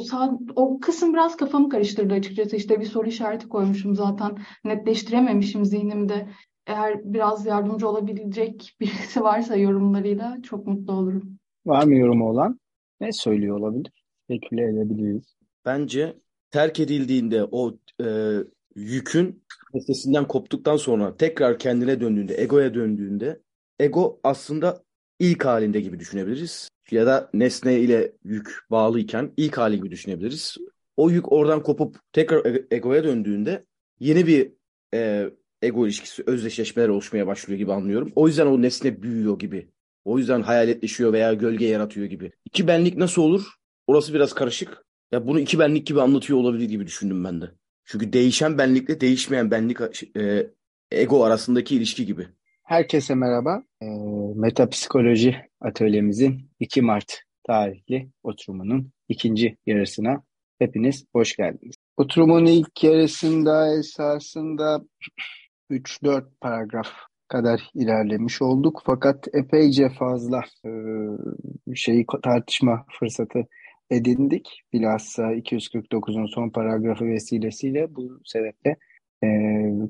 o 0.55 0.79
kısım 0.79 1.13
biraz 1.13 1.37
kafamı 1.37 1.69
karıştırdı 1.69 2.13
açıkçası. 2.13 2.55
İşte 2.55 2.79
bir 2.79 2.85
soru 2.85 3.07
işareti 3.07 3.49
koymuşum 3.49 3.95
zaten. 3.95 4.37
Netleştirememişim 4.63 5.65
zihnimde. 5.65 6.29
Eğer 6.67 7.13
biraz 7.13 7.45
yardımcı 7.45 7.87
olabilecek 7.89 8.75
birisi 8.79 9.21
varsa 9.21 9.55
yorumlarıyla 9.55 10.37
çok 10.43 10.67
mutlu 10.67 10.93
olurum. 10.93 11.39
Var 11.65 11.83
mı 11.83 11.95
yorumu 11.95 12.29
olan? 12.29 12.59
Ne 13.01 13.11
söylüyor 13.11 13.59
olabilir? 13.59 13.91
Speküle 14.23 14.63
edebiliriz. 14.63 15.35
Bence 15.65 16.15
terk 16.51 16.79
edildiğinde 16.79 17.43
o 17.51 17.77
e, 18.03 18.37
yükün 18.75 19.43
nesnesinden 19.73 20.27
koptuktan 20.27 20.77
sonra 20.77 21.17
tekrar 21.17 21.59
kendine 21.59 22.01
döndüğünde, 22.01 22.41
egoya 22.41 22.73
döndüğünde 22.73 23.39
ego 23.79 24.19
aslında 24.23 24.83
ilk 25.19 25.45
halinde 25.45 25.81
gibi 25.81 25.99
düşünebiliriz. 25.99 26.69
Ya 26.91 27.05
da 27.05 27.29
nesne 27.33 27.79
ile 27.79 28.11
yük 28.23 28.65
bağlıyken 28.71 29.31
ilk 29.37 29.57
hali 29.57 29.75
gibi 29.77 29.91
düşünebiliriz. 29.91 30.57
O 30.97 31.09
yük 31.09 31.31
oradan 31.31 31.63
kopup 31.63 31.97
tekrar 32.13 32.45
e, 32.45 32.67
egoya 32.71 33.03
döndüğünde 33.03 33.65
yeni 33.99 34.27
bir 34.27 34.51
e, 34.93 35.29
ego 35.61 35.85
ilişkisi, 35.85 36.23
özdeşleşmeler 36.25 36.89
oluşmaya 36.89 37.27
başlıyor 37.27 37.57
gibi 37.57 37.73
anlıyorum. 37.73 38.11
O 38.15 38.27
yüzden 38.27 38.45
o 38.45 38.61
nesne 38.61 39.01
büyüyor 39.01 39.39
gibi. 39.39 39.69
O 40.05 40.17
yüzden 40.17 40.41
hayaletleşiyor 40.41 41.13
veya 41.13 41.33
gölge 41.33 41.65
yaratıyor 41.65 42.05
gibi. 42.05 42.31
İki 42.45 42.67
benlik 42.67 42.97
nasıl 42.97 43.21
olur? 43.21 43.47
Orası 43.87 44.13
biraz 44.13 44.33
karışık. 44.33 44.85
Ya 45.11 45.27
bunu 45.27 45.39
iki 45.39 45.59
benlik 45.59 45.87
gibi 45.87 46.01
anlatıyor 46.01 46.39
olabilir 46.39 46.69
gibi 46.69 46.87
düşündüm 46.87 47.23
ben 47.23 47.41
de. 47.41 47.45
Çünkü 47.85 48.13
değişen 48.13 48.57
benlikle 48.57 49.01
değişmeyen 49.01 49.51
benlik 49.51 49.77
e, 50.17 50.47
ego 50.91 51.23
arasındaki 51.23 51.75
ilişki 51.75 52.05
gibi. 52.05 52.27
Herkese 52.63 53.15
merhaba. 53.15 53.63
E, 53.81 53.85
metapsikoloji 54.35 55.35
atölyemizin 55.61 56.51
2 56.59 56.81
Mart 56.81 57.21
tarihli 57.43 58.09
oturumunun 58.23 58.91
ikinci 59.09 59.57
yarısına 59.65 60.23
hepiniz 60.59 61.05
hoş 61.13 61.35
geldiniz. 61.35 61.75
Oturumun 61.97 62.45
ilk 62.45 62.83
yarısında 62.83 63.77
esasında 63.79 64.81
3-4 65.69 66.23
paragraf 66.41 66.87
kadar 67.27 67.71
ilerlemiş 67.75 68.41
olduk. 68.41 68.81
Fakat 68.85 69.27
epeyce 69.33 69.89
fazla 69.89 70.43
e, 70.65 70.71
şeyi 71.75 72.05
tartışma 72.23 72.85
fırsatı 72.99 73.47
edindik. 73.89 74.61
Bilhassa 74.73 75.23
249'un 75.33 76.25
son 76.25 76.49
paragrafı 76.49 77.05
vesilesiyle 77.05 77.95
bu 77.95 78.19
sebeple 78.25 78.77
e, 79.23 79.27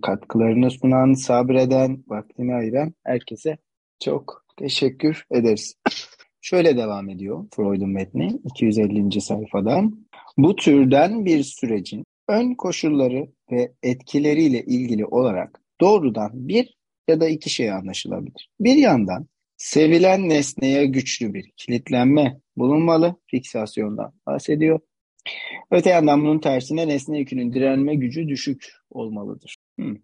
katkılarını 0.01 0.71
sunan, 0.71 1.13
sabreden, 1.13 2.03
vaktini 2.07 2.55
ayıran 2.55 2.93
herkese 3.03 3.57
çok 4.03 4.45
teşekkür 4.57 5.25
ederiz. 5.32 5.75
Şöyle 6.41 6.77
devam 6.77 7.09
ediyor 7.09 7.45
Freud'un 7.55 7.89
metni 7.89 8.39
250. 8.43 9.21
sayfadan. 9.21 10.07
Bu 10.38 10.55
türden 10.55 11.25
bir 11.25 11.43
sürecin 11.43 12.03
ön 12.30 12.55
koşulları 12.55 13.27
ve 13.51 13.71
etkileriyle 13.84 14.63
ilgili 14.63 15.05
olarak 15.05 15.61
doğrudan 15.82 16.32
bir 16.34 16.77
ya 17.07 17.19
da 17.19 17.30
iki 17.30 17.49
şey 17.49 17.71
anlaşılabilir. 17.71 18.49
Bir 18.59 18.75
yandan 18.75 19.27
sevilen 19.57 20.30
nesneye 20.30 20.86
güçlü 20.86 21.34
bir 21.34 21.51
kilitlenme 21.57 22.39
bulunmalı, 22.57 23.15
fiksasyondan 23.27 24.13
bahsediyor. 24.25 24.80
Öte 25.71 25.89
yandan 25.89 26.21
bunun 26.21 26.39
tersine 26.39 26.88
nesne 26.88 27.19
yükünün 27.19 27.53
direnme 27.53 27.95
gücü 27.95 28.27
düşük 28.27 28.65
olmalıdır. 28.89 29.55
Hmm. 29.75 29.95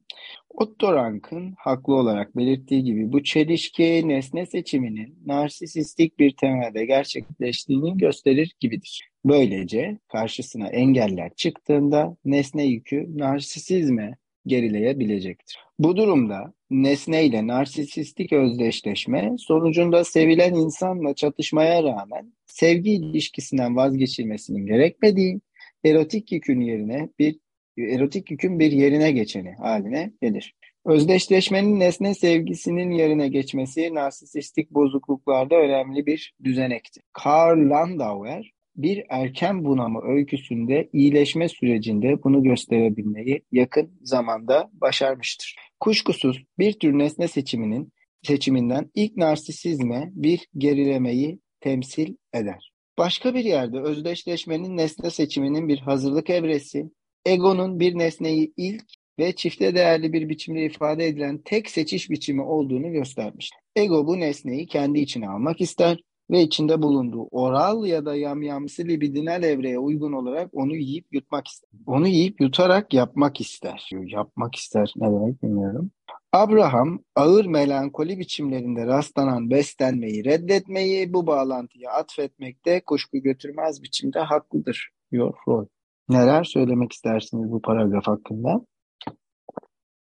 Otto 0.50 0.94
Rank'ın 0.94 1.54
haklı 1.58 1.96
olarak 1.96 2.38
belirttiği 2.38 2.84
gibi 2.84 3.12
bu 3.12 3.24
çelişki 3.24 4.08
nesne 4.08 4.46
seçiminin 4.46 5.20
narsisistik 5.26 6.20
bir 6.20 6.36
temelde 6.36 6.86
gerçekleştiğini 6.86 7.98
gösterir 7.98 8.56
gibidir. 8.60 9.10
Böylece 9.26 9.98
karşısına 10.08 10.68
engeller 10.68 11.36
çıktığında 11.36 12.18
nesne 12.26 12.66
yükü 12.66 13.18
narsisizme 13.18 14.18
gerileyebilecektir. 14.48 15.60
Bu 15.80 15.98
durumda 15.98 16.54
nesne 16.70 17.26
ile 17.26 17.48
narsisistik 17.48 18.34
özdeşleşme 18.34 19.36
sonucunda 19.40 20.04
sevilen 20.04 20.54
insanla 20.54 21.16
çatışmaya 21.16 21.84
rağmen 21.84 22.34
sevgi 22.46 22.92
ilişkisinden 22.92 23.76
vazgeçilmesinin 23.76 24.66
gerekmediği 24.66 25.42
erotik 25.86 26.32
yükün 26.32 26.62
yerine 26.62 27.10
bir 27.20 27.40
erotik 27.78 28.32
yükün 28.32 28.60
bir 28.60 28.72
yerine 28.72 29.12
geçeni 29.12 29.54
haline 29.54 30.12
gelir. 30.22 30.56
Özdeşleşmenin 30.86 31.80
nesne 31.80 32.14
sevgisinin 32.14 32.92
yerine 32.92 33.28
geçmesi 33.28 33.94
narsisistik 33.94 34.72
bozukluklarda 34.72 35.56
önemli 35.56 36.06
bir 36.06 36.34
düzenektir. 36.44 37.04
Karl 37.14 37.70
Landauer 37.70 38.52
bir 38.76 39.04
erken 39.10 39.66
bunama 39.66 40.02
öyküsünde 40.04 40.90
iyileşme 40.94 41.50
sürecinde 41.50 42.24
bunu 42.24 42.44
gösterebilmeyi 42.44 43.42
yakın 43.52 43.92
zamanda 44.02 44.70
başarmıştır. 44.74 45.56
Kuşkusuz 45.80 46.44
bir 46.60 46.74
tür 46.74 46.94
nesne 46.94 47.28
seçiminin 47.28 47.94
seçiminden 48.24 48.92
ilk 48.96 49.18
narsisizme 49.18 50.10
bir 50.14 50.48
gerilemeyi 50.58 51.40
temsil 51.60 52.16
eder. 52.34 52.72
Başka 52.98 53.36
bir 53.36 53.44
yerde 53.44 53.80
özdeşleşmenin 53.80 54.78
nesne 54.78 55.10
seçiminin 55.10 55.68
bir 55.68 55.80
hazırlık 55.80 56.30
evresi, 56.30 56.84
egonun 57.26 57.80
bir 57.80 57.98
nesneyi 57.98 58.54
ilk 58.58 58.84
ve 59.20 59.36
çifte 59.36 59.76
değerli 59.76 60.14
bir 60.14 60.30
biçimde 60.30 60.66
ifade 60.66 61.08
edilen 61.08 61.42
tek 61.46 61.70
seçiş 61.70 62.10
biçimi 62.10 62.42
olduğunu 62.42 62.92
göstermiştir. 62.92 63.60
Ego 63.76 64.08
bu 64.08 64.20
nesneyi 64.20 64.68
kendi 64.68 65.00
içine 65.00 65.30
almak 65.30 65.62
ister 65.62 65.98
ve 66.32 66.42
içinde 66.42 66.82
bulunduğu 66.82 67.28
oral 67.32 67.86
ya 67.86 68.06
da 68.06 68.16
yamyamsı 68.16 68.84
libidinal 68.84 69.44
evreye 69.44 69.80
uygun 69.80 70.14
olarak 70.14 70.50
onu 70.54 70.76
yiyip 70.76 71.06
yutmak 71.12 71.48
ister. 71.48 71.70
Onu 71.86 72.08
yiyip 72.08 72.42
yutarak 72.42 72.94
yapmak 72.94 73.42
ister. 73.42 73.90
Yapmak 74.06 74.56
ister 74.56 74.94
ne 74.96 75.08
demek 75.08 75.44
bilmiyorum. 75.44 75.92
Abraham 76.34 77.00
ağır 77.16 77.46
melankoli 77.46 78.20
biçimlerinde 78.20 78.86
rastlanan 78.86 79.50
beslenmeyi 79.50 80.26
reddetmeyi 80.26 81.14
bu 81.14 81.28
bağlantıya 81.28 81.92
atfetmekte 81.92 82.82
kuşku 82.86 83.18
götürmez 83.18 83.84
biçimde 83.84 84.20
haklıdır 84.20 84.90
diyor 85.12 85.34
Freud. 85.46 85.68
Neler 86.10 86.44
söylemek 86.44 86.94
istersiniz 86.94 87.52
bu 87.52 87.62
paragraf 87.62 88.08
hakkında? 88.08 88.62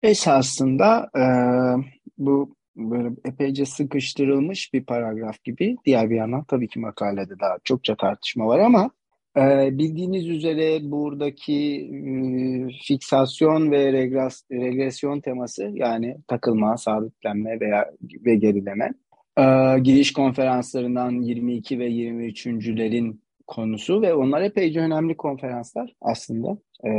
Esasında 0.04 1.10
e, 1.16 1.24
bu 2.18 2.56
böyle 2.76 3.10
epeyce 3.26 3.66
sıkıştırılmış 3.66 4.74
bir 4.74 4.84
paragraf 4.84 5.44
gibi. 5.44 5.76
Diğer 5.86 6.10
bir 6.10 6.16
yandan 6.16 6.44
tabii 6.44 6.68
ki 6.68 6.80
makalede 6.80 7.40
daha 7.40 7.58
çokça 7.64 7.96
tartışma 7.96 8.48
var 8.48 8.60
ama 8.60 8.92
e, 9.38 9.70
bildiğiniz 9.78 10.28
üzere 10.28 10.92
buradaki 10.92 11.90
e, 11.92 12.12
fiksasyon 12.88 13.72
ve 13.72 13.94
regres, 13.94 14.44
regresyon 14.52 15.20
teması 15.20 15.72
yani 15.74 16.18
takılma, 16.28 16.78
sabitlenme 16.78 17.60
veya 17.60 17.92
ve 18.26 18.36
gerileme 18.36 18.94
e, 19.38 19.44
giriş 19.80 20.14
konferanslarından 20.14 21.12
22 21.12 21.80
ve 21.80 21.90
23.lerin 21.90 23.22
konusu 23.48 24.02
ve 24.02 24.14
onlar 24.14 24.42
epeyce 24.42 24.80
önemli 24.80 25.18
konferanslar 25.18 25.94
aslında. 26.02 26.58
E, 26.86 26.90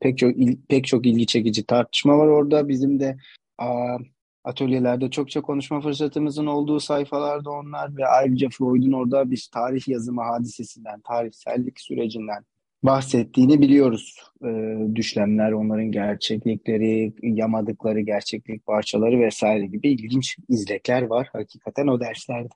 pek 0.00 0.18
çok 0.18 0.36
il, 0.36 0.58
pek 0.68 0.86
çok 0.86 1.06
ilgi 1.06 1.26
çekici 1.26 1.66
tartışma 1.66 2.18
var 2.18 2.26
orada. 2.26 2.68
Bizim 2.68 3.00
de 3.00 3.16
a, 3.58 3.96
atölyelerde 4.46 5.10
çokça 5.10 5.40
konuşma 5.40 5.80
fırsatımızın 5.80 6.46
olduğu 6.46 6.80
sayfalarda 6.80 7.50
onlar 7.50 7.96
ve 7.96 8.06
ayrıca 8.06 8.48
Freud'un 8.48 8.92
orada 8.92 9.30
bir 9.30 9.48
tarih 9.52 9.88
yazımı 9.88 10.22
hadisesinden, 10.22 11.00
tarihsellik 11.00 11.80
sürecinden 11.80 12.44
bahsettiğini 12.82 13.60
biliyoruz. 13.60 14.16
E, 14.44 14.76
düşlemler, 14.94 15.52
onların 15.52 15.92
gerçeklikleri, 15.92 17.12
yamadıkları 17.22 18.00
gerçeklik 18.00 18.66
parçaları 18.66 19.20
vesaire 19.20 19.66
gibi 19.66 19.88
ilginç 19.88 20.36
izlekler 20.48 21.02
var 21.02 21.28
hakikaten 21.32 21.86
o 21.86 22.00
derslerde. 22.00 22.48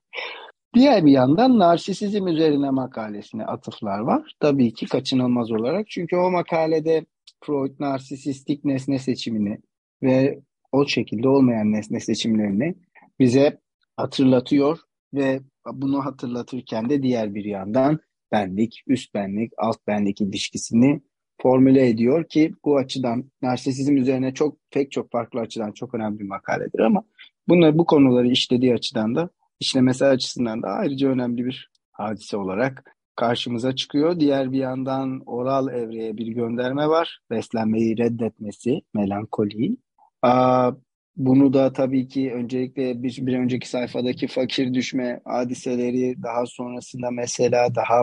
Diğer 0.74 1.04
bir 1.04 1.10
yandan 1.10 1.58
narsisizm 1.58 2.28
üzerine 2.28 2.70
makalesine 2.70 3.44
atıflar 3.44 3.98
var. 3.98 4.36
Tabii 4.40 4.72
ki 4.72 4.86
kaçınılmaz 4.86 5.52
olarak. 5.52 5.90
Çünkü 5.90 6.16
o 6.16 6.30
makalede 6.30 7.04
Freud 7.44 7.80
narsisistik 7.80 8.64
nesne 8.64 8.98
seçimini 8.98 9.58
ve 10.02 10.40
o 10.72 10.86
şekilde 10.86 11.28
olmayan 11.28 11.72
nesne 11.72 12.00
seçimlerini 12.00 12.74
bize 13.18 13.60
hatırlatıyor 13.96 14.78
ve 15.14 15.40
bunu 15.72 16.04
hatırlatırken 16.04 16.90
de 16.90 17.02
diğer 17.02 17.34
bir 17.34 17.44
yandan 17.44 18.00
benlik, 18.32 18.82
üst 18.86 19.14
benlik, 19.14 19.52
alt 19.58 19.86
benlik 19.86 20.20
ilişkisini 20.20 21.00
formüle 21.42 21.88
ediyor 21.88 22.24
ki 22.28 22.54
bu 22.64 22.76
açıdan 22.76 23.30
narsisizm 23.42 23.96
üzerine 23.96 24.34
çok 24.34 24.58
pek 24.70 24.92
çok 24.92 25.10
farklı 25.10 25.40
açıdan 25.40 25.72
çok 25.72 25.94
önemli 25.94 26.18
bir 26.18 26.28
makaledir 26.28 26.78
ama 26.80 27.04
bunları 27.48 27.78
bu 27.78 27.86
konuları 27.86 28.28
işlediği 28.28 28.74
açıdan 28.74 29.14
da 29.14 29.30
işlemesi 29.60 30.04
açısından 30.04 30.62
da 30.62 30.68
ayrıca 30.68 31.08
önemli 31.08 31.44
bir 31.44 31.70
hadise 31.92 32.36
olarak 32.36 32.96
karşımıza 33.16 33.76
çıkıyor. 33.76 34.20
Diğer 34.20 34.52
bir 34.52 34.58
yandan 34.58 35.22
oral 35.26 35.68
evreye 35.68 36.16
bir 36.16 36.26
gönderme 36.26 36.88
var. 36.88 37.20
Beslenmeyi 37.30 37.98
reddetmesi, 37.98 38.80
melankoliyi. 38.94 39.76
Aa, 40.22 40.72
bunu 41.16 41.52
da 41.52 41.72
tabii 41.72 42.08
ki 42.08 42.32
öncelikle 42.34 43.02
bir, 43.02 43.26
bir 43.26 43.38
önceki 43.38 43.68
sayfadaki 43.68 44.26
fakir 44.28 44.74
düşme 44.74 45.20
hadiseleri 45.24 46.22
daha 46.22 46.46
sonrasında 46.46 47.10
mesela 47.10 47.74
daha 47.74 48.02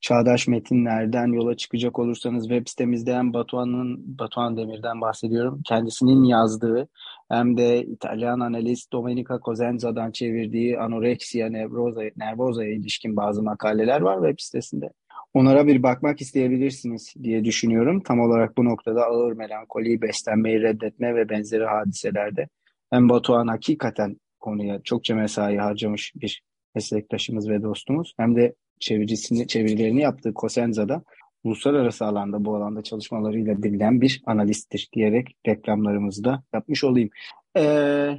çağdaş 0.00 0.48
metinlerden 0.48 1.26
yola 1.26 1.56
çıkacak 1.56 1.98
olursanız 1.98 2.48
web 2.48 2.68
sitemizde 2.68 3.14
hem 3.14 3.32
Batuhan'ın 3.32 4.18
Batuhan 4.18 4.56
Demir'den 4.56 5.00
bahsediyorum. 5.00 5.60
Kendisinin 5.66 6.24
yazdığı 6.24 6.88
hem 7.28 7.56
de 7.56 7.84
İtalyan 7.84 8.40
analist 8.40 8.92
Domenica 8.92 9.38
Cosenza'dan 9.44 10.10
çevirdiği 10.10 10.78
anoreksiya 10.78 11.50
nervosa, 11.50 12.00
nervosa'ya 12.16 12.72
ilişkin 12.72 13.16
bazı 13.16 13.42
makaleler 13.42 14.00
var 14.00 14.16
web 14.16 14.40
sitesinde. 14.40 14.90
Onlara 15.34 15.66
bir 15.66 15.82
bakmak 15.82 16.20
isteyebilirsiniz 16.20 17.14
diye 17.22 17.44
düşünüyorum. 17.44 18.02
Tam 18.02 18.20
olarak 18.20 18.56
bu 18.56 18.64
noktada 18.64 19.04
ağır 19.04 19.32
melankoliyi, 19.32 20.02
beslenmeyi 20.02 20.62
reddetme 20.62 21.14
ve 21.14 21.28
benzeri 21.28 21.64
hadiselerde 21.64 22.48
hem 22.90 23.08
Batuhan 23.08 23.46
hakikaten 23.46 24.16
konuya 24.40 24.80
çokça 24.84 25.14
mesai 25.14 25.56
harcamış 25.56 26.12
bir 26.16 26.42
meslektaşımız 26.74 27.48
ve 27.48 27.62
dostumuz 27.62 28.14
hem 28.16 28.36
de 28.36 28.54
çevirisini, 28.80 29.46
çevirilerini 29.46 30.00
yaptığı 30.00 30.32
Cosenza'da 30.36 31.02
uluslararası 31.44 32.04
alanda 32.04 32.44
bu 32.44 32.56
alanda 32.56 32.82
çalışmalarıyla 32.82 33.62
bilinen 33.62 34.00
bir 34.00 34.22
analisttir 34.26 34.88
diyerek 34.92 35.36
reklamlarımızı 35.46 36.24
da 36.24 36.42
yapmış 36.52 36.84
olayım. 36.84 37.10
Ee, 37.56 37.62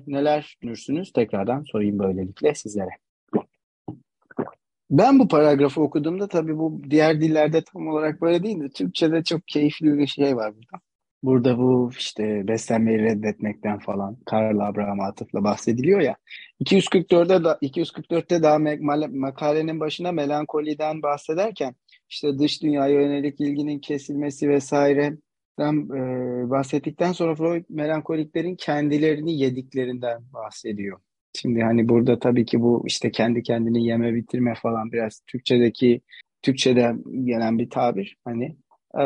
neler 0.07 0.57
düşünürsünüz? 0.62 1.12
Tekrardan 1.14 1.64
sorayım 1.64 1.99
böylelikle 1.99 2.55
sizlere. 2.55 2.89
Ben 4.91 5.20
bu 5.20 5.28
paragrafı 5.28 5.82
okuduğumda 5.82 6.28
tabii 6.28 6.57
bu 6.57 6.82
diğer 6.89 7.22
dillerde 7.22 7.64
tam 7.64 7.88
olarak 7.88 8.22
böyle 8.22 8.43
değil 8.43 8.59
de 8.59 8.70
Türkçe'de 8.70 9.24
çok 9.24 9.47
keyifli 9.47 9.97
bir 9.97 10.07
şey 10.07 10.36
var 10.36 10.53
burada. 10.55 10.84
Burada 11.24 11.57
bu 11.57 11.91
işte 11.97 12.47
beslenmeyi 12.47 12.99
reddetmekten 12.99 13.80
falan 13.80 14.17
Karl 14.26 14.59
Abraham 14.59 14.99
atıfla 14.99 15.43
bahsediliyor 15.43 16.01
ya. 16.01 16.15
244'te 16.63 17.43
da 17.43 17.57
244'te 17.61 18.43
daha 18.43 18.59
makalenin 19.09 19.80
başına 19.80 20.11
melankoliden 20.11 21.01
bahsederken 21.01 21.76
işte 22.09 22.39
dış 22.39 22.63
dünyaya 22.63 23.01
yönelik 23.01 23.41
ilginin 23.41 23.80
kesilmesi 23.80 24.49
vesaire 24.49 25.17
e, 25.59 25.63
bahsettikten 26.49 27.11
sonra 27.11 27.36
Freud 27.36 27.65
melankoliklerin 27.69 28.55
kendilerini 28.55 29.38
yediklerinden 29.39 30.22
bahsediyor. 30.34 30.99
Şimdi 31.34 31.61
hani 31.61 31.89
burada 31.89 32.19
tabii 32.19 32.45
ki 32.45 32.61
bu 32.61 32.84
işte 32.88 33.11
kendi 33.11 33.43
kendini 33.43 33.86
yeme 33.86 34.13
bitirme 34.13 34.53
falan 34.55 34.91
biraz 34.91 35.22
Türkçedeki 35.28 36.01
Türkçede 36.41 36.95
gelen 37.24 37.59
bir 37.59 37.69
tabir. 37.69 38.17
Hani 38.26 38.55
e, 38.99 39.05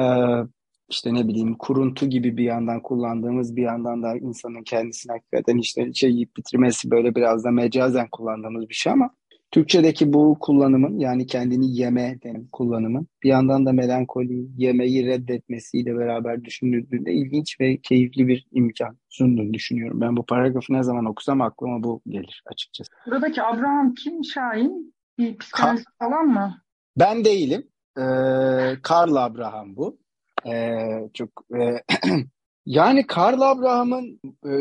işte 0.89 1.13
ne 1.13 1.27
bileyim 1.27 1.55
kuruntu 1.57 2.05
gibi 2.05 2.37
bir 2.37 2.43
yandan 2.43 2.81
kullandığımız 2.81 3.55
bir 3.55 3.63
yandan 3.63 4.03
da 4.03 4.17
insanın 4.17 4.63
kendisini 4.63 5.11
hakikaten 5.11 5.57
işte 5.57 5.93
şey 5.93 6.11
yiyip 6.11 6.37
bitirmesi 6.37 6.91
böyle 6.91 7.15
biraz 7.15 7.43
da 7.43 7.51
mecazen 7.51 8.07
kullandığımız 8.11 8.69
bir 8.69 8.75
şey 8.75 8.93
ama 8.93 9.09
Türkçedeki 9.51 10.13
bu 10.13 10.37
kullanımın 10.39 10.99
yani 10.99 11.27
kendini 11.27 11.77
yeme 11.77 12.19
denim 12.23 12.47
kullanımın 12.51 13.07
bir 13.23 13.29
yandan 13.29 13.65
da 13.65 13.71
melankoli 13.71 14.47
yemeyi 14.57 15.05
reddetmesiyle 15.05 15.97
beraber 15.97 16.43
düşünüldüğünde 16.43 17.13
ilginç 17.13 17.59
ve 17.59 17.77
keyifli 17.77 18.27
bir 18.27 18.47
imkan 18.51 18.97
sunduğunu 19.09 19.53
düşünüyorum. 19.53 20.01
Ben 20.01 20.17
bu 20.17 20.25
paragrafı 20.25 20.73
ne 20.73 20.83
zaman 20.83 21.05
okusam 21.05 21.41
aklıma 21.41 21.83
bu 21.83 22.01
gelir 22.07 22.43
açıkçası. 22.45 22.91
Buradaki 23.05 23.43
Abraham 23.43 23.93
kim 23.93 24.23
Şahin? 24.23 24.95
Bir 25.17 25.37
psikolojist 25.37 25.87
Ka- 25.87 25.97
falan 25.99 26.25
mı? 26.25 26.61
Ben 26.99 27.25
değilim. 27.25 27.67
Ee, 27.97 28.01
Karl 28.81 29.15
Abraham 29.15 29.75
bu. 29.75 29.97
Ee, 30.47 31.09
çok 31.13 31.29
e, 31.59 31.83
yani 32.65 33.07
Karl 33.07 33.41
Abraham'ın 33.41 34.19
e, 34.45 34.51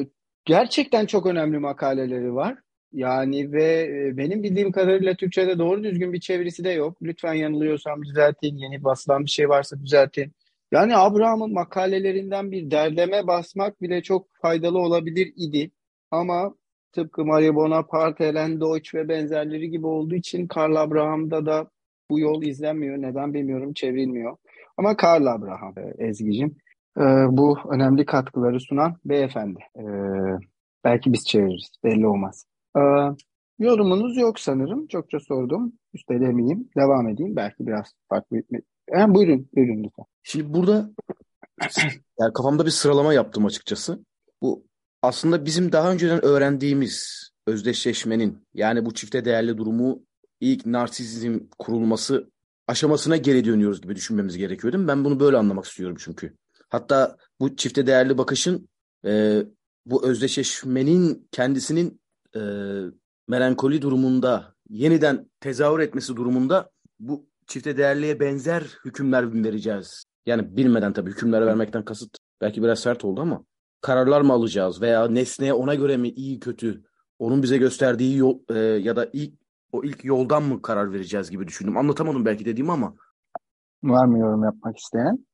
gerçekten 0.45 1.07
çok 1.07 1.27
önemli 1.27 1.59
makaleleri 1.59 2.35
var. 2.35 2.59
Yani 2.93 3.53
ve 3.53 3.83
e, 3.83 4.16
benim 4.16 4.43
bildiğim 4.43 4.72
kadarıyla 4.72 5.14
Türkçe'de 5.14 5.59
doğru 5.59 5.85
düzgün 5.85 6.12
bir 6.12 6.20
çevirisi 6.20 6.64
de 6.64 6.70
yok. 6.70 6.99
Lütfen 7.03 7.35
yanılıyorsam 7.35 8.03
düzeltin. 8.05 8.57
Yeni 8.57 8.85
basılan 8.85 9.25
bir 9.25 9.31
şey 9.31 9.49
varsa 9.49 9.81
düzeltin. 9.81 10.33
Yani 10.72 10.97
Abraham'ın 10.97 11.53
makalelerinden 11.53 12.51
bir 12.53 12.70
derleme 12.70 13.27
basmak 13.27 13.83
bile 13.83 14.03
çok 14.03 14.29
faydalı 14.43 14.79
olabilir 14.79 15.33
idi. 15.37 15.70
Ama 16.11 16.55
tıpkı 16.93 17.25
Marie 17.25 17.55
Bonaparte, 17.55 18.27
Helen 18.27 18.61
Deutsch 18.61 18.95
ve 18.95 19.09
benzerleri 19.09 19.70
gibi 19.70 19.87
olduğu 19.87 20.14
için 20.14 20.47
Karl 20.47 20.77
Abraham'da 20.77 21.47
da 21.47 21.70
bu 22.11 22.18
yol 22.20 22.43
izlenmiyor. 22.43 22.97
Neden 23.03 23.35
bilmiyorum, 23.35 23.72
çevrilmiyor. 23.75 24.37
Ama 24.77 24.97
Karl 24.97 25.27
Abraham 25.27 25.75
e, 25.79 26.07
Ezgi'cim 26.07 26.57
e, 26.99 27.03
bu 27.31 27.59
önemli 27.70 28.07
katkıları 28.07 28.61
sunan 28.61 28.97
beyefendi. 29.05 29.61
Belki 30.85 31.12
biz 31.12 31.27
çeviririz, 31.27 31.70
belli 31.85 32.07
olmaz. 32.07 32.47
Yorumunuz 33.59 34.16
yok 34.16 34.41
sanırım. 34.41 34.87
Çokça 34.87 35.20
sordum. 35.20 35.72
Üstelemeyeyim. 35.95 36.68
Devam 36.77 37.09
edeyim. 37.09 37.37
Belki 37.37 37.66
biraz 37.66 37.93
farklı. 38.09 38.37
Yani 38.93 39.14
buyurun, 39.14 39.49
buyurun 39.57 39.85
lütfen. 39.85 40.05
Şimdi 40.22 40.55
burada 40.55 40.91
yani 42.20 42.33
kafamda 42.33 42.66
bir 42.66 42.70
sıralama 42.70 43.14
yaptım 43.14 43.47
açıkçası. 43.47 44.05
Bu 44.43 44.64
aslında 45.03 45.45
bizim 45.45 45.72
daha 45.72 45.93
önceden 45.93 46.25
öğrendiğimiz 46.25 47.29
özdeşleşmenin 47.47 48.47
yani 48.55 48.85
bu 48.85 48.95
çifte 48.95 49.25
değerli 49.25 49.59
durumu 49.59 50.03
ilk 50.41 50.66
narsizm 50.66 51.39
kurulması 51.59 52.31
aşamasına 52.66 53.16
geri 53.16 53.44
dönüyoruz 53.44 53.80
gibi 53.80 53.96
düşünmemiz 53.96 54.36
gerekiyor 54.36 54.72
değil 54.72 54.82
mi? 54.84 54.88
Ben 54.88 55.04
bunu 55.04 55.20
böyle 55.20 55.36
anlamak 55.36 55.64
istiyorum 55.64 55.96
çünkü. 56.00 56.36
Hatta 56.68 57.16
bu 57.40 57.56
çifte 57.56 57.86
değerli 57.86 58.18
bakışın 58.18 58.68
e, 59.06 59.42
bu 59.86 60.06
özdeşleşmenin 60.06 61.28
kendisinin 61.30 62.00
e, 62.36 62.40
melankoli 63.28 63.82
durumunda 63.82 64.54
yeniden 64.68 65.30
tezahür 65.40 65.80
etmesi 65.80 66.16
durumunda 66.16 66.70
bu 67.00 67.26
çifte 67.46 67.76
değerliğe 67.76 68.20
benzer 68.20 68.64
hükümler 68.84 69.44
vereceğiz? 69.44 70.04
Yani 70.26 70.56
bilmeden 70.56 70.92
tabii 70.92 71.10
hükümler 71.10 71.46
vermekten 71.46 71.84
kasıt 71.84 72.16
belki 72.40 72.62
biraz 72.62 72.78
sert 72.78 73.04
oldu 73.04 73.20
ama 73.20 73.44
kararlar 73.80 74.20
mı 74.20 74.32
alacağız 74.32 74.82
veya 74.82 75.08
nesneye 75.08 75.52
ona 75.52 75.74
göre 75.74 75.96
mi 75.96 76.08
iyi 76.08 76.40
kötü 76.40 76.82
onun 77.18 77.42
bize 77.42 77.58
gösterdiği 77.58 78.16
yol 78.16 78.38
e, 78.50 78.58
ya 78.58 78.96
da 78.96 79.10
ilk 79.12 79.43
o 79.75 79.85
ilk 79.85 80.05
yoldan 80.05 80.43
mı 80.43 80.62
karar 80.62 80.93
vereceğiz 80.93 81.31
gibi 81.31 81.49
düşündüm. 81.49 81.77
Anlatamadım 81.77 82.25
belki 82.25 82.45
dediğimi 82.45 82.72
ama. 82.72 82.95
Var 83.83 84.07
mı 84.07 84.18
yorum 84.18 84.45
yapmak 84.45 84.79
isteyen? 84.79 85.27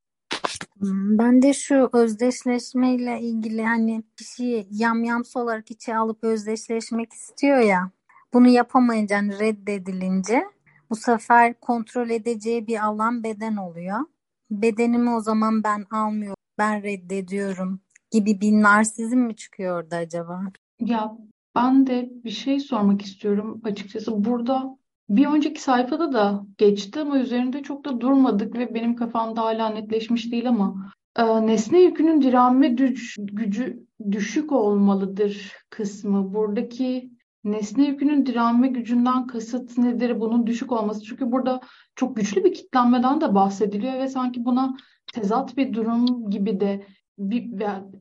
Hmm, 0.81 1.19
Ben 1.19 1.43
de 1.43 1.53
şu 1.53 1.91
özdeşleşmeyle 1.93 3.21
ilgili 3.21 3.63
hani 3.63 4.03
kişiyi 4.17 4.67
yamyamsı 4.71 5.41
olarak 5.41 5.71
içe 5.71 5.97
alıp 5.97 6.25
özdeşleşmek 6.25 7.13
istiyor 7.13 7.59
ya. 7.59 7.91
Bunu 8.33 8.49
yapamayınca 8.49 9.17
hani 9.17 9.39
reddedilince 9.39 10.45
bu 10.91 10.97
sefer 10.97 11.61
kontrol 11.61 12.11
edeceği 12.11 12.67
bir 12.67 12.85
alan 12.85 13.25
beden 13.25 13.57
oluyor. 13.57 14.01
Bedenimi 14.51 15.15
o 15.15 15.21
zaman 15.21 15.65
ben 15.65 15.87
almıyorum, 15.91 16.43
ben 16.59 16.83
reddediyorum 16.83 17.81
gibi 18.11 18.41
bir 18.41 18.53
narsizm 18.53 19.19
mi 19.19 19.37
çıkıyor 19.37 19.83
orada 19.83 19.97
acaba? 19.97 20.43
Ya 20.81 21.17
ben 21.61 21.87
de 21.87 22.11
bir 22.25 22.31
şey 22.31 22.61
sormak 22.61 23.03
istiyorum 23.03 23.61
açıkçası. 23.65 24.25
Burada 24.25 24.77
bir 25.09 25.27
önceki 25.27 25.63
sayfada 25.63 26.13
da 26.13 26.47
geçti 26.59 27.01
ama 27.01 27.19
üzerinde 27.19 27.63
çok 27.63 27.85
da 27.85 28.01
durmadık 28.01 28.59
ve 28.59 28.75
benim 28.75 28.97
kafamda 28.97 29.43
hala 29.43 29.69
netleşmiş 29.69 30.33
değil 30.33 30.49
ama 30.49 30.93
e, 31.17 31.47
nesne 31.47 31.81
yükünün 31.81 32.23
direnme 32.23 32.79
düş- 32.79 33.17
gücü 33.21 33.87
düşük 34.11 34.53
olmalıdır 34.53 35.53
kısmı. 35.71 36.35
Buradaki 36.35 37.11
nesne 37.45 37.87
yükünün 37.87 38.27
direnme 38.27 38.69
gücünden 38.69 39.27
kasıt 39.27 39.79
nedir? 39.79 40.21
Bunun 40.21 40.47
düşük 40.47 40.73
olması. 40.73 41.03
Çünkü 41.03 41.33
burada 41.33 41.61
çok 41.95 42.17
güçlü 42.17 42.45
bir 42.45 42.55
kitlenmeden 42.55 43.21
de 43.21 43.35
bahsediliyor 43.35 43.95
ve 43.99 44.09
sanki 44.09 44.45
buna 44.45 44.77
tezat 45.13 45.57
bir 45.57 45.73
durum 45.73 46.31
gibi 46.31 46.61
de 46.61 46.87
bir, 47.19 47.51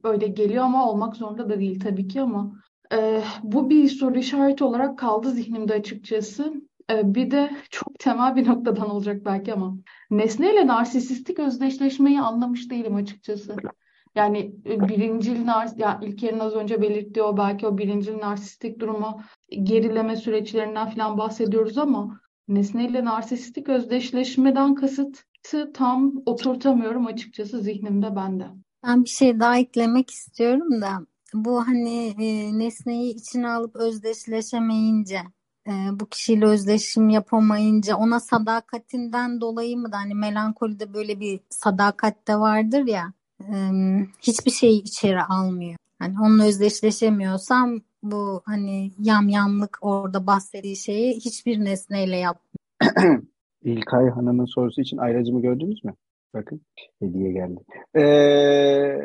öyle 0.03 0.27
geliyor 0.27 0.63
ama 0.63 0.89
olmak 0.89 1.15
zorunda 1.15 1.49
da 1.49 1.59
değil 1.59 1.79
tabii 1.79 2.07
ki 2.07 2.21
ama 2.21 2.53
ee, 2.93 3.23
bu 3.43 3.69
bir 3.69 3.89
soru 3.89 4.17
işareti 4.17 4.63
olarak 4.63 4.99
kaldı 4.99 5.31
zihnimde 5.31 5.73
açıkçası. 5.73 6.53
Ee, 6.91 7.15
bir 7.15 7.31
de 7.31 7.51
çok 7.69 7.99
temel 7.99 8.35
bir 8.35 8.47
noktadan 8.47 8.89
olacak 8.89 9.25
belki 9.25 9.53
ama 9.53 9.77
nesneyle 10.11 10.67
narsisistik 10.67 11.39
özdeşleşmeyi 11.39 12.21
anlamış 12.21 12.69
değilim 12.71 12.95
açıkçası. 12.95 13.55
Yani 14.15 14.55
e, 14.65 14.87
birincil 14.87 15.45
nars 15.45 15.79
ya 15.79 15.99
İlker'in 16.03 16.39
az 16.39 16.55
önce 16.55 16.81
belirttiği 16.81 17.23
o 17.23 17.37
belki 17.37 17.67
o 17.67 17.77
birincil 17.77 18.17
narsistik 18.17 18.79
durumu 18.79 19.21
gerileme 19.63 20.15
süreçlerinden 20.15 20.89
falan 20.89 21.17
bahsediyoruz 21.17 21.77
ama 21.77 22.19
nesneyle 22.47 23.05
narsistik 23.05 23.69
özdeşleşmeden 23.69 24.75
kasıtı 24.75 25.73
tam 25.73 26.13
oturtamıyorum 26.25 27.05
açıkçası 27.05 27.59
zihnimde 27.59 28.15
bende. 28.15 28.47
Ben 28.83 29.03
bir 29.03 29.09
şey 29.09 29.39
daha 29.39 29.57
eklemek 29.57 30.09
istiyorum 30.09 30.81
da 30.81 31.05
bu 31.33 31.67
hani 31.67 32.15
e, 32.19 32.59
nesneyi 32.59 33.15
içine 33.15 33.49
alıp 33.49 33.75
özdeşleşemeyince 33.75 35.19
e, 35.67 35.71
bu 35.99 36.05
kişiyle 36.05 36.45
özdeşim 36.45 37.09
yapamayınca 37.09 37.95
ona 37.95 38.19
sadakatinden 38.19 39.41
dolayı 39.41 39.77
mı 39.77 39.91
da 39.91 39.97
hani 39.97 40.15
melankolide 40.15 40.93
böyle 40.93 41.19
bir 41.19 41.39
sadakat 41.49 42.27
de 42.27 42.39
vardır 42.39 42.87
ya 42.87 43.13
e, 43.41 43.55
hiçbir 44.21 44.51
şeyi 44.51 44.81
içeri 44.81 45.23
almıyor. 45.23 45.75
Hani 45.99 46.19
onunla 46.19 46.43
özdeşleşemiyorsam 46.45 47.81
bu 48.03 48.41
hani 48.45 48.91
yamyamlık 48.99 49.77
orada 49.81 50.27
bahsettiği 50.27 50.75
şeyi 50.75 51.15
hiçbir 51.15 51.65
nesneyle 51.65 52.17
yapmıyor. 52.17 53.23
İlkay 53.63 54.09
Hanım'ın 54.09 54.45
sorusu 54.45 54.81
için 54.81 54.97
ayracımı 54.97 55.41
gördünüz 55.41 55.83
mü? 55.83 55.93
Bakın 56.33 56.61
hediye 56.99 57.31
geldi. 57.31 57.59
Ee, 57.95 58.99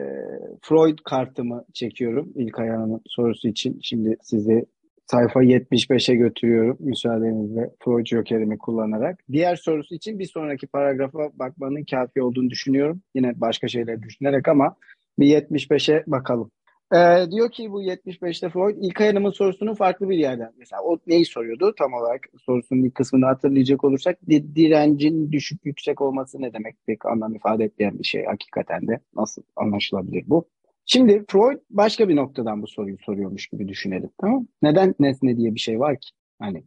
Freud 0.62 0.98
kartımı 1.04 1.64
çekiyorum 1.72 2.32
İlkay 2.34 2.68
Hanım'ın 2.68 3.02
sorusu 3.06 3.48
için. 3.48 3.78
Şimdi 3.82 4.16
sizi 4.22 4.66
sayfa 5.06 5.42
75'e 5.42 6.14
götürüyorum 6.14 6.76
müsaadenizle 6.80 7.70
Freud 7.84 8.06
Joker'imi 8.06 8.58
kullanarak. 8.58 9.18
Diğer 9.32 9.56
sorusu 9.56 9.94
için 9.94 10.18
bir 10.18 10.24
sonraki 10.24 10.66
paragrafa 10.66 11.18
bakmanın 11.34 11.84
kafi 11.90 12.22
olduğunu 12.22 12.50
düşünüyorum. 12.50 13.02
Yine 13.14 13.40
başka 13.40 13.68
şeyler 13.68 14.02
düşünerek 14.02 14.48
ama 14.48 14.76
bir 15.18 15.26
75'e 15.26 16.04
bakalım. 16.06 16.50
Ee, 16.94 17.30
diyor 17.30 17.50
ki 17.50 17.72
bu 17.72 17.82
75'te 17.82 18.48
Freud 18.48 18.76
İlkay 18.80 19.06
Hanım'ın 19.06 19.30
sorusunu 19.30 19.74
farklı 19.74 20.08
bir 20.08 20.16
yerden. 20.16 20.52
Mesela 20.58 20.82
o 20.82 20.98
neyi 21.06 21.24
soruyordu 21.24 21.74
tam 21.78 21.92
olarak 21.92 22.20
sorusunun 22.46 22.82
ilk 22.84 22.94
kısmını 22.94 23.26
hatırlayacak 23.26 23.84
olursak 23.84 24.18
di- 24.30 24.56
direncin 24.56 25.32
düşük 25.32 25.66
yüksek 25.66 26.00
olması 26.00 26.42
ne 26.42 26.52
demek 26.52 26.76
pek 26.86 27.06
anlam 27.06 27.34
ifade 27.34 27.64
etmeyen 27.64 27.98
bir 27.98 28.04
şey 28.04 28.24
hakikaten 28.24 28.88
de 28.88 29.00
nasıl 29.16 29.42
anlaşılabilir 29.56 30.24
bu? 30.26 30.48
Şimdi 30.86 31.24
Freud 31.28 31.58
başka 31.70 32.08
bir 32.08 32.16
noktadan 32.16 32.62
bu 32.62 32.66
soruyu 32.66 32.98
soruyormuş 32.98 33.46
gibi 33.46 33.68
düşünelim 33.68 34.10
tamam? 34.20 34.46
Neden 34.62 34.94
nesne 35.00 35.36
diye 35.36 35.54
bir 35.54 35.60
şey 35.60 35.80
var 35.80 36.00
ki? 36.00 36.10
Hani 36.38 36.64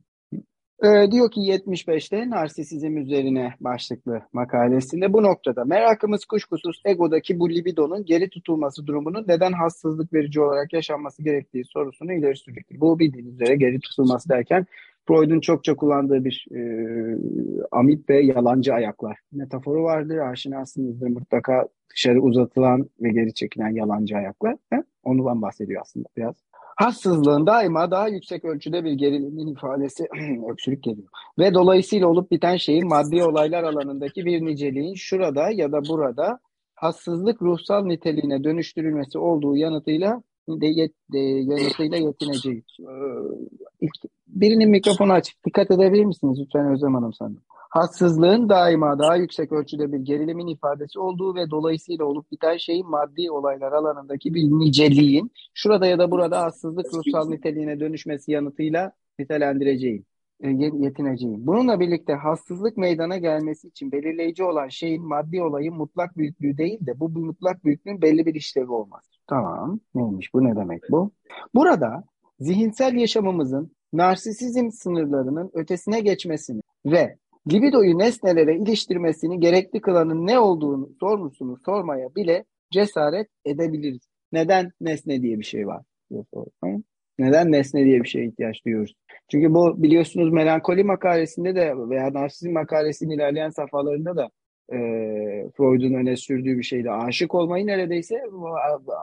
ee, 0.83 1.11
diyor 1.11 1.31
ki 1.31 1.39
75'te 1.39 2.29
narsisizm 2.29 2.97
üzerine 2.97 3.53
başlıklı 3.59 4.21
makalesinde 4.33 5.13
bu 5.13 5.23
noktada 5.23 5.65
merakımız 5.65 6.25
kuşkusuz 6.25 6.81
egodaki 6.85 7.39
bu 7.39 7.49
libidonun 7.49 8.05
geri 8.05 8.29
tutulması 8.29 8.87
durumunun 8.87 9.25
neden 9.27 9.51
hassızlık 9.51 10.13
verici 10.13 10.41
olarak 10.41 10.73
yaşanması 10.73 11.23
gerektiği 11.23 11.65
sorusunu 11.65 12.13
ileri 12.13 12.37
sürecektir. 12.37 12.79
Bu 12.79 12.99
bildiğiniz 12.99 13.33
üzere 13.33 13.55
geri 13.55 13.79
tutulması 13.79 14.29
derken 14.29 14.65
Freud'un 15.07 15.39
çokça 15.39 15.75
kullandığı 15.75 16.25
bir 16.25 16.45
e, 16.51 16.61
amip 17.71 18.09
ve 18.09 18.21
yalancı 18.21 18.73
ayaklar 18.73 19.17
metaforu 19.31 19.83
vardır. 19.83 20.17
Aşinasınızdır 20.17 21.07
mutlaka 21.07 21.67
dışarı 21.95 22.21
uzatılan 22.21 22.89
ve 23.01 23.09
geri 23.09 23.33
çekilen 23.33 23.69
yalancı 23.69 24.15
ayaklar. 24.15 24.55
He? 24.69 24.83
Ondan 25.03 25.41
bahsediyor 25.41 25.81
aslında 25.81 26.07
biraz. 26.17 26.35
Hassızlığın 26.77 27.47
daima 27.47 27.91
daha 27.91 28.07
yüksek 28.07 28.45
ölçüde 28.45 28.83
bir 28.83 28.91
gerilimin 28.91 29.47
ifadesi 29.47 30.07
öksürük 30.51 30.83
geliyor. 30.83 31.07
Ve 31.39 31.53
dolayısıyla 31.53 32.07
olup 32.07 32.31
biten 32.31 32.57
şeyin 32.57 32.87
maddi 32.87 33.23
olaylar 33.23 33.63
alanındaki 33.63 34.25
bir 34.25 34.45
niceliğin 34.45 34.95
şurada 34.95 35.49
ya 35.51 35.71
da 35.71 35.85
burada 35.89 36.39
hassızlık 36.75 37.41
ruhsal 37.41 37.85
niteliğine 37.85 38.43
dönüştürülmesi 38.43 39.17
olduğu 39.17 39.57
yanıtıyla 39.57 40.21
de, 40.49 40.67
yet, 40.67 40.93
de, 41.13 41.19
yanıtıyla 41.19 41.97
yetineceğiz. 41.97 42.63
Ee, 42.79 43.87
birinin 44.27 44.69
mikrofonu 44.69 45.13
açık. 45.13 45.45
Dikkat 45.45 45.71
edebilir 45.71 46.05
misiniz 46.05 46.39
lütfen 46.39 46.73
Özlem 46.73 46.93
Hanım 46.93 47.13
sanırım. 47.13 47.41
Hassızlığın 47.69 48.49
daima 48.49 48.99
daha 48.99 49.15
yüksek 49.15 49.51
ölçüde 49.51 49.91
bir 49.91 49.99
gerilimin 49.99 50.47
ifadesi 50.47 50.99
olduğu 50.99 51.35
ve 51.35 51.49
dolayısıyla 51.49 52.05
olup 52.05 52.31
biten 52.31 52.57
şeyin 52.57 52.89
maddi 52.89 53.31
olaylar 53.31 53.71
alanındaki 53.71 54.33
bir 54.33 54.43
niceliğin 54.43 55.31
şurada 55.53 55.85
ya 55.87 55.99
da 55.99 56.11
burada 56.11 56.41
hassızlık 56.41 56.85
ruhsal 56.93 57.29
niteliğine 57.29 57.79
dönüşmesi 57.79 58.31
yanıtıyla 58.31 58.91
nitelendireceğim, 59.19 60.05
e, 60.43 60.49
yetineceğim. 60.73 61.47
Bununla 61.47 61.79
birlikte 61.79 62.13
hassızlık 62.13 62.77
meydana 62.77 63.17
gelmesi 63.17 63.67
için 63.67 63.91
belirleyici 63.91 64.43
olan 64.43 64.67
şeyin 64.67 65.03
maddi 65.07 65.43
olayın 65.43 65.75
mutlak 65.75 66.17
büyüklüğü 66.17 66.57
değil 66.57 66.85
de 66.85 66.99
bu 66.99 67.09
mutlak 67.09 67.65
büyüklüğün 67.65 68.01
belli 68.01 68.25
bir 68.25 68.35
işlevi 68.35 68.71
olması. 68.71 69.11
Tamam, 69.27 69.79
neymiş 69.95 70.33
bu, 70.33 70.43
ne 70.43 70.55
demek 70.55 70.81
bu? 70.91 71.11
Burada 71.55 72.03
zihinsel 72.39 72.93
yaşamımızın 72.93 73.71
narsisizm 73.93 74.71
sınırlarının 74.71 75.51
ötesine 75.53 75.99
geçmesini 75.99 76.61
ve 76.85 77.17
libidoyu 77.51 77.99
nesnelere 77.99 78.57
iliştirmesini 78.57 79.39
gerekli 79.39 79.81
kılanın 79.81 80.27
ne 80.27 80.39
olduğunu 80.39 80.89
sormusunu 80.99 81.57
sormaya 81.65 82.15
bile 82.15 82.45
cesaret 82.71 83.27
edebiliriz. 83.45 84.07
Neden 84.31 84.71
nesne 84.81 85.21
diye 85.21 85.39
bir 85.39 85.45
şey 85.45 85.67
var? 85.67 85.83
Neden 87.19 87.51
nesne 87.51 87.85
diye 87.85 88.03
bir 88.03 88.07
şeye 88.07 88.25
ihtiyaç 88.27 88.65
duyuyoruz? 88.65 88.93
Çünkü 89.31 89.53
bu 89.53 89.83
biliyorsunuz 89.83 90.33
melankoli 90.33 90.83
makalesinde 90.83 91.55
de 91.55 91.73
veya 91.89 92.13
narsizm 92.13 92.51
makalesinin 92.51 93.15
ilerleyen 93.15 93.49
safhalarında 93.49 94.17
da 94.17 94.29
e, 94.73 94.77
Freud'un 95.57 95.93
öne 95.93 96.15
sürdüğü 96.15 96.57
bir 96.57 96.63
şeydi. 96.63 96.91
Aşık 96.91 97.35
olmayı 97.35 97.67
neredeyse 97.67 98.23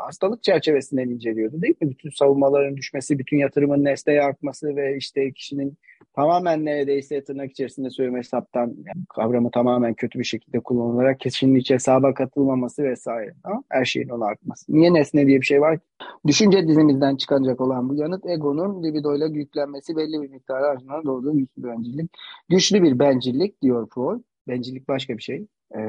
hastalık 0.07 0.43
çerçevesinden 0.43 1.09
inceliyordu 1.09 1.63
değil 1.63 1.75
mi? 1.81 1.91
Bütün 1.91 2.11
savunmaların 2.11 2.77
düşmesi, 2.77 3.19
bütün 3.19 3.37
yatırımın 3.37 3.85
nesneye 3.85 4.23
akması 4.23 4.77
ve 4.77 4.97
işte 4.97 5.33
kişinin 5.33 5.79
tamamen 6.15 6.65
neredeyse 6.65 7.25
tırnak 7.25 7.51
içerisinde 7.51 7.91
söyleme 7.91 8.19
hesaptan 8.19 8.67
yani 8.67 9.05
kavramı 9.09 9.51
tamamen 9.51 9.95
kötü 9.95 10.19
bir 10.19 10.25
şekilde 10.25 10.61
kullanılarak 10.61 11.21
kişinin 11.21 11.59
hiç 11.59 11.71
hesaba 11.71 12.15
katılmaması 12.15 12.83
vesaire. 12.83 13.35
Ama 13.45 13.63
her 13.69 13.85
şeyin 13.85 14.09
ona 14.09 14.27
akması. 14.27 14.75
Niye 14.75 14.95
nesne 14.95 15.27
diye 15.27 15.41
bir 15.41 15.47
şey 15.47 15.61
var? 15.61 15.79
Düşünce 16.27 16.69
dizimizden 16.69 17.17
çıkacak 17.17 17.61
olan 17.61 17.89
bu 17.89 17.95
yanıt 17.95 18.27
egonun 18.27 18.83
libidoyla 18.83 19.27
yüklenmesi 19.27 19.97
belli 19.97 20.23
bir 20.23 20.31
miktarı 20.31 20.67
harcına 20.67 21.05
doğduğu 21.05 21.39
bir 21.39 21.47
bencillik. 21.57 22.11
Güçlü 22.49 22.83
bir 22.83 22.99
bencillik 22.99 23.63
diyor 23.63 23.89
Freud. 23.95 24.21
Bencillik 24.49 24.89
başka 24.89 25.17
bir 25.17 25.23
şey. 25.23 25.47
e, 25.75 25.81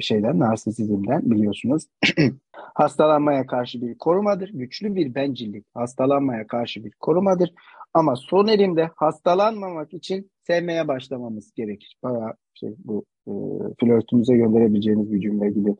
şeyden, 0.00 0.38
narsisizmden 0.38 1.30
biliyorsunuz. 1.30 1.86
Hastalanmaya 2.52 3.46
karşı 3.46 3.82
bir 3.82 3.98
korumadır. 3.98 4.50
Güçlü 4.52 4.94
bir 4.94 5.14
bencillik 5.14 5.66
hastalanmaya 5.74 6.46
karşı 6.46 6.84
bir 6.84 6.92
korumadır. 7.00 7.54
Ama 7.94 8.16
son 8.16 8.46
elimde 8.46 8.90
hastalanmamak 8.96 9.94
için 9.94 10.30
sevmeye 10.46 10.88
başlamamız 10.88 11.52
gerekir. 11.52 11.96
Bayağı 12.02 12.34
şey 12.54 12.74
bu 12.78 13.04
e, 13.26 13.32
flörtünüze 13.80 14.36
gönderebileceğiniz 14.36 15.12
bir 15.12 15.20
cümle 15.20 15.50
gibi. 15.50 15.76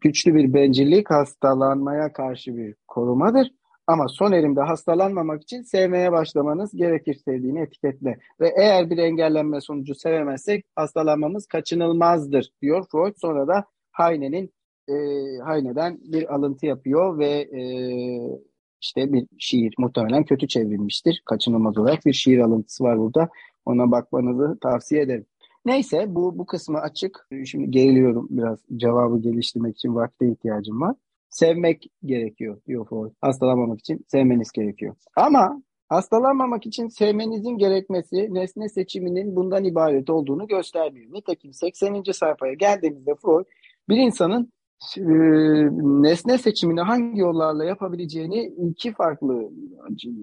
Güçlü 0.00 0.34
bir 0.34 0.54
bencillik 0.54 1.10
hastalanmaya 1.10 2.12
karşı 2.12 2.56
bir 2.56 2.74
korumadır. 2.88 3.50
Ama 3.86 4.08
son 4.08 4.32
elimde 4.32 4.60
hastalanmamak 4.60 5.42
için 5.42 5.62
sevmeye 5.62 6.12
başlamanız 6.12 6.76
gerekir 6.76 7.14
sevdiğini 7.14 7.60
etiketle. 7.60 8.18
Ve 8.40 8.52
eğer 8.56 8.90
bir 8.90 8.98
engellenme 8.98 9.60
sonucu 9.60 9.94
sevemezsek 9.94 10.64
hastalanmamız 10.76 11.46
kaçınılmazdır 11.46 12.50
diyor 12.62 12.86
Freud. 12.92 13.14
Sonra 13.16 13.48
da 13.48 13.64
Heine'nin 13.92 14.52
e, 14.88 14.94
Heine'den 15.46 15.98
bir 16.02 16.34
alıntı 16.34 16.66
yapıyor 16.66 17.18
ve 17.18 17.30
e, 17.30 17.62
işte 18.80 19.12
bir 19.12 19.26
şiir 19.38 19.74
muhtemelen 19.78 20.24
kötü 20.24 20.48
çevrilmiştir. 20.48 21.22
Kaçınılmaz 21.26 21.78
olarak 21.78 22.06
bir 22.06 22.12
şiir 22.12 22.38
alıntısı 22.38 22.84
var 22.84 22.98
burada. 22.98 23.28
Ona 23.64 23.90
bakmanızı 23.90 24.58
tavsiye 24.60 25.02
ederim. 25.02 25.26
Neyse 25.64 26.14
bu 26.14 26.38
bu 26.38 26.46
kısmı 26.46 26.78
açık. 26.78 27.28
Şimdi 27.44 27.70
geriliyorum 27.70 28.26
biraz 28.30 28.58
cevabı 28.76 29.20
geliştirmek 29.20 29.76
için 29.76 29.94
vakte 29.94 30.28
ihtiyacım 30.28 30.80
var. 30.80 30.94
Sevmek 31.34 31.86
gerekiyor 32.04 32.60
diyor 32.66 32.88
Freud. 32.88 33.12
Hastalanmamak 33.20 33.80
için 33.80 34.04
sevmeniz 34.08 34.52
gerekiyor. 34.52 34.94
Ama 35.16 35.62
hastalanmamak 35.88 36.66
için 36.66 36.88
sevmenizin 36.88 37.58
gerekmesi 37.58 38.34
nesne 38.34 38.68
seçiminin 38.68 39.36
bundan 39.36 39.64
ibaret 39.64 40.10
olduğunu 40.10 40.46
göstermiyor. 40.46 41.12
Nitekim 41.12 41.52
80. 41.52 42.02
sayfaya 42.12 42.54
geldiğimizde 42.54 43.14
Freud 43.14 43.44
bir 43.88 43.96
insanın 43.96 44.52
e, 44.96 45.02
nesne 46.02 46.38
seçimini 46.38 46.80
hangi 46.80 47.20
yollarla 47.20 47.64
yapabileceğini 47.64 48.44
iki 48.68 48.92
farklı 48.92 49.50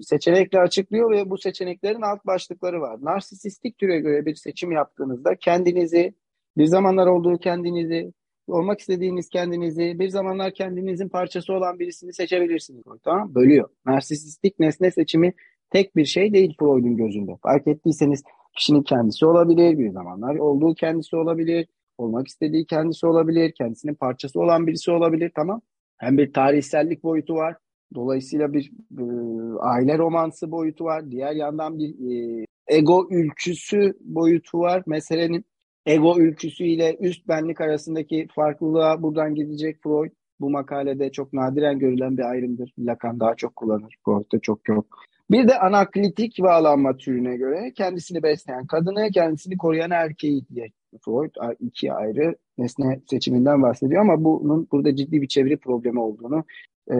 seçenekle 0.02 0.60
açıklıyor 0.60 1.10
ve 1.10 1.30
bu 1.30 1.38
seçeneklerin 1.38 2.02
alt 2.02 2.26
başlıkları 2.26 2.80
var. 2.80 2.98
Narsisistik 3.02 3.78
türe 3.78 4.00
göre 4.00 4.26
bir 4.26 4.34
seçim 4.34 4.72
yaptığınızda 4.72 5.36
kendinizi, 5.36 6.14
bir 6.56 6.66
zamanlar 6.66 7.06
olduğu 7.06 7.38
kendinizi, 7.38 8.12
olmak 8.46 8.80
istediğiniz 8.80 9.28
kendinizi, 9.28 9.98
bir 9.98 10.08
zamanlar 10.08 10.54
kendinizin 10.54 11.08
parçası 11.08 11.52
olan 11.52 11.78
birisini 11.78 12.12
seçebilirsiniz. 12.12 12.82
Tamam 13.04 13.34
Bölüyor. 13.34 13.68
Narsisistik 13.86 14.58
nesne 14.58 14.90
seçimi 14.90 15.32
tek 15.70 15.96
bir 15.96 16.04
şey 16.04 16.32
değil 16.32 16.54
Freud'un 16.58 16.96
gözünde. 16.96 17.36
Fark 17.42 17.66
ettiyseniz 17.66 18.22
kişinin 18.56 18.82
kendisi 18.82 19.26
olabilir, 19.26 19.78
bir 19.78 19.90
zamanlar 19.90 20.36
olduğu 20.36 20.74
kendisi 20.74 21.16
olabilir, 21.16 21.66
olmak 21.98 22.28
istediği 22.28 22.66
kendisi 22.66 23.06
olabilir, 23.06 23.52
kendisinin 23.52 23.94
parçası 23.94 24.40
olan 24.40 24.66
birisi 24.66 24.90
olabilir. 24.90 25.32
Tamam. 25.34 25.60
Hem 25.98 26.18
bir 26.18 26.32
tarihsellik 26.32 27.02
boyutu 27.02 27.34
var. 27.34 27.56
Dolayısıyla 27.94 28.52
bir 28.52 28.72
e, 28.98 29.04
aile 29.60 29.98
romansı 29.98 30.50
boyutu 30.50 30.84
var. 30.84 31.10
Diğer 31.10 31.32
yandan 31.32 31.78
bir 31.78 31.88
e, 31.88 32.44
ego 32.68 33.08
ülküsü 33.10 33.92
boyutu 34.00 34.58
var 34.58 34.82
meselenin 34.86 35.44
ego 35.86 36.18
ülküsüyle 36.18 36.96
üst 37.00 37.28
benlik 37.28 37.60
arasındaki 37.60 38.28
farklılığa 38.34 39.02
buradan 39.02 39.34
gidecek 39.34 39.82
Freud. 39.82 40.10
Bu 40.40 40.50
makalede 40.50 41.12
çok 41.12 41.32
nadiren 41.32 41.78
görülen 41.78 42.16
bir 42.16 42.22
ayrımdır. 42.22 42.72
Lacan 42.78 43.20
daha 43.20 43.34
çok 43.34 43.56
kullanır. 43.56 43.96
Freud'da 44.04 44.38
çok 44.40 44.68
yok. 44.68 44.86
Bir 45.30 45.48
de 45.48 45.58
anaklitik 45.58 46.38
bağlanma 46.42 46.96
türüne 46.96 47.36
göre 47.36 47.72
kendisini 47.76 48.22
besleyen 48.22 48.66
kadını, 48.66 49.10
kendisini 49.10 49.56
koruyan 49.56 49.90
erkeği 49.90 50.44
diye 50.54 50.68
Freud 51.04 51.30
iki 51.60 51.92
ayrı 51.92 52.36
nesne 52.58 53.00
seçiminden 53.10 53.62
bahsediyor 53.62 54.00
ama 54.00 54.24
bunun 54.24 54.68
burada 54.72 54.96
ciddi 54.96 55.22
bir 55.22 55.28
çeviri 55.28 55.56
problemi 55.56 56.00
olduğunu 56.00 56.44
e, 56.90 56.96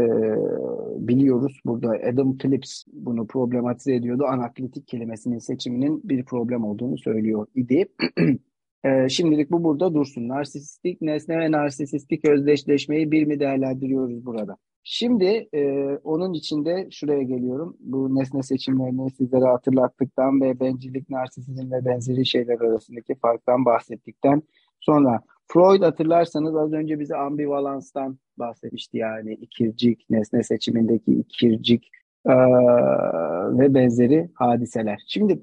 biliyoruz. 1.09 1.61
Burada 1.67 1.91
Adam 1.91 2.39
Phillips 2.39 2.85
bunu 2.93 3.27
problematize 3.27 3.95
ediyordu. 3.95 4.25
Anaklitik 4.27 4.89
kelimesinin 4.89 5.39
seçiminin 5.39 6.01
bir 6.05 6.25
problem 6.25 6.65
olduğunu 6.65 6.99
söylüyor 6.99 7.47
idi. 7.55 7.89
Ee, 8.85 9.09
şimdilik 9.09 9.51
bu 9.51 9.65
burada 9.65 9.95
dursun. 9.95 10.29
Narsistik 10.29 11.03
nesne 11.03 11.39
ve 11.39 11.51
narsistik 11.51 12.25
özdeşleşmeyi 12.25 13.11
bir 13.11 13.25
mi 13.25 13.41
değerlendiriyoruz 13.41 14.27
burada? 14.27 14.57
Şimdi 14.85 15.49
e, 15.55 15.63
onun 16.05 16.33
içinde 16.33 16.89
şuraya 16.91 17.23
geliyorum. 17.23 17.77
Bu 17.81 18.15
nesne 18.15 18.43
seçimlerini 18.43 19.11
sizlere 19.11 19.45
hatırlattıktan 19.45 20.41
ve 20.41 20.61
bencillik, 20.61 21.11
narsisizm 21.11 21.73
ve 21.73 21.85
benzeri 21.85 22.27
şeyler 22.27 22.61
arasındaki 22.61 23.15
farktan 23.15 23.65
bahsettikten 23.65 24.43
sonra 24.81 25.21
Freud 25.49 25.83
hatırlarsanız 25.83 26.57
az 26.57 26.73
önce 26.73 27.01
bize 27.01 27.17
ambivalanstan 27.17 28.19
bahsetmişti 28.39 28.97
yani 28.99 29.35
ikircik, 29.35 30.11
nesne 30.11 30.43
seçimindeki 30.43 31.13
ikircik 31.13 31.89
e, 32.27 32.35
ve 33.59 33.75
benzeri 33.75 34.31
hadiseler. 34.35 35.03
Şimdi 35.07 35.43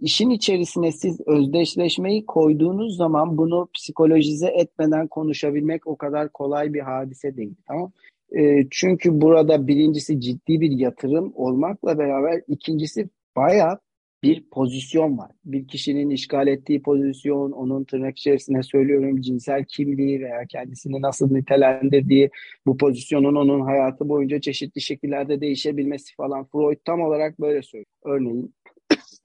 işin 0.00 0.30
içerisine 0.30 0.92
siz 0.92 1.20
özdeşleşmeyi 1.26 2.26
koyduğunuz 2.26 2.96
zaman 2.96 3.38
bunu 3.38 3.68
psikolojize 3.74 4.46
etmeden 4.46 5.06
konuşabilmek 5.06 5.86
o 5.86 5.96
kadar 5.96 6.32
kolay 6.32 6.74
bir 6.74 6.80
hadise 6.80 7.36
değil. 7.36 7.54
Tamam 7.68 7.92
e, 8.36 8.66
çünkü 8.70 9.20
burada 9.20 9.66
birincisi 9.66 10.20
ciddi 10.20 10.60
bir 10.60 10.70
yatırım 10.70 11.32
olmakla 11.34 11.98
beraber 11.98 12.42
ikincisi 12.48 13.08
bayağı 13.36 13.78
bir 14.22 14.44
pozisyon 14.50 15.18
var. 15.18 15.30
Bir 15.44 15.68
kişinin 15.68 16.10
işgal 16.10 16.46
ettiği 16.46 16.82
pozisyon, 16.82 17.52
onun 17.52 17.84
tırnak 17.84 18.18
içerisine 18.18 18.62
söylüyorum 18.62 19.20
cinsel 19.20 19.64
kimliği 19.64 20.20
veya 20.20 20.46
kendisini 20.48 21.02
nasıl 21.02 21.32
nitelendirdiği, 21.32 22.30
bu 22.66 22.76
pozisyonun 22.76 23.34
onun 23.34 23.60
hayatı 23.60 24.08
boyunca 24.08 24.40
çeşitli 24.40 24.80
şekillerde 24.80 25.40
değişebilmesi 25.40 26.14
falan. 26.14 26.44
Freud 26.44 26.78
tam 26.84 27.00
olarak 27.00 27.40
böyle 27.40 27.62
söylüyor. 27.62 27.86
Örneğin 28.04 28.54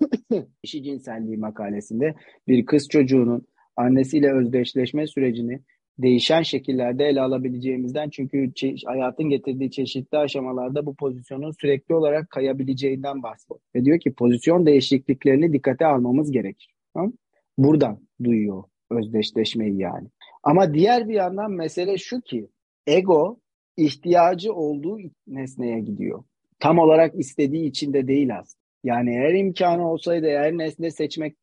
Eşi 0.63 0.83
cinselliği 0.83 1.37
makalesinde 1.37 2.15
bir 2.47 2.65
kız 2.65 2.87
çocuğunun 2.87 3.47
annesiyle 3.77 4.33
özdeşleşme 4.33 5.07
sürecini 5.07 5.59
değişen 5.99 6.41
şekillerde 6.41 7.05
ele 7.05 7.21
alabileceğimizden 7.21 8.09
çünkü 8.09 8.51
hayatın 8.85 9.29
getirdiği 9.29 9.71
çeşitli 9.71 10.17
aşamalarda 10.17 10.85
bu 10.85 10.95
pozisyonun 10.95 11.51
sürekli 11.51 11.95
olarak 11.95 12.29
kayabileceğinden 12.29 13.23
bahsediyor. 13.23 13.59
Ve 13.75 13.85
diyor 13.85 13.99
ki 13.99 14.13
pozisyon 14.13 14.65
değişikliklerini 14.65 15.53
dikkate 15.53 15.85
almamız 15.85 16.31
gerekir. 16.31 16.73
Tamam? 16.93 17.13
Buradan 17.57 17.99
duyuyor 18.23 18.63
özdeşleşmeyi 18.91 19.77
yani. 19.77 20.07
Ama 20.43 20.73
diğer 20.73 21.09
bir 21.09 21.13
yandan 21.13 21.51
mesele 21.51 21.97
şu 21.97 22.21
ki 22.21 22.47
ego 22.87 23.39
ihtiyacı 23.77 24.53
olduğu 24.53 24.97
nesneye 25.27 25.79
gidiyor. 25.79 26.23
Tam 26.59 26.79
olarak 26.79 27.19
istediği 27.19 27.69
için 27.69 27.93
de 27.93 28.07
değil 28.07 28.37
aslında. 28.37 28.60
Yani 28.83 29.15
eğer 29.15 29.33
imkanı 29.33 29.91
olsaydı, 29.91 30.27
eğer 30.27 30.57
nesne 30.57 30.91
seçmek 30.91 31.35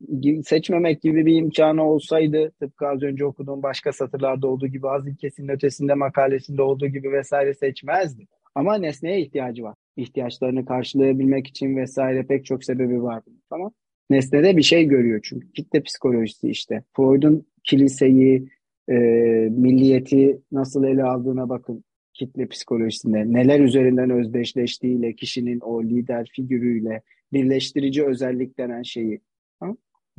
seçmemek 0.45 1.03
gibi 1.03 1.26
bir 1.26 1.36
imkanı 1.36 1.91
olsaydı, 1.91 2.53
tıpkı 2.61 2.89
az 2.89 3.03
önce 3.03 3.24
okuduğum 3.24 3.62
başka 3.62 3.93
satırlarda 3.93 4.47
olduğu 4.47 4.66
gibi, 4.66 4.89
az 4.89 5.09
ilkesinin 5.09 5.49
ötesinde 5.49 5.95
makalesinde 5.95 6.62
olduğu 6.62 6.86
gibi 6.86 7.12
vesaire 7.12 7.55
seçmezdi. 7.55 8.26
Ama 8.55 8.78
nesneye 8.78 9.20
ihtiyacı 9.20 9.62
var. 9.62 9.74
İhtiyaçlarını 9.97 10.64
karşılayabilmek 10.64 11.47
için 11.47 11.76
vesaire 11.76 12.22
pek 12.22 12.45
çok 12.45 12.64
sebebi 12.64 13.03
var. 13.03 13.22
Tamam. 13.51 13.72
Nesnede 14.11 14.57
bir 14.57 14.62
şey 14.62 14.84
görüyor 14.84 15.20
çünkü. 15.22 15.53
Kitle 15.53 15.82
psikolojisi 15.82 16.49
işte. 16.49 16.82
Freud'un 16.97 17.47
kiliseyi, 17.64 18.49
e, 18.89 18.95
milliyeti 19.51 20.41
nasıl 20.53 20.84
ele 20.84 21.05
aldığına 21.05 21.49
bakın 21.49 21.84
kitle 22.14 22.47
psikolojisinde. 22.47 23.32
Neler 23.32 23.61
üzerinden 23.61 24.11
özdeşleştiğiyle, 24.11 25.12
kişinin 25.12 25.61
o 25.61 25.82
lider 25.82 26.28
figürüyle, 26.36 27.03
birleştirici 27.33 28.05
özellik 28.05 28.59
denen 28.59 28.83
şeyi. 28.83 29.20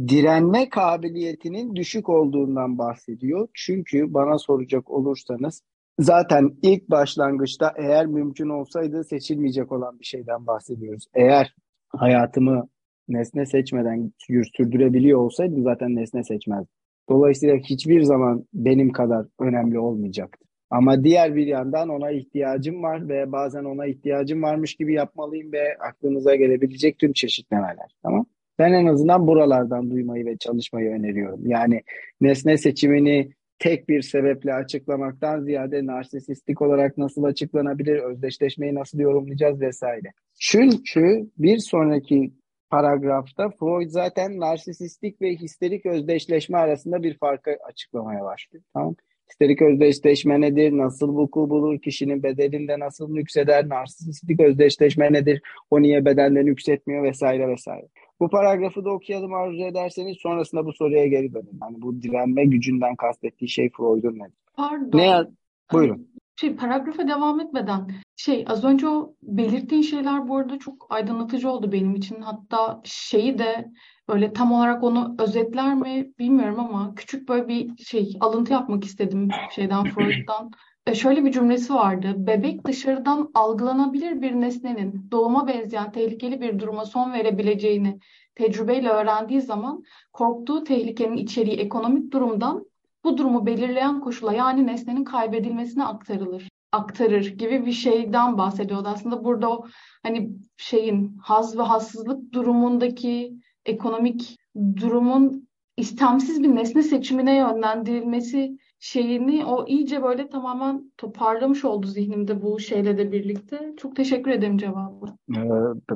Direnme 0.07 0.69
kabiliyetinin 0.69 1.75
düşük 1.75 2.09
olduğundan 2.09 2.77
bahsediyor. 2.77 3.47
Çünkü 3.53 4.13
bana 4.13 4.37
soracak 4.37 4.91
olursanız 4.91 5.61
zaten 5.99 6.51
ilk 6.61 6.89
başlangıçta 6.89 7.73
eğer 7.77 8.05
mümkün 8.05 8.49
olsaydı 8.49 9.03
seçilmeyecek 9.03 9.71
olan 9.71 9.99
bir 9.99 10.05
şeyden 10.05 10.47
bahsediyoruz. 10.47 11.05
Eğer 11.13 11.55
hayatımı 11.89 12.69
nesne 13.07 13.45
seçmeden 13.45 14.11
sürdürebiliyor 14.57 15.19
olsaydım 15.19 15.63
zaten 15.63 15.95
nesne 15.95 16.23
seçmezdim. 16.23 16.73
Dolayısıyla 17.09 17.55
hiçbir 17.55 18.01
zaman 18.01 18.45
benim 18.53 18.91
kadar 18.91 19.25
önemli 19.39 19.79
olmayacaktı. 19.79 20.48
Ama 20.69 21.03
diğer 21.03 21.35
bir 21.35 21.47
yandan 21.47 21.89
ona 21.89 22.11
ihtiyacım 22.11 22.83
var 22.83 23.09
ve 23.09 23.31
bazen 23.31 23.63
ona 23.63 23.85
ihtiyacım 23.85 24.43
varmış 24.43 24.75
gibi 24.75 24.93
yapmalıyım 24.93 25.51
ve 25.51 25.77
aklınıza 25.77 26.35
gelebilecek 26.35 26.99
tüm 26.99 27.13
çeşitlemeler. 27.13 27.95
Tamam? 28.03 28.25
Ben 28.59 28.73
en 28.73 28.85
azından 28.85 29.27
buralardan 29.27 29.91
duymayı 29.91 30.25
ve 30.25 30.37
çalışmayı 30.37 30.89
öneriyorum. 30.89 31.47
Yani 31.47 31.81
nesne 32.21 32.57
seçimini 32.57 33.31
tek 33.59 33.89
bir 33.89 34.01
sebeple 34.01 34.53
açıklamaktan 34.53 35.41
ziyade 35.41 35.85
narsisistik 35.85 36.61
olarak 36.61 36.97
nasıl 36.97 37.23
açıklanabilir, 37.23 37.97
özdeşleşmeyi 37.97 38.75
nasıl 38.75 38.99
yorumlayacağız 38.99 39.61
vesaire. 39.61 40.11
Çünkü 40.39 41.29
bir 41.37 41.57
sonraki 41.57 42.33
paragrafta 42.69 43.49
Freud 43.49 43.89
zaten 43.89 44.39
narsisistik 44.39 45.21
ve 45.21 45.35
histerik 45.35 45.85
özdeşleşme 45.85 46.57
arasında 46.57 47.03
bir 47.03 47.17
farkı 47.17 47.57
açıklamaya 47.67 48.23
başlıyor. 48.23 48.63
Tamam. 48.73 48.95
Histerik 49.29 49.61
özdeşleşme 49.61 50.41
nedir? 50.41 50.77
Nasıl 50.77 51.09
vuku 51.09 51.49
bulur? 51.49 51.79
Kişinin 51.79 52.23
bedeninde 52.23 52.79
nasıl 52.79 53.15
yükseder? 53.15 53.69
Narsistik 53.69 54.39
özdeşleşme 54.39 55.13
nedir? 55.13 55.41
O 55.71 55.81
niye 55.81 56.05
bedenden 56.05 56.45
yükseltmiyor 56.45 57.03
vesaire 57.03 57.47
vesaire. 57.47 57.87
Bu 58.19 58.29
paragrafı 58.29 58.85
da 58.85 58.89
okuyalım 58.89 59.33
arzu 59.33 59.61
ederseniz 59.61 60.17
sonrasında 60.17 60.65
bu 60.65 60.73
soruya 60.73 61.07
geri 61.07 61.33
dönün. 61.33 61.59
Yani 61.61 61.81
bu 61.81 62.01
direnme 62.01 62.45
gücünden 62.45 62.95
kastettiği 62.95 63.49
şey 63.49 63.69
Freud'un 63.69 64.19
nedir? 64.19 64.33
Pardon. 64.55 64.97
Ne 64.97 65.23
Buyurun. 65.71 66.09
Şey 66.39 66.55
paragrafa 66.55 67.07
devam 67.07 67.39
etmeden 67.39 67.87
şey 68.15 68.45
az 68.47 68.63
önce 68.63 68.87
o 68.87 69.15
belirttiğin 69.23 69.81
şeyler 69.81 70.27
bu 70.27 70.37
arada 70.37 70.59
çok 70.59 70.87
aydınlatıcı 70.89 71.49
oldu 71.49 71.71
benim 71.71 71.95
için. 71.95 72.21
Hatta 72.21 72.81
şeyi 72.83 73.37
de 73.37 73.71
böyle 74.09 74.33
tam 74.33 74.51
olarak 74.51 74.83
onu 74.83 75.15
özetler 75.19 75.75
mi 75.75 76.11
bilmiyorum 76.19 76.59
ama 76.59 76.95
küçük 76.95 77.29
böyle 77.29 77.47
bir 77.47 77.77
şey 77.77 78.17
alıntı 78.19 78.53
yapmak 78.53 78.83
istedim 78.83 79.29
şeyden 79.51 79.83
Freud'dan. 79.95 80.51
E, 80.87 80.95
şöyle 80.95 81.25
bir 81.25 81.31
cümlesi 81.31 81.73
vardı. 81.73 82.13
Bebek 82.17 82.67
dışarıdan 82.67 83.31
algılanabilir 83.33 84.21
bir 84.21 84.31
nesnenin 84.31 85.07
doğuma 85.11 85.47
benzeyen 85.47 85.91
tehlikeli 85.91 86.41
bir 86.41 86.59
duruma 86.59 86.85
son 86.85 87.13
verebileceğini 87.13 87.99
tecrübeyle 88.35 88.89
öğrendiği 88.89 89.41
zaman 89.41 89.83
korktuğu 90.13 90.63
tehlikenin 90.63 91.17
içeriği 91.17 91.57
ekonomik 91.57 92.13
durumdan 92.13 92.65
bu 93.03 93.17
durumu 93.17 93.45
belirleyen 93.45 93.99
koşula 93.99 94.33
yani 94.33 94.67
nesnenin 94.67 95.03
kaybedilmesine 95.03 95.85
aktarılır 95.85 96.49
aktarır 96.71 97.25
gibi 97.25 97.65
bir 97.65 97.71
şeyden 97.71 98.37
bahsediyordu. 98.37 98.87
Aslında 98.87 99.23
burada 99.23 99.49
o 99.49 99.65
hani 100.03 100.31
şeyin 100.57 101.17
haz 101.23 101.57
ve 101.57 101.61
hassızlık 101.61 102.33
durumundaki 102.33 103.33
ekonomik 103.69 104.37
durumun 104.81 105.49
istemsiz 105.77 106.43
bir 106.43 106.55
nesne 106.55 106.83
seçimine 106.83 107.37
yönlendirilmesi 107.37 108.57
şeyini 108.79 109.45
o 109.45 109.67
iyice 109.67 110.03
böyle 110.03 110.29
tamamen 110.29 110.91
toparlamış 110.97 111.65
oldu 111.65 111.87
zihnimde 111.87 112.41
bu 112.41 112.59
şeyle 112.59 112.97
de 112.97 113.11
birlikte. 113.11 113.73
Çok 113.77 113.95
teşekkür 113.95 114.31
ederim 114.31 114.57
cevabı. 114.57 115.05
Ee, 115.37 115.49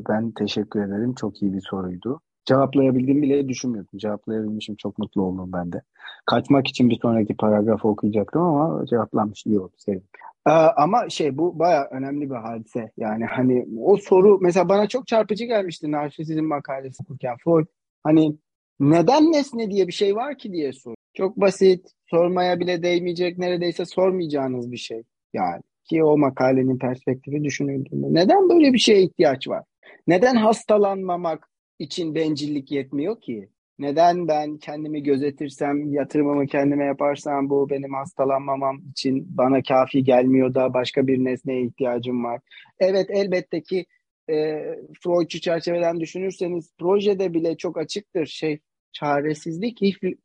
ben 0.10 0.32
teşekkür 0.32 0.80
ederim. 0.80 1.14
Çok 1.14 1.42
iyi 1.42 1.54
bir 1.54 1.62
soruydu. 1.62 2.20
Cevaplayabildiğimi 2.46 3.22
bile 3.22 3.48
düşünmüyordum. 3.48 3.98
Cevaplayabilmişim. 3.98 4.76
Çok 4.76 4.98
mutlu 4.98 5.22
oldum 5.22 5.52
ben 5.54 5.72
de. 5.72 5.82
Kaçmak 6.26 6.68
için 6.68 6.90
bir 6.90 7.00
sonraki 7.02 7.36
paragrafı 7.36 7.88
okuyacaktım 7.88 8.42
ama 8.42 8.86
cevaplanmış. 8.86 9.46
iyi 9.46 9.60
oldu. 9.60 9.74
Sevdim. 9.78 10.08
Ee, 10.48 10.52
ama 10.52 11.10
şey 11.10 11.38
bu 11.38 11.60
baya 11.60 11.88
önemli 11.92 12.30
bir 12.30 12.36
hadise. 12.36 12.92
Yani 12.98 13.26
hani 13.26 13.68
o 13.80 13.98
soru 13.98 14.40
mesela 14.42 14.70
bana 14.70 14.88
çok 14.88 15.08
çarpıcı 15.08 15.46
gelmişti 15.46 15.92
narsisizm 15.92 16.44
makalesi 16.44 17.04
okurken. 17.04 17.38
Freud 17.44 17.66
hani 18.04 18.38
neden 18.80 19.32
nesne 19.32 19.70
diye 19.72 19.88
bir 19.88 19.94
şey 19.94 20.16
var 20.16 20.38
ki 20.38 20.52
diye 20.54 20.74
sor. 20.74 20.96
Çok 21.14 21.38
basit, 21.38 21.92
sormaya 22.10 22.60
bile 22.60 22.84
değmeyecek, 22.84 23.38
neredeyse 23.38 23.86
sormayacağınız 23.86 24.72
bir 24.72 24.78
şey. 24.78 25.04
Yani 25.34 25.62
ki 25.90 26.04
o 26.04 26.18
makalenin 26.18 26.78
perspektifi 26.78 27.44
düşünüldüğünde. 27.44 28.08
Neden 28.14 28.50
böyle 28.50 28.74
bir 28.74 28.80
şeye 28.80 29.02
ihtiyaç 29.04 29.48
var? 29.48 29.64
Neden 30.08 30.36
hastalanmamak 30.36 31.50
için 31.80 32.16
bencillik 32.16 32.72
yetmiyor 32.72 33.22
ki? 33.22 33.50
Neden 33.80 34.28
ben 34.28 34.58
kendimi 34.58 35.04
gözetirsem, 35.04 35.94
yatırımımı 35.94 36.48
kendime 36.48 36.86
yaparsam 36.86 37.50
bu 37.50 37.70
benim 37.70 37.94
hastalanmamam 37.94 38.82
için 38.92 39.38
bana 39.38 39.62
kafi 39.62 40.04
gelmiyor 40.04 40.54
da 40.54 40.74
başka 40.74 41.08
bir 41.08 41.18
nesneye 41.18 41.66
ihtiyacım 41.66 42.24
var. 42.24 42.42
Evet 42.80 43.08
elbette 43.10 43.62
ki 43.62 43.86
e, 44.30 44.64
Freudçu 45.04 45.42
çerçeveden 45.42 46.00
düşünürseniz 46.00 46.74
projede 46.80 47.34
bile 47.34 47.58
çok 47.58 47.78
açıktır 47.78 48.26
şey 48.26 48.60
çaresizlik, 48.92 49.82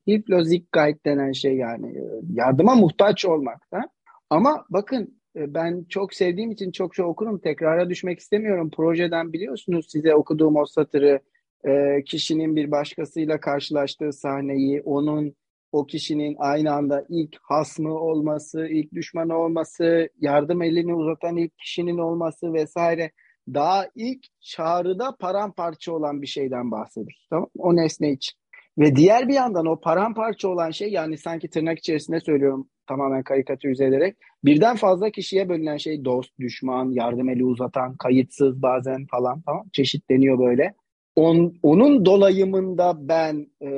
hiflozik 0.08 0.72
guide 0.72 1.04
denen 1.06 1.32
şey 1.32 1.56
yani 1.56 1.94
yardıma 2.32 2.74
muhtaç 2.74 3.24
olmak. 3.24 3.72
Da. 3.72 3.88
Ama 4.30 4.64
bakın 4.70 5.18
ben 5.36 5.84
çok 5.88 6.14
sevdiğim 6.14 6.50
için 6.50 6.70
çok 6.70 6.94
çok 6.94 7.08
okurum. 7.08 7.38
Tekrara 7.38 7.90
düşmek 7.90 8.18
istemiyorum. 8.18 8.70
Projeden 8.70 9.32
biliyorsunuz 9.32 9.86
size 9.90 10.14
okuduğum 10.14 10.56
o 10.56 10.66
satırı 10.66 11.20
e, 11.66 12.04
kişinin 12.04 12.56
bir 12.56 12.70
başkasıyla 12.70 13.40
karşılaştığı 13.40 14.12
sahneyi, 14.12 14.82
onun 14.82 15.34
o 15.72 15.86
kişinin 15.86 16.36
aynı 16.38 16.72
anda 16.72 17.04
ilk 17.08 17.36
hasmı 17.42 17.94
olması, 17.98 18.66
ilk 18.66 18.94
düşmanı 18.94 19.38
olması, 19.38 20.08
yardım 20.20 20.62
elini 20.62 20.94
uzatan 20.94 21.36
ilk 21.36 21.58
kişinin 21.58 21.98
olması 21.98 22.52
vesaire 22.52 23.10
daha 23.54 23.88
ilk 23.94 24.26
çağrıda 24.40 25.16
paramparça 25.20 25.92
olan 25.92 26.22
bir 26.22 26.26
şeyden 26.26 26.70
bahsediyoruz. 26.70 27.26
Tamam? 27.30 27.48
O 27.58 27.76
nesne 27.76 28.12
için. 28.12 28.38
Ve 28.78 28.96
diğer 28.96 29.28
bir 29.28 29.34
yandan 29.34 29.66
o 29.66 29.80
paramparça 29.80 30.48
olan 30.48 30.70
şey 30.70 30.90
yani 30.90 31.18
sanki 31.18 31.50
tırnak 31.50 31.78
içerisinde 31.78 32.20
söylüyorum 32.20 32.68
tamamen 32.86 33.22
karikatürize 33.22 33.84
ederek 33.84 34.16
birden 34.44 34.76
fazla 34.76 35.10
kişiye 35.10 35.48
bölünen 35.48 35.76
şey 35.76 36.04
dost, 36.04 36.38
düşman, 36.38 36.90
yardım 36.90 37.28
eli 37.28 37.44
uzatan, 37.44 37.96
kayıtsız 37.96 38.62
bazen 38.62 39.06
falan 39.06 39.42
tamam 39.46 39.64
çeşitleniyor 39.72 40.38
böyle 40.38 40.74
on, 41.18 41.54
onun 41.62 42.04
dolayımında 42.04 43.08
ben 43.08 43.46
e, 43.62 43.70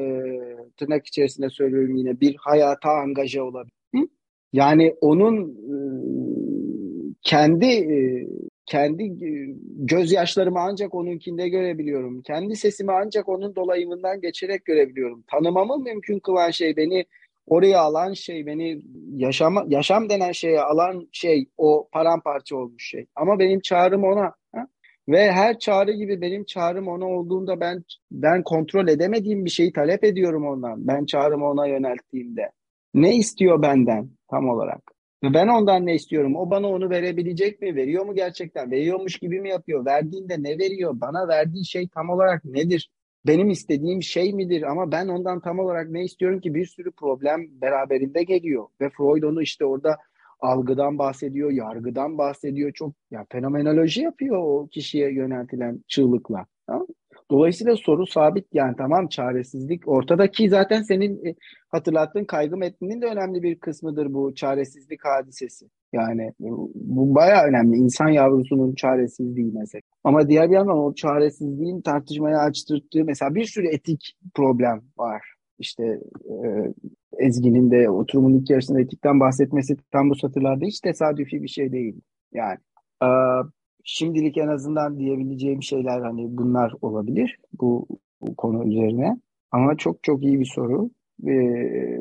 tırnak 0.76 1.06
içerisinde 1.06 1.50
söylüyorum 1.50 1.96
yine 1.96 2.20
bir 2.20 2.36
hayata 2.38 2.90
angaja 2.90 3.44
olabilirim. 3.44 4.08
Yani 4.52 4.94
onun 5.00 5.48
e, 5.48 5.76
kendi 7.22 7.66
e, 7.66 8.26
kendi 8.66 9.02
e, 9.04 9.54
gözyaşlarımı 9.76 10.58
ancak 10.60 10.94
onunkinde 10.94 11.48
görebiliyorum. 11.48 12.22
Kendi 12.22 12.56
sesimi 12.56 12.92
ancak 12.92 13.28
onun 13.28 13.56
dolayımından 13.56 14.20
geçerek 14.20 14.64
görebiliyorum. 14.64 15.24
Tanımamı 15.30 15.78
mümkün 15.78 16.18
kılan 16.18 16.50
şey 16.50 16.76
beni 16.76 17.04
oraya 17.46 17.80
alan 17.80 18.12
şey 18.12 18.46
beni 18.46 18.82
yaşama, 19.16 19.64
yaşam 19.68 20.08
denen 20.08 20.32
şeye 20.32 20.60
alan 20.60 21.08
şey 21.12 21.46
o 21.58 21.88
paramparça 21.92 22.56
olmuş 22.56 22.90
şey. 22.90 23.06
Ama 23.16 23.38
benim 23.38 23.60
çağrım 23.60 24.04
ona. 24.04 24.32
Ve 25.08 25.32
her 25.32 25.58
çağrı 25.58 25.92
gibi 25.92 26.20
benim 26.20 26.44
çağrım 26.44 26.88
ona 26.88 27.06
olduğunda 27.06 27.60
ben 27.60 27.84
ben 28.10 28.42
kontrol 28.42 28.88
edemediğim 28.88 29.44
bir 29.44 29.50
şeyi 29.50 29.72
talep 29.72 30.04
ediyorum 30.04 30.46
ondan. 30.46 30.86
Ben 30.88 31.04
çağrımı 31.04 31.50
ona 31.50 31.66
yönelttiğimde. 31.66 32.50
Ne 32.94 33.16
istiyor 33.16 33.62
benden 33.62 34.10
tam 34.30 34.48
olarak? 34.48 34.82
Ben 35.22 35.48
ondan 35.48 35.86
ne 35.86 35.94
istiyorum? 35.94 36.36
O 36.36 36.50
bana 36.50 36.68
onu 36.68 36.90
verebilecek 36.90 37.60
mi? 37.62 37.76
Veriyor 37.76 38.04
mu 38.04 38.14
gerçekten? 38.14 38.70
Veriyormuş 38.70 39.18
gibi 39.18 39.40
mi 39.40 39.48
yapıyor? 39.48 39.86
Verdiğinde 39.86 40.42
ne 40.42 40.58
veriyor? 40.58 40.92
Bana 41.00 41.28
verdiği 41.28 41.66
şey 41.66 41.88
tam 41.88 42.10
olarak 42.10 42.44
nedir? 42.44 42.90
Benim 43.26 43.50
istediğim 43.50 44.02
şey 44.02 44.32
midir? 44.32 44.62
Ama 44.62 44.92
ben 44.92 45.08
ondan 45.08 45.40
tam 45.40 45.58
olarak 45.58 45.90
ne 45.90 46.04
istiyorum 46.04 46.40
ki 46.40 46.54
bir 46.54 46.66
sürü 46.66 46.92
problem 46.92 47.60
beraberinde 47.60 48.22
geliyor. 48.22 48.66
Ve 48.80 48.90
Freud 48.90 49.22
onu 49.22 49.42
işte 49.42 49.64
orada 49.64 49.96
algıdan 50.40 50.98
bahsediyor, 50.98 51.50
yargıdan 51.50 52.18
bahsediyor. 52.18 52.72
Çok 52.72 52.94
ya 53.10 53.26
fenomenoloji 53.32 54.02
yapıyor 54.02 54.38
o 54.42 54.68
kişiye 54.68 55.12
yöneltilen 55.12 55.84
çığlıkla. 55.88 56.46
Dolayısıyla 57.30 57.76
soru 57.76 58.06
sabit 58.06 58.46
yani 58.52 58.74
tamam 58.78 59.08
çaresizlik 59.08 59.88
ortadaki 59.88 60.48
zaten 60.48 60.82
senin 60.82 61.26
e, 61.26 61.34
hatırlattığın 61.68 62.24
kaygı 62.24 62.56
metninin 62.56 63.02
de 63.02 63.06
önemli 63.06 63.42
bir 63.42 63.58
kısmıdır 63.58 64.14
bu 64.14 64.34
çaresizlik 64.34 65.04
hadisesi. 65.04 65.66
Yani 65.92 66.32
bu, 66.40 66.72
bu 66.74 67.14
bayağı 67.14 67.46
önemli. 67.46 67.76
İnsan 67.76 68.08
yavrusunun 68.08 68.74
çaresizliği 68.74 69.52
mesela. 69.54 69.82
Ama 70.04 70.28
diğer 70.28 70.50
bir 70.50 70.54
yandan 70.54 70.78
o 70.78 70.94
çaresizliğin 70.94 71.80
tartışmaya 71.80 72.38
açtırdığı 72.38 73.04
mesela 73.04 73.34
bir 73.34 73.44
sürü 73.44 73.66
etik 73.66 74.16
problem 74.34 74.82
var. 74.98 75.22
İşte 75.58 75.84
e, 76.24 76.36
Ezgi'nin 77.20 77.70
de 77.70 77.90
oturumun 77.90 78.34
ilk 78.34 78.50
yarısında 78.50 78.80
etikten 78.80 79.20
bahsetmesi 79.20 79.76
tam 79.92 80.10
bu 80.10 80.14
satırlarda 80.14 80.64
hiç 80.64 80.80
tesadüfi 80.80 81.42
bir 81.42 81.48
şey 81.48 81.72
değil. 81.72 82.00
Yani 82.32 82.58
e, 83.02 83.08
şimdilik 83.84 84.38
en 84.38 84.48
azından 84.48 84.98
diyebileceğim 84.98 85.62
şeyler 85.62 86.00
hani 86.00 86.36
bunlar 86.36 86.72
olabilir 86.82 87.38
bu, 87.60 87.86
bu 88.20 88.36
konu 88.36 88.68
üzerine. 88.68 89.20
Ama 89.50 89.76
çok 89.76 90.02
çok 90.02 90.24
iyi 90.24 90.40
bir 90.40 90.50
soru. 90.54 90.90
Ve, 91.20 92.00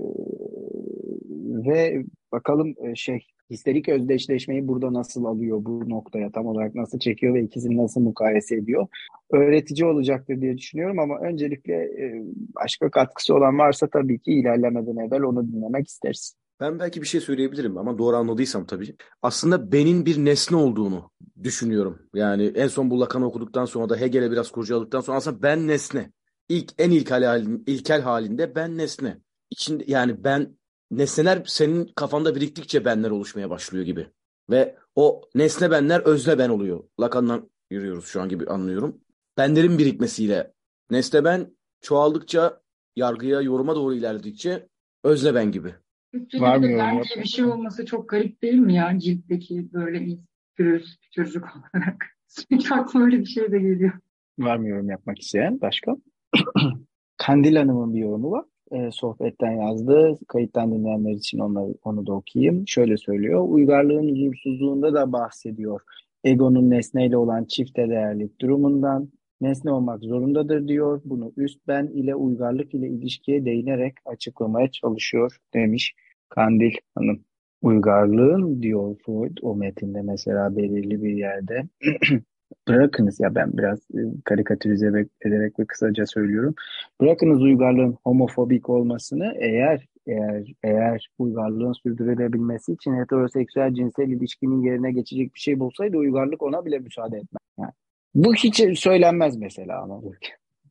ve 1.67 2.03
bakalım 2.31 2.75
e, 2.83 2.95
şey 2.95 3.27
histerik 3.49 3.89
özdeşleşmeyi 3.89 4.67
burada 4.67 4.93
nasıl 4.93 5.25
alıyor 5.25 5.65
bu 5.65 5.89
noktaya 5.89 6.31
tam 6.31 6.45
olarak 6.45 6.75
nasıl 6.75 6.99
çekiyor 6.99 7.33
ve 7.33 7.43
ikisini 7.43 7.77
nasıl 7.77 8.01
mukayese 8.01 8.55
ediyor 8.55 8.87
öğretici 9.31 9.85
olacaktır 9.85 10.41
diye 10.41 10.57
düşünüyorum 10.57 10.99
ama 10.99 11.19
öncelikle 11.19 11.73
e, 11.73 12.23
başka 12.55 12.91
katkısı 12.91 13.35
olan 13.35 13.57
varsa 13.57 13.87
tabii 13.87 14.19
ki 14.19 14.31
ilerlemeden 14.31 15.07
evvel 15.07 15.21
onu 15.21 15.51
dinlemek 15.51 15.87
isteriz. 15.87 16.35
Ben 16.59 16.79
belki 16.79 17.01
bir 17.01 17.07
şey 17.07 17.21
söyleyebilirim 17.21 17.77
ama 17.77 17.97
doğru 17.97 18.15
anladıysam 18.15 18.65
tabii. 18.65 18.95
Aslında 19.21 19.71
benin 19.71 20.05
bir 20.05 20.25
nesne 20.25 20.57
olduğunu 20.57 21.11
düşünüyorum. 21.43 21.99
Yani 22.13 22.43
en 22.55 22.67
son 22.67 22.89
bu 22.89 22.99
Lacan'ı 22.99 23.27
okuduktan 23.27 23.65
sonra 23.65 23.89
da 23.89 23.97
Hegel'e 23.97 24.31
biraz 24.31 24.51
kurcaladıktan 24.51 24.99
sonra 24.99 25.17
aslında 25.17 25.41
ben 25.41 25.67
nesne. 25.67 26.11
İlk 26.49 26.71
en 26.77 26.91
ilkel, 26.91 27.23
halin, 27.23 27.63
ilkel 27.67 28.01
halinde 28.01 28.55
ben 28.55 28.77
nesne. 28.77 29.17
İçinde, 29.49 29.83
yani 29.87 30.23
ben 30.23 30.57
nesneler 30.91 31.43
senin 31.45 31.91
kafanda 31.95 32.35
biriktikçe 32.35 32.85
benler 32.85 33.09
oluşmaya 33.09 33.49
başlıyor 33.49 33.85
gibi. 33.85 34.07
Ve 34.49 34.75
o 34.95 35.21
nesne 35.35 35.71
benler 35.71 35.99
özne 35.99 36.37
ben 36.37 36.49
oluyor. 36.49 36.83
Lacan'dan 36.99 37.49
yürüyoruz 37.69 38.05
şu 38.05 38.21
an 38.21 38.29
gibi 38.29 38.45
anlıyorum. 38.45 39.01
Benlerin 39.37 39.77
birikmesiyle 39.77 40.53
Nesne 40.91 41.23
ben 41.23 41.47
çoğaldıkça 41.81 42.61
yargıya, 42.95 43.41
yoruma 43.41 43.75
doğru 43.75 43.95
ilerledikçe 43.95 44.67
özne 45.03 45.35
ben 45.35 45.51
gibi. 45.51 45.75
Türkçe'de 46.11 46.43
de 46.43 46.77
ben 46.77 47.03
diye 47.03 47.23
bir 47.23 47.27
şey 47.27 47.45
olması 47.45 47.85
çok 47.85 48.09
garip 48.09 48.41
değil 48.41 48.59
mi 48.59 48.75
ya? 48.75 48.99
Ciltteki 48.99 49.73
böyle 49.73 50.17
pürüz, 50.55 50.99
çocuk 51.11 51.43
olarak. 51.43 52.05
Sürekli 52.27 52.75
aklıma 52.75 53.05
öyle 53.05 53.19
bir 53.19 53.25
şey 53.25 53.51
de 53.51 53.59
geliyor. 53.59 53.91
Var 54.39 54.57
mı 54.57 54.67
yorum 54.67 54.89
yapmak 54.89 55.19
isteyen? 55.19 55.61
Başka? 55.61 55.95
Kandil 57.17 57.55
Hanım'ın 57.55 57.93
bir 57.93 57.99
yorumu 57.99 58.31
var. 58.31 58.45
E, 58.71 58.91
sohbetten 58.91 59.51
yazdı. 59.51 60.19
Kayıttan 60.27 60.71
dinleyenler 60.71 61.11
için 61.11 61.39
onları, 61.39 61.73
onu 61.83 62.07
da 62.07 62.13
okuyayım. 62.13 62.67
Şöyle 62.67 62.97
söylüyor. 62.97 63.45
Uygarlığın 63.49 64.09
huzursuzluğunda 64.09 64.93
da 64.93 65.11
bahsediyor. 65.13 65.81
Egonun 66.23 66.69
nesneyle 66.69 67.17
olan 67.17 67.45
çifte 67.45 67.89
değerlik 67.89 68.41
durumundan, 68.41 69.09
nesne 69.41 69.71
olmak 69.71 70.03
zorundadır 70.03 70.67
diyor. 70.67 71.01
Bunu 71.05 71.31
üst 71.37 71.67
ben 71.67 71.87
ile 71.87 72.15
uygarlık 72.15 72.73
ile 72.73 72.89
ilişkiye 72.89 73.45
değinerek 73.45 73.93
açıklamaya 74.05 74.71
çalışıyor 74.71 75.37
demiş 75.53 75.95
Kandil 76.29 76.73
Hanım. 76.95 77.23
Uygarlığın 77.61 78.61
diyor 78.61 78.95
Freud 79.05 79.37
o 79.41 79.55
metinde 79.55 80.01
mesela 80.01 80.57
belirli 80.57 81.03
bir 81.03 81.17
yerde 81.17 81.63
bırakınız 82.67 83.19
ya 83.19 83.35
ben 83.35 83.57
biraz 83.57 83.79
e, 83.79 83.99
karikatürize 84.25 84.87
ederek 85.25 85.59
ve 85.59 85.65
kısaca 85.65 86.05
söylüyorum. 86.05 86.55
Bırakınız 87.01 87.41
uygarlığın 87.41 87.97
homofobik 88.03 88.69
olmasını 88.69 89.33
eğer 89.39 89.85
eğer 90.07 90.53
eğer 90.63 91.09
uygarlığın 91.19 91.73
sürdürülebilmesi 91.73 92.73
için 92.73 92.93
heteroseksüel 92.93 93.73
cinsel 93.73 94.07
ilişkinin 94.07 94.61
yerine 94.61 94.91
geçecek 94.91 95.35
bir 95.35 95.39
şey 95.39 95.59
bulsaydı 95.59 95.97
uygarlık 95.97 96.43
ona 96.43 96.65
bile 96.65 96.79
müsaade 96.79 97.17
etmez. 97.17 97.41
Yani 97.59 97.71
bu 98.15 98.33
hiç 98.33 98.79
söylenmez 98.79 99.37
mesela 99.37 99.81
ama 99.81 100.01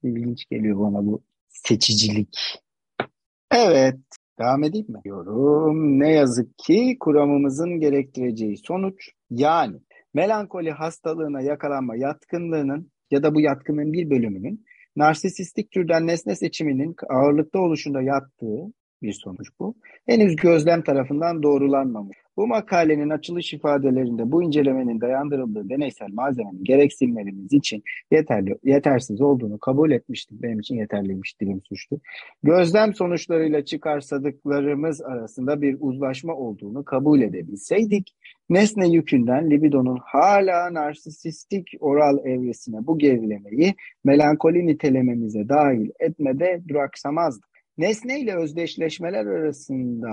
ilginç 0.03 0.47
geliyor 0.51 0.79
bana 0.79 1.07
bu 1.07 1.23
seçicilik. 1.49 2.61
Evet, 3.51 3.99
devam 4.39 4.65
edeyim 4.65 4.87
mi? 4.89 5.01
Diyorum. 5.05 6.01
Ne 6.01 6.13
yazık 6.13 6.59
ki 6.59 6.97
kuramımızın 7.01 7.81
gerektireceği 7.81 8.57
sonuç 8.57 9.11
yani 9.31 9.77
melankoli 10.15 10.71
hastalığına 10.71 11.41
yakalanma 11.41 11.97
yatkınlığının 11.97 12.91
ya 13.11 13.23
da 13.23 13.35
bu 13.35 13.41
yatkınlığın 13.41 13.93
bir 13.93 14.11
bölümünün 14.11 14.65
narsisistik 14.97 15.71
türden 15.71 16.07
nesne 16.07 16.37
seçiminin 16.37 16.95
ağırlıkta 17.09 17.59
oluşunda 17.59 18.03
yattığı 18.03 18.73
bir 19.03 19.13
sonuç 19.13 19.49
bu. 19.61 19.75
Henüz 20.07 20.37
gözlem 20.37 20.83
tarafından 20.83 21.43
doğrulanmamış. 21.43 22.17
Bu 22.37 22.47
makalenin 22.47 23.11
açılış 23.11 23.55
ifadelerinde 23.55 24.33
bu 24.33 24.43
incelemenin 24.43 25.01
dayandırıldığı 25.01 25.69
deneysel 25.69 26.09
malzemenin 26.13 26.65
gereksinimlerimiz 26.65 27.53
için 27.53 27.83
yeterli, 28.11 28.59
yetersiz 28.65 29.21
olduğunu 29.21 29.59
kabul 29.59 29.91
etmiştim. 29.91 30.39
Benim 30.43 30.61
için 30.61 30.77
yeterliymiş 30.77 31.41
dilim 31.41 31.61
suçtu. 31.69 32.01
Gözlem 32.43 32.95
sonuçlarıyla 32.95 33.65
çıkarsadıklarımız 33.65 35.03
arasında 35.03 35.63
bir 35.63 35.77
uzlaşma 35.81 36.35
olduğunu 36.35 36.85
kabul 36.85 37.21
edebilseydik, 37.21 38.17
nesne 38.51 38.89
yükünden 38.89 39.51
libidonun 39.51 39.99
hala 40.05 40.75
narsisistik 40.75 41.69
oral 41.81 42.19
evresine 42.19 42.87
bu 42.87 42.99
gerilemeyi 42.99 43.75
melankoli 44.05 44.67
nitelememize 44.67 45.49
dahil 45.49 45.91
etmede 46.01 46.63
duraksamazdık. 46.69 47.58
Nesne 47.79 48.21
ile 48.21 48.37
özdeşleşmeler 48.37 49.27
arasında 49.27 50.09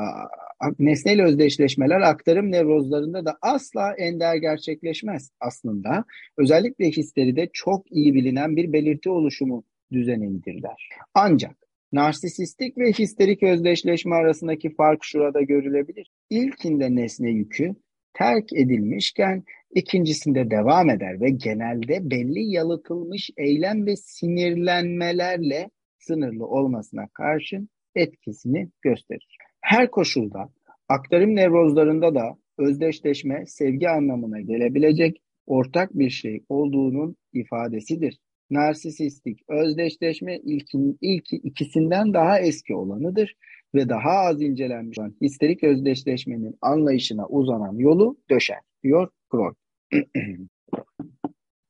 nesne 0.79 1.13
ile 1.13 1.23
özdeşleşmeler 1.23 2.01
aktarım 2.01 2.51
nevrozlarında 2.51 3.25
da 3.25 3.37
asla 3.41 3.93
ender 3.97 4.35
gerçekleşmez 4.35 5.31
aslında. 5.39 6.05
Özellikle 6.37 6.85
histeride 6.85 7.49
çok 7.53 7.91
iyi 7.91 8.13
bilinen 8.13 8.55
bir 8.55 8.73
belirti 8.73 9.09
oluşumu 9.09 9.63
düzenindirler. 9.91 10.89
Ancak 11.13 11.55
narsisistik 11.91 12.77
ve 12.77 12.91
histerik 12.91 13.43
özdeşleşme 13.43 14.15
arasındaki 14.15 14.75
fark 14.75 15.03
şurada 15.03 15.41
görülebilir. 15.41 16.11
İlkinde 16.29 16.95
nesne 16.95 17.29
yükü 17.29 17.75
terk 18.13 18.53
edilmişken 18.53 19.43
ikincisinde 19.75 20.51
devam 20.51 20.89
eder 20.89 21.21
ve 21.21 21.29
genelde 21.29 22.09
belli 22.09 22.51
yalıtılmış 22.51 23.29
eylem 23.37 23.85
ve 23.85 23.95
sinirlenmelerle 23.95 25.69
sınırlı 26.07 26.45
olmasına 26.47 27.07
karşın 27.13 27.69
etkisini 27.95 28.69
gösterir. 28.81 29.37
Her 29.61 29.91
koşulda 29.91 30.49
aktarım 30.89 31.35
nevrozlarında 31.35 32.15
da 32.15 32.37
özdeşleşme 32.57 33.45
sevgi 33.45 33.89
anlamına 33.89 34.41
gelebilecek 34.41 35.21
ortak 35.45 35.93
bir 35.93 36.09
şey 36.09 36.43
olduğunun 36.49 37.15
ifadesidir. 37.33 38.19
Narsisistik 38.49 39.39
özdeşleşme 39.49 40.37
ilkin, 40.37 40.97
ilk 41.01 41.33
ikisinden 41.33 42.13
daha 42.13 42.39
eski 42.39 42.75
olanıdır 42.75 43.35
ve 43.75 43.89
daha 43.89 44.11
az 44.11 44.41
incelenmiş 44.41 44.99
olan 44.99 45.15
histerik 45.21 45.63
özdeşleşmenin 45.63 46.55
anlayışına 46.61 47.27
uzanan 47.27 47.77
yolu 47.77 48.17
döşer, 48.29 48.59
diyor 48.83 49.09
Freud. 49.31 49.55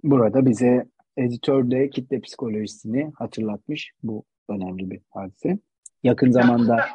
Burada 0.03 0.45
bize 0.45 0.85
editör 1.17 1.71
de 1.71 1.89
kitle 1.89 2.21
psikolojisini 2.21 3.11
hatırlatmış. 3.15 3.91
Bu 4.03 4.23
önemli 4.49 4.91
bir 4.91 5.01
hadise. 5.09 5.59
Yakın 6.03 6.31
zamanda 6.31 6.85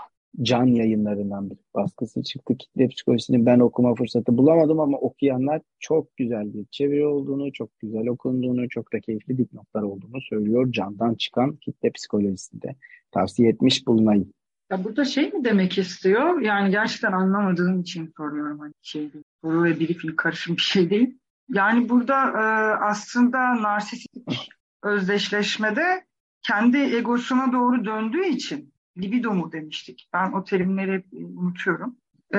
can 0.42 0.66
yayınlarından 0.66 1.50
bir 1.50 1.58
baskısı 1.74 2.22
çıktı. 2.22 2.56
Kitle 2.56 2.88
psikolojisini 2.88 3.46
ben 3.46 3.60
okuma 3.60 3.94
fırsatı 3.94 4.38
bulamadım 4.38 4.80
ama 4.80 4.98
okuyanlar 4.98 5.60
çok 5.78 6.16
güzel 6.16 6.54
bir 6.54 6.64
çeviri 6.70 7.06
olduğunu, 7.06 7.52
çok 7.52 7.78
güzel 7.78 8.08
okunduğunu, 8.08 8.68
çok 8.68 8.92
da 8.92 9.00
keyifli 9.00 9.38
dipnotlar 9.38 9.82
olduğunu 9.82 10.20
söylüyor. 10.20 10.72
Candan 10.72 11.14
çıkan 11.14 11.56
kitle 11.56 11.90
psikolojisinde 11.90 12.76
tavsiye 13.12 13.48
etmiş 13.48 13.86
bulunayım. 13.86 14.32
Ya 14.70 14.84
burada 14.84 15.04
şey 15.04 15.30
mi 15.30 15.44
demek 15.44 15.78
istiyor? 15.78 16.40
Yani 16.40 16.70
gerçekten 16.70 17.12
anlamadığım 17.12 17.80
için 17.80 18.12
soruyorum. 18.16 18.58
Hani 18.58 18.72
şey 18.82 19.12
değil. 19.12 19.24
Soru 19.42 19.64
ve 19.64 19.80
briefing 19.80 20.16
karışım 20.16 20.56
bir 20.56 20.62
şey 20.62 20.90
değil. 20.90 21.18
Yani 21.50 21.88
burada 21.88 22.24
e, 22.24 22.42
aslında 22.84 23.62
narsistik 23.62 24.50
özdeşleşmede 24.82 26.04
kendi 26.42 26.76
egosuna 26.78 27.52
doğru 27.52 27.84
döndüğü 27.84 28.26
için 28.26 28.74
libido 28.98 29.34
mu 29.34 29.52
demiştik? 29.52 30.08
Ben 30.12 30.32
o 30.32 30.44
terimleri 30.44 30.92
hep 30.92 31.06
unutuyorum. 31.12 31.96
E, 32.34 32.38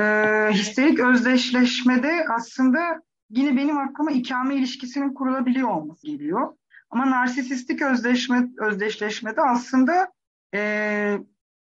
histerik 0.52 1.00
özdeşleşmede 1.00 2.26
aslında 2.36 3.02
yine 3.30 3.58
benim 3.58 3.78
aklıma 3.78 4.12
ikame 4.12 4.56
ilişkisinin 4.56 5.14
kurulabiliyor 5.14 5.70
olması 5.70 6.08
geliyor. 6.08 6.54
Ama 6.90 7.12
narsisistik 7.12 7.82
özdeşme, 7.82 8.48
özdeşleşmede 8.58 9.42
aslında 9.42 10.12
e, 10.54 11.18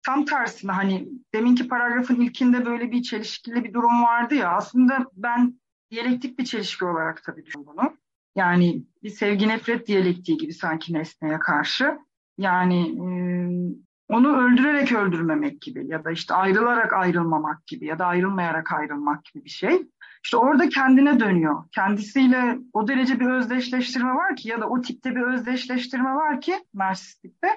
tam 0.06 0.24
tersine 0.24 0.72
hani 0.72 1.08
deminki 1.34 1.68
paragrafın 1.68 2.20
ilkinde 2.20 2.66
böyle 2.66 2.92
bir 2.92 3.02
çelişkili 3.02 3.64
bir 3.64 3.74
durum 3.74 4.02
vardı 4.02 4.34
ya 4.34 4.50
aslında 4.50 5.06
ben 5.12 5.60
diyalektik 5.90 6.38
bir 6.38 6.44
çelişki 6.44 6.84
olarak 6.84 7.22
tabii 7.24 7.46
düşünüyorum 7.46 7.74
bunu. 7.76 7.96
Yani 8.36 8.84
bir 9.02 9.10
sevgi 9.10 9.48
nefret 9.48 9.86
diyalektiği 9.86 10.38
gibi 10.38 10.54
sanki 10.54 10.92
nesneye 10.92 11.38
karşı. 11.38 11.98
Yani 12.38 12.80
e, 12.80 13.06
onu 14.08 14.36
öldürerek 14.36 14.92
öldürmemek 14.92 15.62
gibi 15.62 15.86
ya 15.86 16.04
da 16.04 16.10
işte 16.10 16.34
ayrılarak 16.34 16.92
ayrılmamak 16.92 17.66
gibi 17.66 17.86
ya 17.86 17.98
da 17.98 18.06
ayrılmayarak 18.06 18.72
ayrılmak 18.72 19.24
gibi 19.24 19.44
bir 19.44 19.50
şey. 19.50 19.86
İşte 20.24 20.36
orada 20.36 20.68
kendine 20.68 21.20
dönüyor. 21.20 21.64
Kendisiyle 21.74 22.58
o 22.72 22.88
derece 22.88 23.20
bir 23.20 23.26
özdeşleştirme 23.26 24.14
var 24.14 24.36
ki 24.36 24.48
ya 24.48 24.60
da 24.60 24.68
o 24.68 24.80
tipte 24.80 25.16
bir 25.16 25.20
özdeşleştirme 25.20 26.14
var 26.14 26.40
ki 26.40 26.54
narsistikte. 26.74 27.48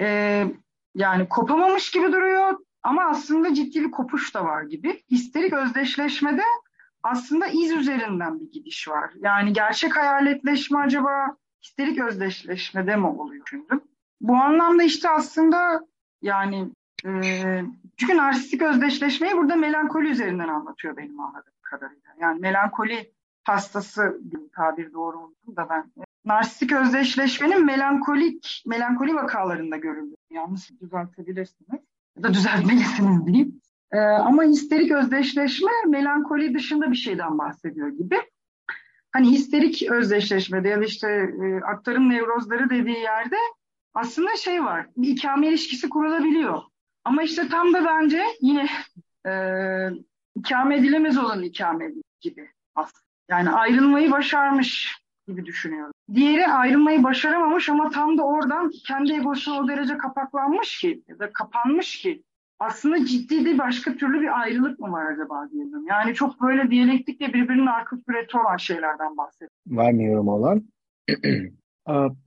E, 0.00 0.46
yani 0.94 1.28
kopamamış 1.28 1.90
gibi 1.90 2.12
duruyor 2.12 2.58
ama 2.82 3.04
aslında 3.04 3.54
ciddi 3.54 3.80
bir 3.80 3.90
kopuş 3.90 4.34
da 4.34 4.44
var 4.44 4.62
gibi. 4.62 5.02
Histerik 5.10 5.52
özdeşleşmede 5.52 6.42
aslında 7.02 7.46
iz 7.46 7.72
üzerinden 7.72 8.40
bir 8.40 8.52
gidiş 8.52 8.88
var. 8.88 9.10
Yani 9.20 9.52
gerçek 9.52 9.96
hayaletleşme 9.96 10.78
acaba 10.78 11.36
histerik 11.62 12.00
özdeşleşmede 12.00 12.96
mi 12.96 13.06
oluyor 13.06 13.46
düşündüm. 13.46 13.80
Bu 14.20 14.36
anlamda 14.36 14.82
işte 14.82 15.10
aslında 15.10 15.86
yani 16.22 16.70
e, 17.06 17.10
çünkü 17.96 18.16
narsistik 18.16 18.62
özdeşleşmeyi 18.62 19.36
burada 19.36 19.56
melankoli 19.56 20.08
üzerinden 20.08 20.48
anlatıyor 20.48 20.96
benim 20.96 21.20
anladığım 21.20 21.52
kadarıyla. 21.62 22.10
Yani 22.20 22.40
melankoli 22.40 23.12
hastası 23.44 24.18
bir 24.20 24.40
tabir 24.56 24.92
doğru 24.92 25.18
oldu 25.18 25.56
da 25.56 25.68
ben. 25.70 25.92
Narsistik 26.24 26.72
özdeşleşmenin 26.72 27.64
melankolik, 27.64 28.62
melankoli 28.66 29.14
vakalarında 29.14 29.76
görüldüğünü 29.76 30.16
yanlış 30.30 30.70
düzeltebilirsiniz 30.80 31.80
ya 32.16 32.22
da 32.22 32.34
düzeltmelisiniz 32.34 33.26
diyeyim. 33.26 33.60
Ee, 33.92 33.98
ama 33.98 34.42
histerik 34.42 34.92
özdeşleşme 34.92 35.70
melankoli 35.86 36.54
dışında 36.54 36.90
bir 36.90 36.96
şeyden 36.96 37.38
bahsediyor 37.38 37.88
gibi. 37.88 38.16
Hani 39.12 39.30
histerik 39.30 39.82
özdeşleşmede 39.90 40.68
ya 40.68 40.80
da 40.80 40.84
işte 40.84 41.08
e, 41.08 41.64
aktarım 41.64 42.10
nevrozları 42.10 42.70
dediği 42.70 42.98
yerde 42.98 43.36
aslında 43.94 44.36
şey 44.36 44.64
var, 44.64 44.86
bir 44.96 45.08
ikame 45.08 45.48
ilişkisi 45.48 45.88
kurulabiliyor. 45.88 46.62
Ama 47.04 47.22
işte 47.22 47.48
tam 47.48 47.74
da 47.74 47.84
bence 47.84 48.22
yine 48.40 48.68
e, 49.26 49.32
ikame 50.36 50.76
edilemez 50.76 51.18
olan 51.18 51.42
ikame 51.42 51.90
gibi 52.20 52.50
aslında. 52.74 53.08
Yani 53.28 53.50
ayrılmayı 53.50 54.10
başarmış 54.10 54.98
gibi 55.28 55.46
düşünüyorum. 55.46 55.92
Diğeri 56.14 56.46
ayrılmayı 56.48 57.02
başaramamış 57.02 57.68
ama 57.68 57.90
tam 57.90 58.18
da 58.18 58.22
oradan 58.22 58.70
kendi 58.86 59.12
egosuna 59.12 59.58
o 59.60 59.68
derece 59.68 59.98
kapaklanmış 59.98 60.78
ki 60.80 61.02
ya 61.08 61.18
da 61.18 61.32
kapanmış 61.32 61.98
ki 61.98 62.22
aslında 62.58 63.06
ciddi 63.06 63.44
bir 63.44 63.58
başka 63.58 63.96
türlü 63.96 64.20
bir 64.20 64.40
ayrılık 64.40 64.78
mı 64.78 64.92
var 64.92 65.12
acaba 65.12 65.48
diyelim. 65.52 65.86
Yani 65.86 66.14
çok 66.14 66.42
böyle 66.42 66.70
diyalektikle 66.70 67.28
birbirinin 67.28 67.66
arka 67.66 67.96
süreti 67.96 68.38
olan 68.38 68.56
şeylerden 68.56 69.16
bahsediyorum. 69.16 69.56
Var 69.66 69.92
mı 69.92 70.02
yorum 70.02 70.28
olan? 70.28 70.62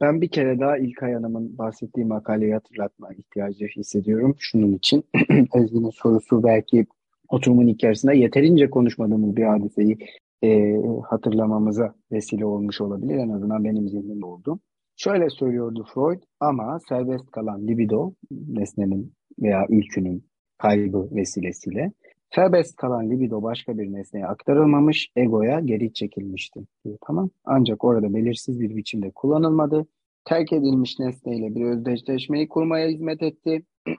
Ben 0.02 0.22
bir 0.22 0.28
kere 0.28 0.60
daha 0.60 0.78
İlkay 0.78 1.14
Hanım'ın 1.14 1.58
bahsettiği 1.58 2.06
makaleyi 2.06 2.54
hatırlatma 2.54 3.14
ihtiyacı 3.14 3.66
hissediyorum. 3.66 4.36
Şunun 4.40 4.74
için 4.74 5.04
Ezgi'nin 5.56 5.90
sorusu 5.90 6.44
belki 6.44 6.86
oturumun 7.30 7.68
içerisinde 7.68 8.18
yeterince 8.18 8.70
konuşmadığımız 8.70 9.36
bir 9.36 9.44
hadiseyi 9.44 9.98
e, 10.44 10.78
hatırlamamıza 11.10 11.94
vesile 12.12 12.46
olmuş 12.46 12.82
olabilir. 12.82 13.16
En 13.16 13.30
azından 13.30 13.64
benim 13.64 13.88
zihnimde 13.90 14.26
oldu. 14.26 14.60
Şöyle 14.96 15.30
söylüyordu 15.30 15.86
Freud 15.94 16.22
ama 16.40 16.80
serbest 16.90 17.32
kalan 17.32 17.68
libido 17.68 18.14
nesnenin 18.32 19.14
veya 19.40 19.66
ülkünün 19.70 20.24
kaybı 20.58 21.10
vesilesiyle 21.12 21.92
serbest 22.36 22.76
kalan 22.76 23.10
libido 23.10 23.44
başka 23.44 23.78
bir 23.78 23.94
nesneye 23.94 24.26
aktarılmamış, 24.26 25.12
egoya 25.16 25.60
geri 25.60 25.94
çekilmişti. 25.94 26.60
Diyor, 26.86 26.98
tamam. 27.08 27.30
Ancak 27.46 27.84
orada 27.84 28.14
belirsiz 28.14 28.60
bir 28.60 28.76
biçimde 28.76 29.12
kullanılmadı. 29.12 29.88
Terk 30.26 30.54
edilmiş 30.54 31.00
nesneyle 31.00 31.56
bir 31.56 31.66
özdeşleşmeyi 31.66 32.48
kurmaya 32.48 32.88
hizmet 32.88 33.24
etti. 33.24 33.64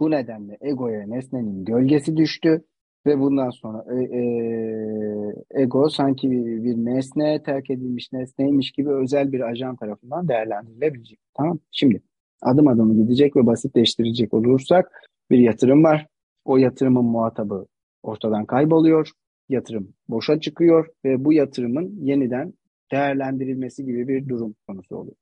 Bu 0.00 0.10
nedenle 0.10 0.58
egoya 0.60 1.06
nesnenin 1.06 1.64
gölgesi 1.64 2.16
düştü 2.16 2.64
ve 3.06 3.20
bundan 3.20 3.50
sonra 3.50 3.84
e, 3.94 4.04
e, 4.18 5.62
ego 5.62 5.88
sanki 5.88 6.30
bir, 6.30 6.74
nesne, 6.76 7.42
terk 7.42 7.70
edilmiş 7.70 8.12
nesneymiş 8.12 8.72
gibi 8.72 8.90
özel 8.90 9.32
bir 9.32 9.40
ajan 9.40 9.76
tarafından 9.76 10.28
değerlendirilebilecek. 10.28 11.18
Tamam 11.34 11.58
Şimdi 11.70 12.02
adım 12.42 12.68
adım 12.68 13.02
gidecek 13.02 13.36
ve 13.36 13.46
basitleştirecek 13.46 14.34
olursak 14.34 15.08
bir 15.30 15.38
yatırım 15.38 15.84
var. 15.84 16.06
O 16.44 16.56
yatırımın 16.56 17.04
muhatabı 17.04 17.66
ortadan 18.02 18.44
kayboluyor. 18.44 19.10
Yatırım 19.48 19.94
boşa 20.08 20.40
çıkıyor 20.40 20.86
ve 21.04 21.24
bu 21.24 21.32
yatırımın 21.32 21.98
yeniden 22.02 22.52
değerlendirilmesi 22.92 23.84
gibi 23.84 24.08
bir 24.08 24.28
durum 24.28 24.54
konusu 24.66 24.96
oluyor. 24.96 25.16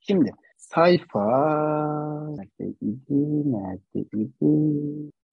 Şimdi 0.00 0.30
sayfa 0.58 1.26
neredeydi? 2.30 3.52
Neredeydi? 3.52 4.30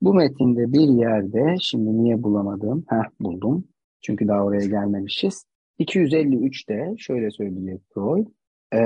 Bu 0.01 0.13
metinde 0.13 0.73
bir 0.73 0.87
yerde, 0.87 1.55
şimdi 1.61 2.03
niye 2.03 2.23
bulamadım? 2.23 2.85
Heh 2.89 3.09
buldum. 3.19 3.63
Çünkü 4.01 4.27
daha 4.27 4.43
oraya 4.43 4.65
gelmemişiz. 4.65 5.45
253'te 5.79 6.95
şöyle 6.97 7.31
söyleyecek 7.31 7.81
Freud. 7.93 8.27
E, 8.73 8.79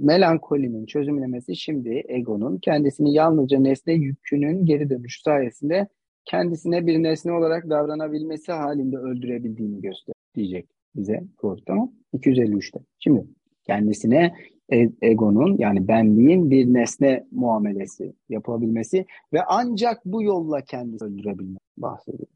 melankolinin 0.00 0.86
çözümlemesi 0.86 1.56
şimdi 1.56 2.02
egonun 2.08 2.58
kendisini 2.58 3.14
yalnızca 3.14 3.58
nesne 3.58 3.92
yükünün 3.92 4.66
geri 4.66 4.90
dönüşü 4.90 5.22
sayesinde 5.22 5.88
kendisine 6.24 6.86
bir 6.86 7.02
nesne 7.02 7.32
olarak 7.32 7.70
davranabilmesi 7.70 8.52
halinde 8.52 8.96
öldürebildiğini 8.96 9.80
gösterecek 9.80 10.68
bize 10.96 11.24
Freud 11.40 11.58
tamam 11.66 11.92
253'te. 12.14 12.78
Şimdi 12.98 13.26
kendisine 13.66 14.34
e, 14.72 14.90
egonun 15.02 15.56
yani 15.58 15.88
benliğin 15.88 16.50
bir 16.50 16.74
nesne 16.74 17.26
muamelesi 17.30 18.14
yapabilmesi 18.28 19.06
ve 19.32 19.44
ancak 19.48 20.04
bu 20.04 20.22
yolla 20.22 20.60
kendisi 20.60 21.04
öldürebilmesi 21.04 21.58
bahsediyor. 21.76 22.28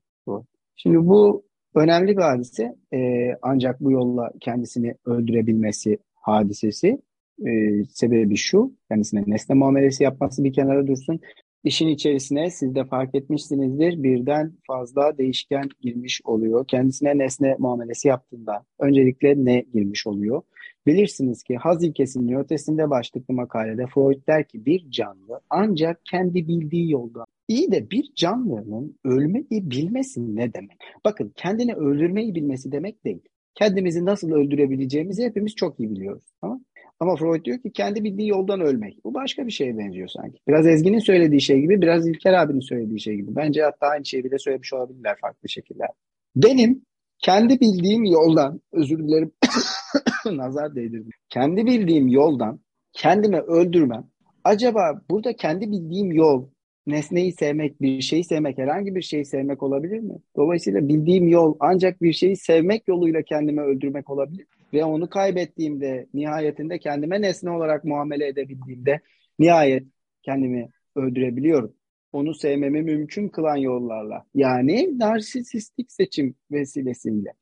Şimdi 0.76 0.98
bu 0.98 1.44
önemli 1.74 2.16
bir 2.16 2.22
hadise. 2.22 2.76
E, 2.94 3.30
ancak 3.42 3.80
bu 3.80 3.92
yolla 3.92 4.30
kendisini 4.40 4.94
öldürebilmesi 5.04 5.98
hadisesi 6.14 7.02
e, 7.46 7.84
sebebi 7.84 8.36
şu. 8.36 8.72
Kendisine 8.88 9.24
nesne 9.26 9.54
muamelesi 9.54 10.04
yapması 10.04 10.44
bir 10.44 10.52
kenara 10.52 10.86
dursun. 10.86 11.20
İşin 11.64 11.88
içerisine 11.88 12.50
siz 12.50 12.74
de 12.74 12.84
fark 12.84 13.14
etmişsinizdir 13.14 14.02
birden 14.02 14.52
fazla 14.66 15.18
değişken 15.18 15.68
girmiş 15.80 16.20
oluyor. 16.24 16.66
Kendisine 16.68 17.18
nesne 17.18 17.56
muamelesi 17.58 18.08
yaptığında 18.08 18.64
öncelikle 18.78 19.44
ne 19.44 19.64
girmiş 19.74 20.06
oluyor? 20.06 20.42
Bilirsiniz 20.86 21.42
ki 21.42 21.56
haz 21.56 21.84
ilkesinin 21.84 22.32
ötesinde 22.32 22.90
başlıklı 22.90 23.34
makalede 23.34 23.86
Freud 23.86 24.26
der 24.26 24.48
ki 24.48 24.66
bir 24.66 24.90
canlı 24.90 25.40
ancak 25.50 26.00
kendi 26.04 26.48
bildiği 26.48 26.90
yoldan 26.90 27.24
İyi 27.48 27.72
de 27.72 27.90
bir 27.90 28.12
canlının 28.14 28.98
ölmeyi 29.04 29.70
bilmesi 29.70 30.36
ne 30.36 30.54
demek? 30.54 30.76
Bakın 31.04 31.32
kendini 31.36 31.74
öldürmeyi 31.74 32.34
bilmesi 32.34 32.72
demek 32.72 33.04
değil. 33.04 33.20
Kendimizi 33.54 34.04
nasıl 34.04 34.30
öldürebileceğimizi 34.30 35.24
hepimiz 35.24 35.54
çok 35.54 35.80
iyi 35.80 35.90
biliyoruz. 35.90 36.24
Tamam? 36.40 36.64
Ama 37.00 37.16
Freud 37.16 37.44
diyor 37.44 37.58
ki 37.58 37.72
kendi 37.72 38.04
bildiği 38.04 38.28
yoldan 38.28 38.60
ölmek. 38.60 39.04
Bu 39.04 39.14
başka 39.14 39.46
bir 39.46 39.52
şeye 39.52 39.78
benziyor 39.78 40.08
sanki. 40.08 40.38
Biraz 40.48 40.66
Ezgi'nin 40.66 40.98
söylediği 40.98 41.40
şey 41.40 41.60
gibi, 41.60 41.82
biraz 41.82 42.08
İlker 42.08 42.32
abinin 42.32 42.60
söylediği 42.60 43.00
şey 43.00 43.16
gibi. 43.16 43.36
Bence 43.36 43.62
hatta 43.62 43.86
aynı 43.86 44.04
şeyi 44.04 44.24
bile 44.24 44.38
söylemiş 44.38 44.72
olabilirler 44.72 45.16
farklı 45.20 45.48
şekiller. 45.48 45.88
Benim 46.36 46.82
kendi 47.18 47.60
bildiğim 47.60 48.04
yoldan, 48.04 48.60
özür 48.72 48.98
dilerim 48.98 49.32
nazar 50.36 50.74
değdirdim. 50.74 51.10
Kendi 51.28 51.66
bildiğim 51.66 52.08
yoldan 52.08 52.60
kendimi 52.92 53.38
öldürmem. 53.38 54.04
Acaba 54.44 55.00
burada 55.10 55.36
kendi 55.36 55.70
bildiğim 55.70 56.12
yol 56.12 56.48
nesneyi 56.86 57.32
sevmek, 57.32 57.82
bir 57.82 58.00
şeyi 58.00 58.24
sevmek, 58.24 58.58
herhangi 58.58 58.94
bir 58.94 59.02
şeyi 59.02 59.24
sevmek 59.24 59.62
olabilir 59.62 60.00
mi? 60.00 60.14
Dolayısıyla 60.36 60.88
bildiğim 60.88 61.28
yol 61.28 61.56
ancak 61.60 62.02
bir 62.02 62.12
şeyi 62.12 62.36
sevmek 62.36 62.88
yoluyla 62.88 63.22
kendimi 63.22 63.60
öldürmek 63.60 64.10
olabilir. 64.10 64.46
Ve 64.72 64.84
onu 64.84 65.10
kaybettiğimde, 65.10 66.06
nihayetinde 66.14 66.78
kendime 66.78 67.22
nesne 67.22 67.50
olarak 67.50 67.84
muamele 67.84 68.26
edebildiğimde 68.26 69.00
nihayet 69.38 69.86
kendimi 70.22 70.68
öldürebiliyorum. 70.96 71.74
Onu 72.12 72.34
sevmemi 72.34 72.82
mümkün 72.82 73.28
kılan 73.28 73.56
yollarla. 73.56 74.26
Yani 74.34 74.98
narsisistik 74.98 75.92
seçim 75.92 76.34
vesilesiyle. 76.50 77.32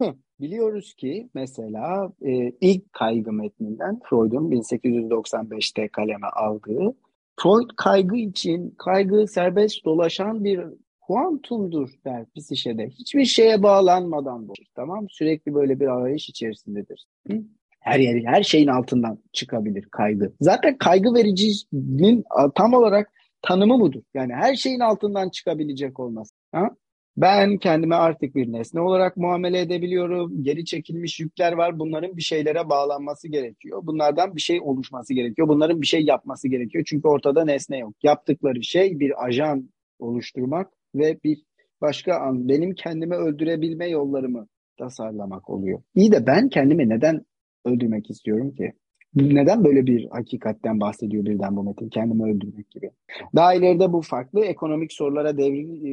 Biliyoruz 0.40 0.94
ki 0.94 1.28
mesela 1.34 2.12
e, 2.22 2.52
ilk 2.60 2.92
kaygı 2.92 3.32
metninden 3.32 4.00
Freud'un 4.08 4.50
1895'te 4.50 5.88
kaleme 5.88 6.26
aldığı 6.26 6.96
Freud 7.40 7.70
kaygı 7.76 8.16
için 8.16 8.74
kaygı 8.78 9.26
serbest 9.28 9.84
dolaşan 9.84 10.44
bir 10.44 10.60
kuantumdur 11.06 11.90
der 12.04 12.26
psişede. 12.36 12.88
Hiçbir 12.88 13.24
şeye 13.24 13.62
bağlanmadan 13.62 14.48
dolaşır. 14.48 14.66
Tamam 14.74 15.06
Sürekli 15.10 15.54
böyle 15.54 15.80
bir 15.80 15.86
arayış 15.86 16.28
içerisindedir. 16.28 17.06
Hı? 17.28 17.42
Her 17.80 17.98
yeri, 17.98 18.26
her 18.26 18.42
şeyin 18.42 18.66
altından 18.66 19.18
çıkabilir 19.32 19.88
kaygı. 19.90 20.32
Zaten 20.40 20.78
kaygı 20.78 21.14
vericinin 21.14 22.24
tam 22.54 22.74
olarak 22.74 23.12
tanımı 23.42 23.80
budur. 23.80 24.02
Yani 24.14 24.34
her 24.34 24.56
şeyin 24.56 24.80
altından 24.80 25.28
çıkabilecek 25.28 26.00
olması. 26.00 26.34
Ha? 26.52 26.70
Ben 27.16 27.56
kendime 27.56 27.94
artık 27.94 28.34
bir 28.34 28.52
nesne 28.52 28.80
olarak 28.80 29.16
muamele 29.16 29.60
edebiliyorum. 29.60 30.42
Geri 30.42 30.64
çekilmiş 30.64 31.20
yükler 31.20 31.52
var. 31.52 31.78
Bunların 31.78 32.16
bir 32.16 32.22
şeylere 32.22 32.68
bağlanması 32.68 33.28
gerekiyor. 33.28 33.80
Bunlardan 33.82 34.36
bir 34.36 34.40
şey 34.40 34.60
oluşması 34.60 35.14
gerekiyor. 35.14 35.48
Bunların 35.48 35.80
bir 35.80 35.86
şey 35.86 36.04
yapması 36.04 36.48
gerekiyor. 36.48 36.84
Çünkü 36.86 37.08
ortada 37.08 37.44
nesne 37.44 37.78
yok. 37.78 37.94
Yaptıkları 38.02 38.62
şey 38.62 39.00
bir 39.00 39.24
ajan 39.26 39.70
oluşturmak 39.98 40.75
ve 40.98 41.18
bir 41.24 41.42
başka 41.80 42.14
an 42.14 42.48
benim 42.48 42.74
kendimi 42.74 43.14
öldürebilme 43.14 43.88
yollarımı 43.88 44.46
tasarlamak 44.78 45.50
oluyor. 45.50 45.82
İyi 45.94 46.12
de 46.12 46.26
ben 46.26 46.48
kendimi 46.48 46.88
neden 46.88 47.20
öldürmek 47.64 48.10
istiyorum 48.10 48.54
ki? 48.54 48.72
Neden 49.14 49.64
böyle 49.64 49.86
bir 49.86 50.08
hakikatten 50.10 50.80
bahsediyor 50.80 51.24
birden 51.24 51.56
bu 51.56 51.64
metin? 51.64 51.88
Kendimi 51.88 52.22
öldürmek 52.22 52.70
gibi. 52.70 52.90
Daha 53.34 53.54
ileride 53.54 53.92
bu 53.92 54.02
farklı 54.02 54.44
ekonomik 54.44 54.92
sorulara 54.92 55.38
devir, 55.38 55.64
e, 55.64 55.92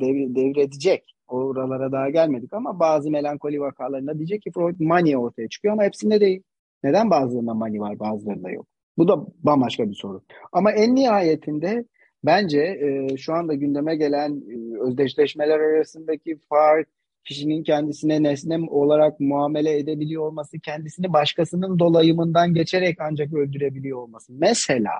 devir, 0.00 0.34
devredecek. 0.34 1.14
Oralara 1.28 1.92
daha 1.92 2.10
gelmedik 2.10 2.52
ama 2.52 2.80
bazı 2.80 3.10
melankoli 3.10 3.60
vakalarında 3.60 4.18
diyecek 4.18 4.42
ki 4.42 4.50
Freud 4.54 4.80
mani 4.80 5.18
ortaya 5.18 5.48
çıkıyor 5.48 5.74
ama 5.74 5.84
hepsinde 5.84 6.20
değil. 6.20 6.42
Neden 6.84 7.10
bazılarında 7.10 7.54
mani 7.54 7.80
var 7.80 7.98
bazılarında 7.98 8.50
yok? 8.50 8.66
Bu 8.98 9.08
da 9.08 9.26
bambaşka 9.38 9.90
bir 9.90 9.94
soru. 9.94 10.22
Ama 10.52 10.72
en 10.72 10.94
nihayetinde 10.94 11.84
bence 12.24 12.60
e, 12.60 13.16
şu 13.16 13.34
anda 13.34 13.54
gündeme 13.54 13.96
gelen 13.96 14.30
e, 14.30 14.82
özdeşleşmeler 14.88 15.60
arasındaki 15.60 16.38
fark, 16.48 16.88
kişinin 17.24 17.62
kendisine 17.62 18.22
nesne 18.22 18.58
olarak 18.70 19.20
muamele 19.20 19.78
edebiliyor 19.78 20.22
olması, 20.26 20.58
kendisini 20.58 21.12
başkasının 21.12 21.78
dolayımından 21.78 22.54
geçerek 22.54 22.96
ancak 23.00 23.34
öldürebiliyor 23.34 23.98
olması. 23.98 24.32
Mesela 24.32 24.92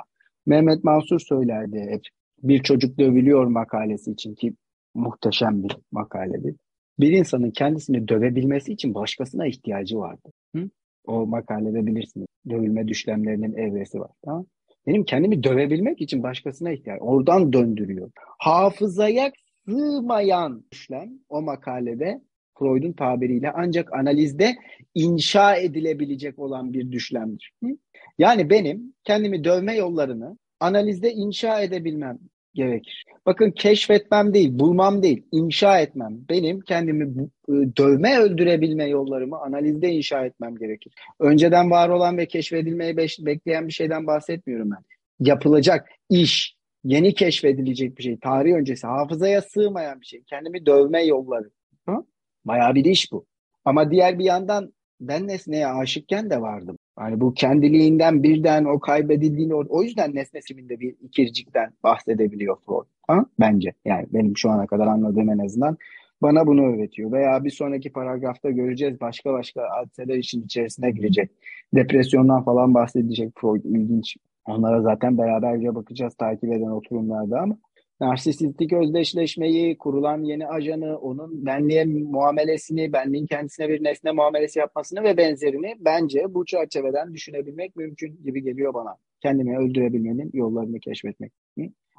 Mehmet 0.47 0.84
Mansur 0.84 1.20
söylerdi 1.20 1.80
hep 1.80 2.02
bir 2.43 2.62
çocuk 2.62 2.98
dövülüyor 2.98 3.44
makalesi 3.47 4.10
için 4.10 4.34
ki 4.34 4.55
muhteşem 4.94 5.62
bir 5.62 5.76
makaledir. 5.93 6.56
Bir 6.98 7.12
insanın 7.12 7.51
kendisini 7.51 8.09
dövebilmesi 8.09 8.72
için 8.72 8.94
başkasına 8.94 9.47
ihtiyacı 9.47 9.98
vardır. 9.98 10.32
Hı? 10.56 10.70
O 11.06 11.26
makalede 11.26 11.86
bilirsiniz. 11.86 12.26
Dövülme 12.48 12.88
düşlemlerinin 12.88 13.55
evresi 13.55 14.01
var. 14.01 14.10
Tamam? 14.24 14.47
Benim 14.87 15.05
kendimi 15.05 15.43
dövebilmek 15.43 16.01
için 16.01 16.23
başkasına 16.23 16.73
ihtiyaç. 16.73 16.99
Oradan 17.03 17.53
döndürüyor. 17.53 18.11
Hafızaya 18.39 19.33
sığmayan 19.69 20.65
işlem 20.73 21.11
o 21.29 21.43
makalede 21.43 22.21
Freud'un 22.59 22.93
tabiriyle 22.93 23.53
ancak 23.55 23.93
analizde 23.93 24.57
inşa 24.95 25.57
edilebilecek 25.57 26.39
olan 26.39 26.73
bir 26.73 26.93
düşlemdir. 26.93 27.53
Yani 28.19 28.51
benim 28.51 28.95
kendimi 29.05 29.45
dövme 29.45 29.77
yollarını 29.77 30.39
analizde 30.61 31.13
inşa 31.13 31.61
edebilmem 31.61 32.19
gerekir. 32.57 33.05
Bakın 33.27 33.51
keşfetmem 33.51 34.35
değil, 34.35 34.59
bulmam 34.59 35.03
değil, 35.03 35.27
inşa 35.33 35.81
etmem. 35.81 36.19
Benim 36.28 36.61
kendimi 36.61 37.28
ıı, 37.49 37.77
dövme 37.77 38.19
öldürebilme 38.19 38.85
yollarımı 38.85 39.39
analizde 39.41 39.89
inşa 39.89 40.27
etmem 40.27 40.57
gerekir. 40.57 40.95
Önceden 41.20 41.70
var 41.70 41.89
olan 41.89 42.19
ve 42.19 42.27
keşfedilmeyi 42.27 42.97
bekleyen 42.97 43.69
bir 43.69 43.73
şeyden 43.73 44.07
bahsetmiyorum 44.07 44.70
ben. 44.70 44.85
Yapılacak 45.20 45.89
iş, 46.11 46.57
yeni 46.85 47.15
keşfedilecek 47.15 47.99
bir 47.99 48.03
şey, 48.03 48.19
tarih 48.19 48.55
öncesi, 48.55 48.87
hafızaya 48.87 49.43
sığmayan 49.43 50.01
bir 50.01 50.07
şey. 50.07 50.23
Kendimi 50.23 50.66
dövme 50.66 51.05
yolları. 51.05 51.51
Ha? 51.87 52.03
Bayağı 52.45 52.74
bir 52.74 52.85
iş 52.85 53.12
bu. 53.12 53.27
Ama 53.65 53.91
diğer 53.91 54.19
bir 54.19 54.24
yandan 54.24 54.73
ben 55.01 55.28
nesneye 55.28 55.66
aşıkken 55.66 56.31
de 56.31 56.41
vardım. 56.41 56.78
Yani 57.01 57.20
bu 57.20 57.35
kendiliğinden 57.35 58.23
birden 58.23 58.64
o 58.64 58.81
kaybedildiğini 58.81 59.55
o 59.55 59.82
yüzden 59.82 60.14
nesne 60.14 60.43
siminde 60.43 60.81
bir 60.81 60.94
ikircikten 61.02 61.73
bahsedebiliyor 61.82 62.56
Freud. 62.66 62.86
Ha? 63.06 63.24
Bence 63.40 63.73
yani 63.85 64.06
benim 64.12 64.36
şu 64.36 64.51
ana 64.51 64.66
kadar 64.66 64.86
anladığım 64.86 65.31
en 65.31 65.39
azından 65.39 65.77
bana 66.23 66.47
bunu 66.47 66.62
öğretiyor. 66.62 67.12
Veya 67.12 67.44
bir 67.44 67.51
sonraki 67.51 67.93
paragrafta 67.93 68.51
göreceğiz 68.51 69.01
başka 69.01 69.32
başka 69.32 69.62
hadiseler 69.70 70.16
için 70.16 70.43
içerisine 70.43 70.90
girecek. 70.90 71.31
Depresyondan 71.74 72.44
falan 72.44 72.74
bahsedecek 72.74 73.32
Freud 73.40 73.64
ilginç. 73.64 74.16
Onlara 74.47 74.82
zaten 74.82 75.18
beraberce 75.18 75.74
bakacağız 75.74 76.14
takip 76.14 76.52
eden 76.52 76.70
oturumlarda 76.70 77.40
ama 77.40 77.56
narsistik 78.01 78.73
özdeşleşmeyi, 78.73 79.78
kurulan 79.78 80.23
yeni 80.23 80.47
ajanı, 80.47 80.98
onun 80.98 81.47
benliğe 81.47 81.85
muamelesini, 81.85 82.93
benliğin 82.93 83.27
kendisine 83.27 83.68
bir 83.68 83.85
nesne 83.85 84.12
muamelesi 84.12 84.59
yapmasını 84.59 85.02
ve 85.02 85.16
benzerini 85.16 85.74
bence 85.81 86.35
bu 86.35 86.44
çerçeveden 86.44 87.14
düşünebilmek 87.14 87.77
mümkün 87.77 88.23
gibi 88.24 88.43
geliyor 88.43 88.74
bana. 88.74 88.97
Kendimi 89.23 89.59
öldürebilmenin 89.59 90.31
yollarını 90.32 90.81
keşfetmek. 90.81 91.32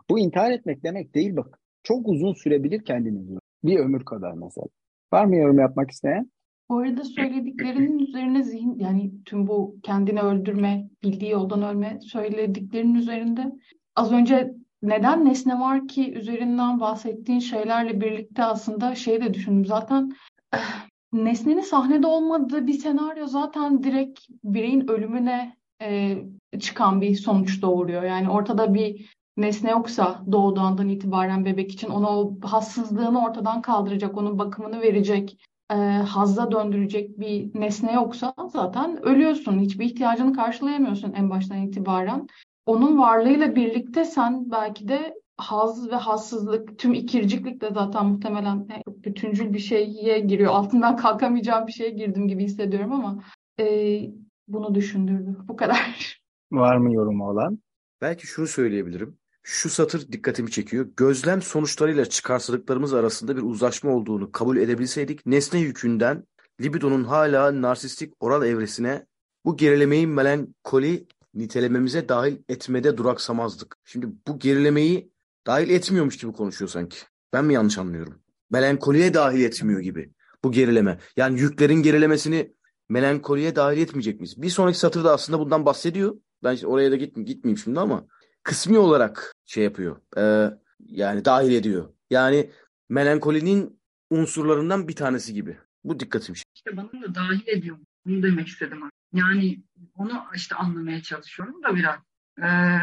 Bu 0.10 0.20
intihar 0.20 0.52
etmek 0.52 0.84
demek 0.84 1.16
değil 1.16 1.36
bak. 1.36 1.60
Çok 1.84 2.08
uzun 2.08 2.34
sürebilir 2.34 2.84
kendini 2.86 3.40
Bir 3.64 3.80
ömür 3.80 4.06
kadar 4.06 4.32
mesela. 4.32 4.68
Var 5.14 5.26
mı 5.26 5.36
yorum 5.36 5.60
yapmak 5.60 5.92
isteyen? 5.92 6.32
Bu 6.70 6.78
arada 6.78 7.04
söylediklerinin 7.04 8.00
üzerine 8.00 8.44
zihin 8.44 8.80
yani 8.80 9.12
tüm 9.26 9.48
bu 9.48 9.76
kendini 9.84 10.22
öldürme, 10.22 10.90
bildiği 11.04 11.32
yoldan 11.32 11.64
ölme 11.64 11.98
söylediklerinin 12.02 12.96
üzerinde 12.96 13.52
az 13.96 14.12
önce 14.12 14.54
neden 14.82 15.26
nesne 15.26 15.60
var 15.60 15.88
ki 15.88 16.14
üzerinden 16.14 16.80
bahsettiğin 16.80 17.40
şeylerle 17.40 18.02
birlikte 18.02 18.44
aslında 18.44 18.96
şey 18.96 19.22
de 19.22 19.34
düşündüm. 19.34 19.66
Zaten 19.66 20.16
nesnenin 21.14 21.62
sahnede 21.62 22.08
olmadığı 22.08 22.68
bir 22.68 22.74
senaryo 22.74 23.28
zaten 23.28 23.84
direkt 23.84 24.20
bireyin 24.44 24.88
ölümüne 24.88 25.58
e, 25.82 26.18
çıkan 26.60 27.02
bir 27.02 27.16
sonuç 27.16 27.62
doğuruyor. 27.62 28.04
Yani 28.04 28.30
ortada 28.30 28.74
bir 28.74 29.18
nesne 29.38 29.72
yoksa 29.72 30.24
doğduğundan 30.32 30.90
itibaren 30.90 31.46
bebek 31.46 31.72
için 31.72 31.88
ona 31.88 32.20
o 32.20 32.38
hassızlığını 32.44 33.26
ortadan 33.26 33.62
kaldıracak, 33.62 34.18
onun 34.18 34.40
bakımını 34.40 34.82
verecek, 34.82 35.38
e, 35.72 35.76
hazza 36.08 36.52
döndürecek 36.52 37.20
bir 37.20 37.60
nesne 37.60 37.94
yoksa 37.94 38.34
zaten 38.48 39.06
ölüyorsun. 39.06 39.60
Hiçbir 39.60 39.86
ihtiyacını 39.86 40.34
karşılayamıyorsun 40.34 41.14
en 41.14 41.30
baştan 41.30 41.62
itibaren 41.62 42.28
onun 42.68 42.98
varlığıyla 42.98 43.56
birlikte 43.56 44.06
sen 44.06 44.52
belki 44.52 44.88
de 44.88 45.14
haz 45.38 45.92
ve 45.92 45.96
hassızlık, 45.96 46.80
tüm 46.80 46.94
ikirciklik 46.94 47.62
de 47.62 47.70
zaten 47.74 48.06
muhtemelen 48.06 48.68
çok 48.86 49.04
bütüncül 49.04 49.54
bir 49.54 49.60
şeye 49.60 50.20
giriyor. 50.20 50.52
Altından 50.52 50.98
kalkamayacağım 51.04 51.68
bir 51.68 51.72
şeye 51.72 51.90
girdim 51.90 52.28
gibi 52.28 52.44
hissediyorum 52.44 52.92
ama 52.94 53.24
e, 53.60 54.00
bunu 54.48 54.76
düşündürdü. 54.76 55.38
Bu 55.48 55.58
kadar. 55.58 56.22
Var 56.52 56.78
mı 56.78 56.94
yorumu 56.94 57.30
olan? 57.30 57.60
Belki 58.02 58.28
şunu 58.28 58.48
söyleyebilirim. 58.48 59.18
Şu 59.44 59.70
satır 59.70 60.12
dikkatimi 60.12 60.52
çekiyor. 60.52 60.88
Gözlem 60.98 61.42
sonuçlarıyla 61.42 62.06
çıkarsılıklarımız 62.06 62.94
arasında 62.94 63.38
bir 63.38 63.42
uzlaşma 63.42 63.92
olduğunu 63.92 64.32
kabul 64.32 64.58
edebilseydik 64.58 65.26
nesne 65.26 65.60
yükünden 65.60 66.24
libidonun 66.62 67.04
hala 67.04 67.62
narsistik 67.62 68.14
oral 68.20 68.46
evresine 68.46 69.06
bu 69.46 69.58
gerilemeyi 69.58 70.08
melankoli 70.08 71.08
nitelememize 71.40 72.10
dahil 72.10 72.38
etmede 72.50 72.98
duraksamazdık. 72.98 73.76
Şimdi 73.86 74.08
bu 74.28 74.40
gerilemeyi 74.40 75.12
dahil 75.48 75.70
etmiyormuş 75.70 76.18
gibi 76.18 76.32
konuşuyor 76.32 76.70
sanki. 76.70 76.98
Ben 77.34 77.46
mi 77.46 77.54
yanlış 77.54 77.78
anlıyorum? 77.78 78.22
Melankoliye 78.50 79.14
dahil 79.14 79.44
etmiyor 79.44 79.80
gibi 79.80 80.14
bu 80.44 80.52
gerileme. 80.52 81.00
Yani 81.18 81.40
yüklerin 81.40 81.82
gerilemesini 81.84 82.54
melankoliye 82.90 83.56
dahil 83.56 83.78
etmeyecek 83.78 84.20
miyiz? 84.20 84.42
Bir 84.42 84.50
sonraki 84.50 84.78
satırda 84.78 85.14
aslında 85.14 85.40
bundan 85.40 85.66
bahsediyor. 85.66 86.18
Ben 86.44 86.54
işte 86.54 86.68
oraya 86.68 86.92
da 86.92 86.96
gitmeyeyim, 86.96 87.36
gitmeyeyim 87.36 87.58
şimdi 87.58 87.80
ama 87.80 88.08
kısmi 88.44 88.78
olarak 88.78 89.36
şey 89.46 89.64
yapıyor. 89.64 90.02
E, 90.18 90.54
yani 90.80 91.26
dahil 91.26 91.52
ediyor. 91.52 91.90
Yani 92.10 92.52
melankolinin 92.90 93.80
unsurlarından 94.10 94.88
bir 94.88 94.96
tanesi 94.96 95.34
gibi. 95.34 95.58
Bu 95.84 96.00
dikkatimi 96.00 96.36
çekti. 96.38 96.52
İşte 96.56 96.78
bana 96.78 97.02
da 97.02 97.16
dahil 97.16 97.48
ediyor. 97.48 97.78
Bunu 98.06 98.24
demek 98.24 98.48
istedim. 98.48 98.82
Yani 99.14 99.60
onu 99.96 100.24
işte 100.36 100.56
anlamaya 100.56 101.02
çalışıyorum 101.02 101.64
da 101.64 101.76
biraz. 101.76 102.00
Ee, 102.42 102.78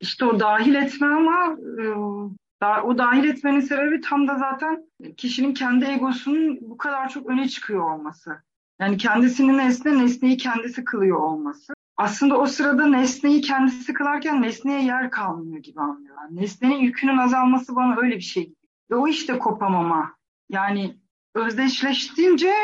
işte 0.00 0.24
o 0.24 0.40
dahil 0.40 0.74
etme 0.74 1.06
ama 1.06 1.56
e, 1.82 1.88
o 2.84 2.98
dahil 2.98 3.24
etmenin 3.24 3.60
sebebi 3.60 4.00
tam 4.00 4.28
da 4.28 4.38
zaten 4.38 4.84
kişinin 5.16 5.54
kendi 5.54 5.84
egosunun 5.84 6.58
bu 6.60 6.76
kadar 6.76 7.08
çok 7.08 7.30
öne 7.30 7.48
çıkıyor 7.48 7.90
olması. 7.90 8.42
Yani 8.80 8.96
kendisinin 8.96 9.58
nesne, 9.58 9.98
nesneyi 9.98 10.36
kendisi 10.36 10.84
kılıyor 10.84 11.18
olması. 11.18 11.74
Aslında 11.96 12.38
o 12.38 12.46
sırada 12.46 12.86
nesneyi 12.86 13.40
kendisi 13.40 13.92
kılarken 13.92 14.42
nesneye 14.42 14.84
yer 14.84 15.10
kalmıyor 15.10 15.62
gibi 15.62 15.80
anlıyor. 15.80 16.16
Yani 16.22 16.36
nesnenin 16.36 16.78
yükünün 16.78 17.18
azalması 17.18 17.76
bana 17.76 17.96
öyle 17.96 18.16
bir 18.16 18.20
şey. 18.20 18.54
Ve 18.90 18.94
o 18.96 19.08
işte 19.08 19.38
kopamama. 19.38 20.14
Yani 20.48 20.96
özdeşleştiğince 21.34 22.54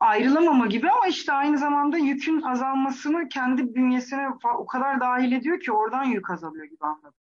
ayrılamama 0.00 0.66
gibi 0.66 0.90
ama 0.90 1.06
işte 1.06 1.32
aynı 1.32 1.58
zamanda 1.58 1.98
yükün 1.98 2.42
azalmasını 2.42 3.28
kendi 3.28 3.74
bünyesine 3.74 4.28
o 4.58 4.66
kadar 4.66 5.00
dahil 5.00 5.32
ediyor 5.32 5.60
ki 5.60 5.72
oradan 5.72 6.04
yük 6.04 6.30
azalıyor 6.30 6.64
gibi 6.64 6.84
anladım. 6.84 7.14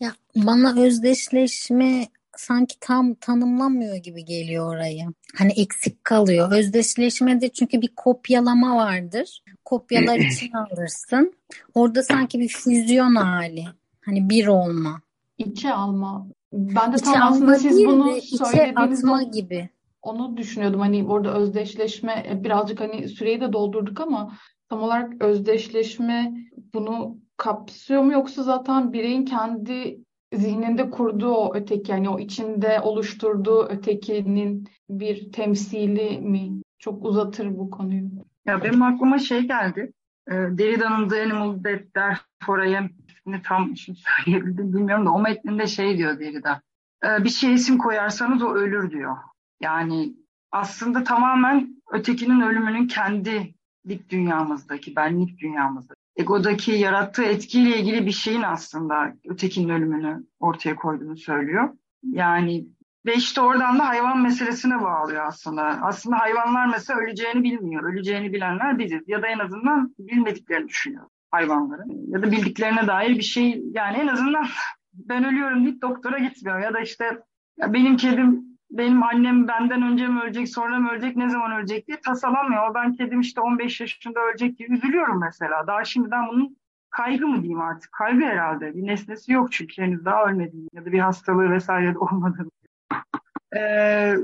Ya 0.00 0.12
bana 0.36 0.80
özdeşleşme 0.80 2.06
sanki 2.36 2.80
tam 2.80 3.14
tanımlamıyor 3.14 3.96
gibi 3.96 4.24
geliyor 4.24 4.74
orayı. 4.74 5.06
Hani 5.38 5.52
eksik 5.52 6.04
kalıyor. 6.04 6.52
Özdeşleşmede 6.52 7.48
çünkü 7.48 7.80
bir 7.80 7.94
kopyalama 7.96 8.76
vardır. 8.76 9.42
Kopyalar 9.64 10.18
için 10.30 10.52
alırsın. 10.52 11.32
Orada 11.74 12.02
sanki 12.02 12.40
bir 12.40 12.48
füzyon 12.48 13.14
hali. 13.14 13.64
Hani 14.04 14.30
bir 14.30 14.46
olma. 14.46 15.00
İçe 15.38 15.72
alma. 15.72 16.26
Ben 16.52 16.92
de 16.92 16.96
İçe 16.96 17.04
tam 17.04 17.32
aslında 17.32 17.58
siz 17.58 17.86
bunu 17.86 18.20
söylediğinizde 18.22 18.80
atma 18.80 19.22
gibi 19.22 19.68
onu 20.02 20.36
düşünüyordum. 20.36 20.80
Hani 20.80 21.06
orada 21.06 21.34
özdeşleşme 21.34 22.24
e, 22.30 22.44
birazcık 22.44 22.80
hani 22.80 23.08
süreyi 23.08 23.40
de 23.40 23.52
doldurduk 23.52 24.00
ama 24.00 24.32
tam 24.68 24.82
olarak 24.82 25.22
özdeşleşme 25.22 26.34
bunu 26.74 27.16
kapsıyor 27.36 28.02
mu 28.02 28.12
yoksa 28.12 28.42
zaten 28.42 28.92
bireyin 28.92 29.24
kendi 29.24 30.00
zihninde 30.32 30.90
kurduğu 30.90 31.32
o 31.34 31.54
öteki 31.54 31.92
yani 31.92 32.08
o 32.08 32.18
içinde 32.18 32.80
oluşturduğu 32.80 33.68
ötekinin 33.68 34.68
bir 34.90 35.32
temsili 35.32 36.18
mi? 36.18 36.62
Çok 36.78 37.04
uzatır 37.04 37.58
bu 37.58 37.70
konuyu. 37.70 38.10
Ya 38.46 38.64
benim 38.64 38.82
aklıma 38.82 39.18
şey 39.18 39.40
geldi. 39.40 39.92
E, 40.28 40.32
Derrida'nın 40.32 41.08
The 41.08 41.22
Animal 41.22 41.62
That 41.62 41.80
Therefore 41.94 42.70
I 42.70 42.78
Am 42.78 42.88
tam 43.44 43.76
şimdi 43.76 43.98
söyleyebildim 43.98 44.72
bilmiyorum 44.72 45.06
da 45.06 45.10
o 45.10 45.20
metninde 45.20 45.66
şey 45.66 45.98
diyor 45.98 46.20
Derrida. 46.20 46.62
E, 47.04 47.24
bir 47.24 47.28
şey 47.28 47.54
isim 47.54 47.78
koyarsanız 47.78 48.42
o 48.42 48.54
ölür 48.54 48.90
diyor. 48.90 49.16
Yani 49.60 50.14
aslında 50.52 51.04
tamamen 51.04 51.82
ötekinin 51.92 52.40
ölümünün 52.40 52.86
kendilik 52.86 54.10
dünyamızdaki, 54.10 54.96
benlik 54.96 55.38
dünyamızda. 55.38 55.94
Egodaki 56.16 56.72
yarattığı 56.72 57.22
etkiyle 57.22 57.78
ilgili 57.78 58.06
bir 58.06 58.12
şeyin 58.12 58.42
aslında 58.42 59.14
ötekinin 59.28 59.68
ölümünü 59.68 60.26
ortaya 60.40 60.76
koyduğunu 60.76 61.16
söylüyor. 61.16 61.70
Yani 62.02 62.66
ve 63.06 63.14
işte 63.14 63.40
oradan 63.40 63.78
da 63.78 63.88
hayvan 63.88 64.22
meselesine 64.22 64.82
bağlıyor 64.82 65.26
aslında. 65.26 65.62
Aslında 65.62 66.18
hayvanlar 66.18 66.66
mesela 66.66 67.00
öleceğini 67.00 67.42
bilmiyor. 67.42 67.92
Öleceğini 67.92 68.32
bilenler 68.32 68.78
biziz. 68.78 69.02
Ya 69.06 69.22
da 69.22 69.26
en 69.26 69.38
azından 69.38 69.94
bilmediklerini 69.98 70.68
düşünüyor 70.68 71.06
hayvanların. 71.30 72.12
Ya 72.12 72.22
da 72.22 72.32
bildiklerine 72.32 72.86
dair 72.86 73.18
bir 73.18 73.22
şey 73.22 73.62
yani 73.70 73.96
en 73.96 74.06
azından 74.06 74.46
ben 74.92 75.24
ölüyorum 75.24 75.64
deyip 75.64 75.82
doktora 75.82 76.18
gitmiyor. 76.18 76.60
Ya 76.60 76.74
da 76.74 76.80
işte 76.80 77.04
ya 77.58 77.72
benim 77.72 77.96
kedim 77.96 78.49
benim 78.70 79.02
annem 79.02 79.48
benden 79.48 79.82
önce 79.82 80.06
mi 80.06 80.20
ölecek, 80.22 80.48
sonra 80.48 80.78
mı 80.78 80.90
ölecek, 80.90 81.16
ne 81.16 81.28
zaman 81.30 81.52
ölecek 81.52 81.86
diye 81.86 82.00
tasalamıyor. 82.00 82.74
Ben 82.74 82.92
kedim 82.92 83.20
işte 83.20 83.40
15 83.40 83.80
yaşında 83.80 84.20
ölecek 84.20 84.58
diye 84.58 84.68
üzülüyorum 84.68 85.20
mesela. 85.20 85.66
Daha 85.66 85.84
şimdiden 85.84 86.28
bunun 86.28 86.56
kaygı 86.90 87.26
mı 87.26 87.42
diyeyim 87.42 87.60
artık? 87.60 87.92
Kaygı 87.92 88.24
herhalde. 88.24 88.74
Bir 88.74 88.86
nesnesi 88.86 89.32
yok 89.32 89.52
çünkü 89.52 89.82
henüz 89.82 90.04
daha 90.04 90.24
ölmedi 90.24 90.56
ya 90.72 90.84
da 90.84 90.92
bir 90.92 90.98
hastalığı 90.98 91.50
vesaire 91.50 91.94
de 91.94 91.98
olmadı. 91.98 92.46
Ee, 93.56 94.14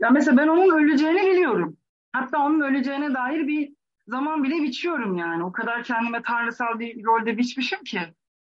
Ya 0.00 0.10
mesela 0.10 0.36
ben 0.36 0.48
onun 0.48 0.78
öleceğini 0.78 1.30
biliyorum. 1.32 1.76
Hatta 2.12 2.38
onun 2.38 2.60
öleceğine 2.60 3.14
dair 3.14 3.46
bir 3.46 3.72
zaman 4.06 4.44
bile 4.44 4.62
biçiyorum 4.62 5.16
yani. 5.16 5.44
O 5.44 5.52
kadar 5.52 5.82
kendime 5.82 6.22
tanrısal 6.22 6.78
bir 6.78 7.04
rolde 7.04 7.38
biçmişim 7.38 7.84
ki. 7.84 8.00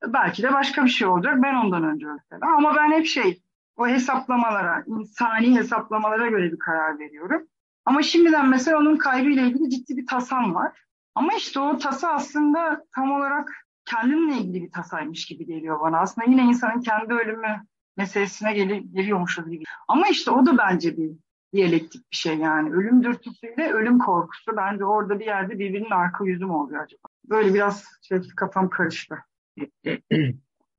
Belki 0.08 0.44
de 0.44 0.54
başka 0.54 0.84
bir 0.86 0.90
şey 0.90 1.08
olacak. 1.08 1.38
Ben 1.44 1.56
ondan 1.56 1.84
önce 1.84 2.08
ölsem. 2.08 2.40
Ama 2.58 2.76
ben 2.76 2.92
hep 2.92 3.06
şey, 3.06 3.42
o 3.78 3.88
hesaplamalara, 3.88 4.84
insani 4.88 5.58
hesaplamalara 5.58 6.30
göre 6.30 6.52
bir 6.52 6.60
karar 6.60 7.00
veriyorum. 7.00 7.48
Ama 7.86 8.02
şimdiden 8.02 8.50
mesela 8.50 8.78
onun 8.78 8.98
kaybıyla 8.98 9.44
ilgili 9.44 9.70
ciddi 9.70 9.98
bir 9.98 10.06
tasam 10.06 10.56
var. 10.56 10.84
Ama 11.16 11.34
işte 11.38 11.60
o 11.60 11.78
tasa 11.78 12.14
aslında 12.14 12.86
tam 12.96 13.12
olarak 13.12 13.52
kendimle 13.86 14.38
ilgili 14.38 14.64
bir 14.64 14.72
tasaymış 14.72 15.26
gibi 15.26 15.46
geliyor 15.46 15.80
bana. 15.80 16.00
Aslında 16.00 16.32
yine 16.32 16.42
insanın 16.42 16.82
kendi 16.82 17.14
ölümü 17.14 17.64
meselesine 17.98 18.54
gel 18.54 18.84
geliyormuşuz 18.94 19.50
gibi. 19.50 19.64
Ama 19.88 20.08
işte 20.08 20.32
o 20.32 20.46
da 20.46 20.58
bence 20.58 20.98
bir 20.98 21.12
diyalektik 21.54 22.12
bir 22.12 22.16
şey 22.16 22.38
yani. 22.38 22.74
Ölüm 22.74 23.04
dürtüsüyle 23.04 23.72
ölüm 23.74 24.00
korkusu 24.00 24.52
bence 24.58 24.86
orada 24.86 25.20
bir 25.20 25.26
yerde 25.26 25.60
birbirinin 25.60 25.92
arka 25.92 26.26
yüzü 26.26 26.46
mü 26.46 26.52
oluyor 26.52 26.84
acaba? 26.84 27.02
Böyle 27.30 27.54
biraz 27.54 27.86
şey, 28.02 28.20
kafam 28.36 28.70
karıştı. 28.70 29.18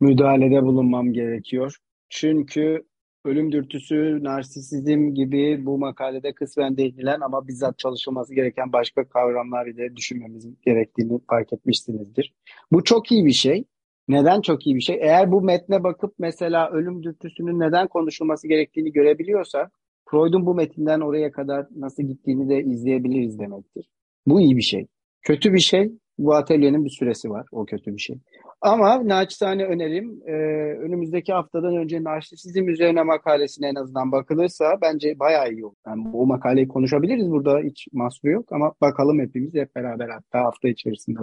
Müdahalede 0.01 0.63
bulunmam 0.63 1.13
gerekiyor. 1.13 1.77
Çünkü 2.09 2.85
ölüm 3.25 3.53
dürtüsü, 3.53 4.19
narsisizm 4.23 5.15
gibi 5.15 5.67
bu 5.67 5.79
makalede 5.79 6.33
kısmen 6.33 6.77
değinilen 6.77 7.21
ama 7.21 7.49
bizzat 7.49 7.79
çalışılması 7.79 8.35
gereken 8.35 8.73
başka 8.73 9.09
kavramlar 9.09 9.67
ile 9.67 9.97
düşünmemiz 9.97 10.47
gerektiğini 10.63 11.21
fark 11.31 11.53
etmişsinizdir. 11.53 12.35
Bu 12.73 12.85
çok 12.85 13.13
iyi 13.13 13.25
bir 13.25 13.33
şey. 13.33 13.65
Neden 14.09 14.41
çok 14.41 14.67
iyi 14.67 14.77
bir 14.77 14.81
şey? 14.81 14.97
Eğer 15.01 15.33
bu 15.33 15.43
metne 15.43 15.85
bakıp 15.85 16.15
mesela 16.19 16.71
ölüm 16.71 17.03
dürtüsünün 17.03 17.61
neden 17.61 17.89
konuşulması 17.89 18.49
gerektiğini 18.49 18.93
görebiliyorsak, 18.93 19.73
Freud'un 20.11 20.47
bu 20.47 20.55
metinden 20.55 21.01
oraya 21.01 21.33
kadar 21.33 21.67
nasıl 21.77 22.03
gittiğini 22.03 22.49
de 22.49 22.63
izleyebiliriz 22.63 23.39
demektir. 23.39 23.91
Bu 24.27 24.41
iyi 24.41 24.57
bir 24.57 24.63
şey. 24.63 24.87
Kötü 25.23 25.53
bir 25.53 25.61
şey, 25.61 25.93
bu 26.19 26.35
atölyenin 26.35 26.85
bir 26.85 26.91
süresi 26.91 27.31
var. 27.31 27.47
O 27.53 27.65
kötü 27.65 27.95
bir 27.95 28.01
şey. 28.01 28.17
Ama 28.65 29.09
naçizane 29.09 29.65
önerim 29.65 30.23
e, 30.27 30.33
önümüzdeki 30.79 31.33
haftadan 31.33 31.77
önce 31.77 32.05
narsisizm 32.05 32.69
üzerine 32.69 33.03
makalesine 33.03 33.69
en 33.69 33.75
azından 33.75 34.13
bakılırsa 34.13 34.79
bence 34.83 35.19
bayağı 35.19 35.53
iyi 35.53 35.65
olur. 35.65 35.77
Yani 35.87 36.13
bu 36.13 36.27
makaleyi 36.27 36.69
konuşabiliriz 36.69 37.31
burada 37.31 37.59
hiç 37.59 37.89
mahsuru 37.93 38.31
yok 38.31 38.53
ama 38.53 38.73
bakalım 38.81 39.21
hepimiz 39.21 39.55
hep 39.55 39.77
beraber 39.77 40.09
hatta 40.09 40.45
hafta 40.45 40.69
içerisinde 40.69 41.21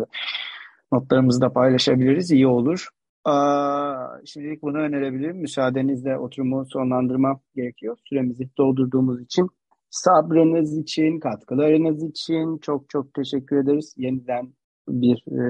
notlarımızı 0.92 1.42
da 1.42 1.54
paylaşabiliriz. 1.54 2.32
iyi 2.32 2.48
olur. 2.48 2.88
Aa, 3.26 4.08
şimdilik 4.26 4.62
bunu 4.62 4.78
önerebilirim. 4.78 5.38
Müsaadenizle 5.38 6.18
oturumu 6.18 6.66
sonlandırmam 6.66 7.40
gerekiyor. 7.56 7.98
Süremizi 8.06 8.50
doldurduğumuz 8.58 9.22
için. 9.22 9.48
Sabrınız 9.90 10.78
için, 10.78 11.20
katkılarınız 11.20 12.04
için 12.04 12.58
çok 12.58 12.90
çok 12.90 13.14
teşekkür 13.14 13.58
ederiz. 13.58 13.94
Yeniden 13.98 14.54
bir 14.88 15.24
e, 15.28 15.44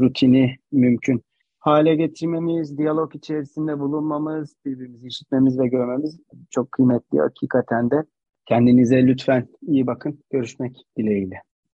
rutini 0.00 0.56
mümkün 0.72 1.22
hale 1.62 1.94
getirmemiz, 1.94 2.78
diyalog 2.78 3.14
içerisinde 3.14 3.78
bulunmamız, 3.78 4.56
birbirimizi 4.64 5.06
işitmemiz 5.06 5.58
ve 5.58 5.68
görmemiz 5.68 6.20
çok 6.50 6.72
kıymetli 6.72 7.18
hakikaten 7.18 7.90
de. 7.90 8.04
Kendinize 8.46 9.06
lütfen 9.06 9.48
iyi 9.62 9.86
bakın. 9.86 10.20
Görüşmek 10.30 10.76
dileğiyle. 10.98 11.42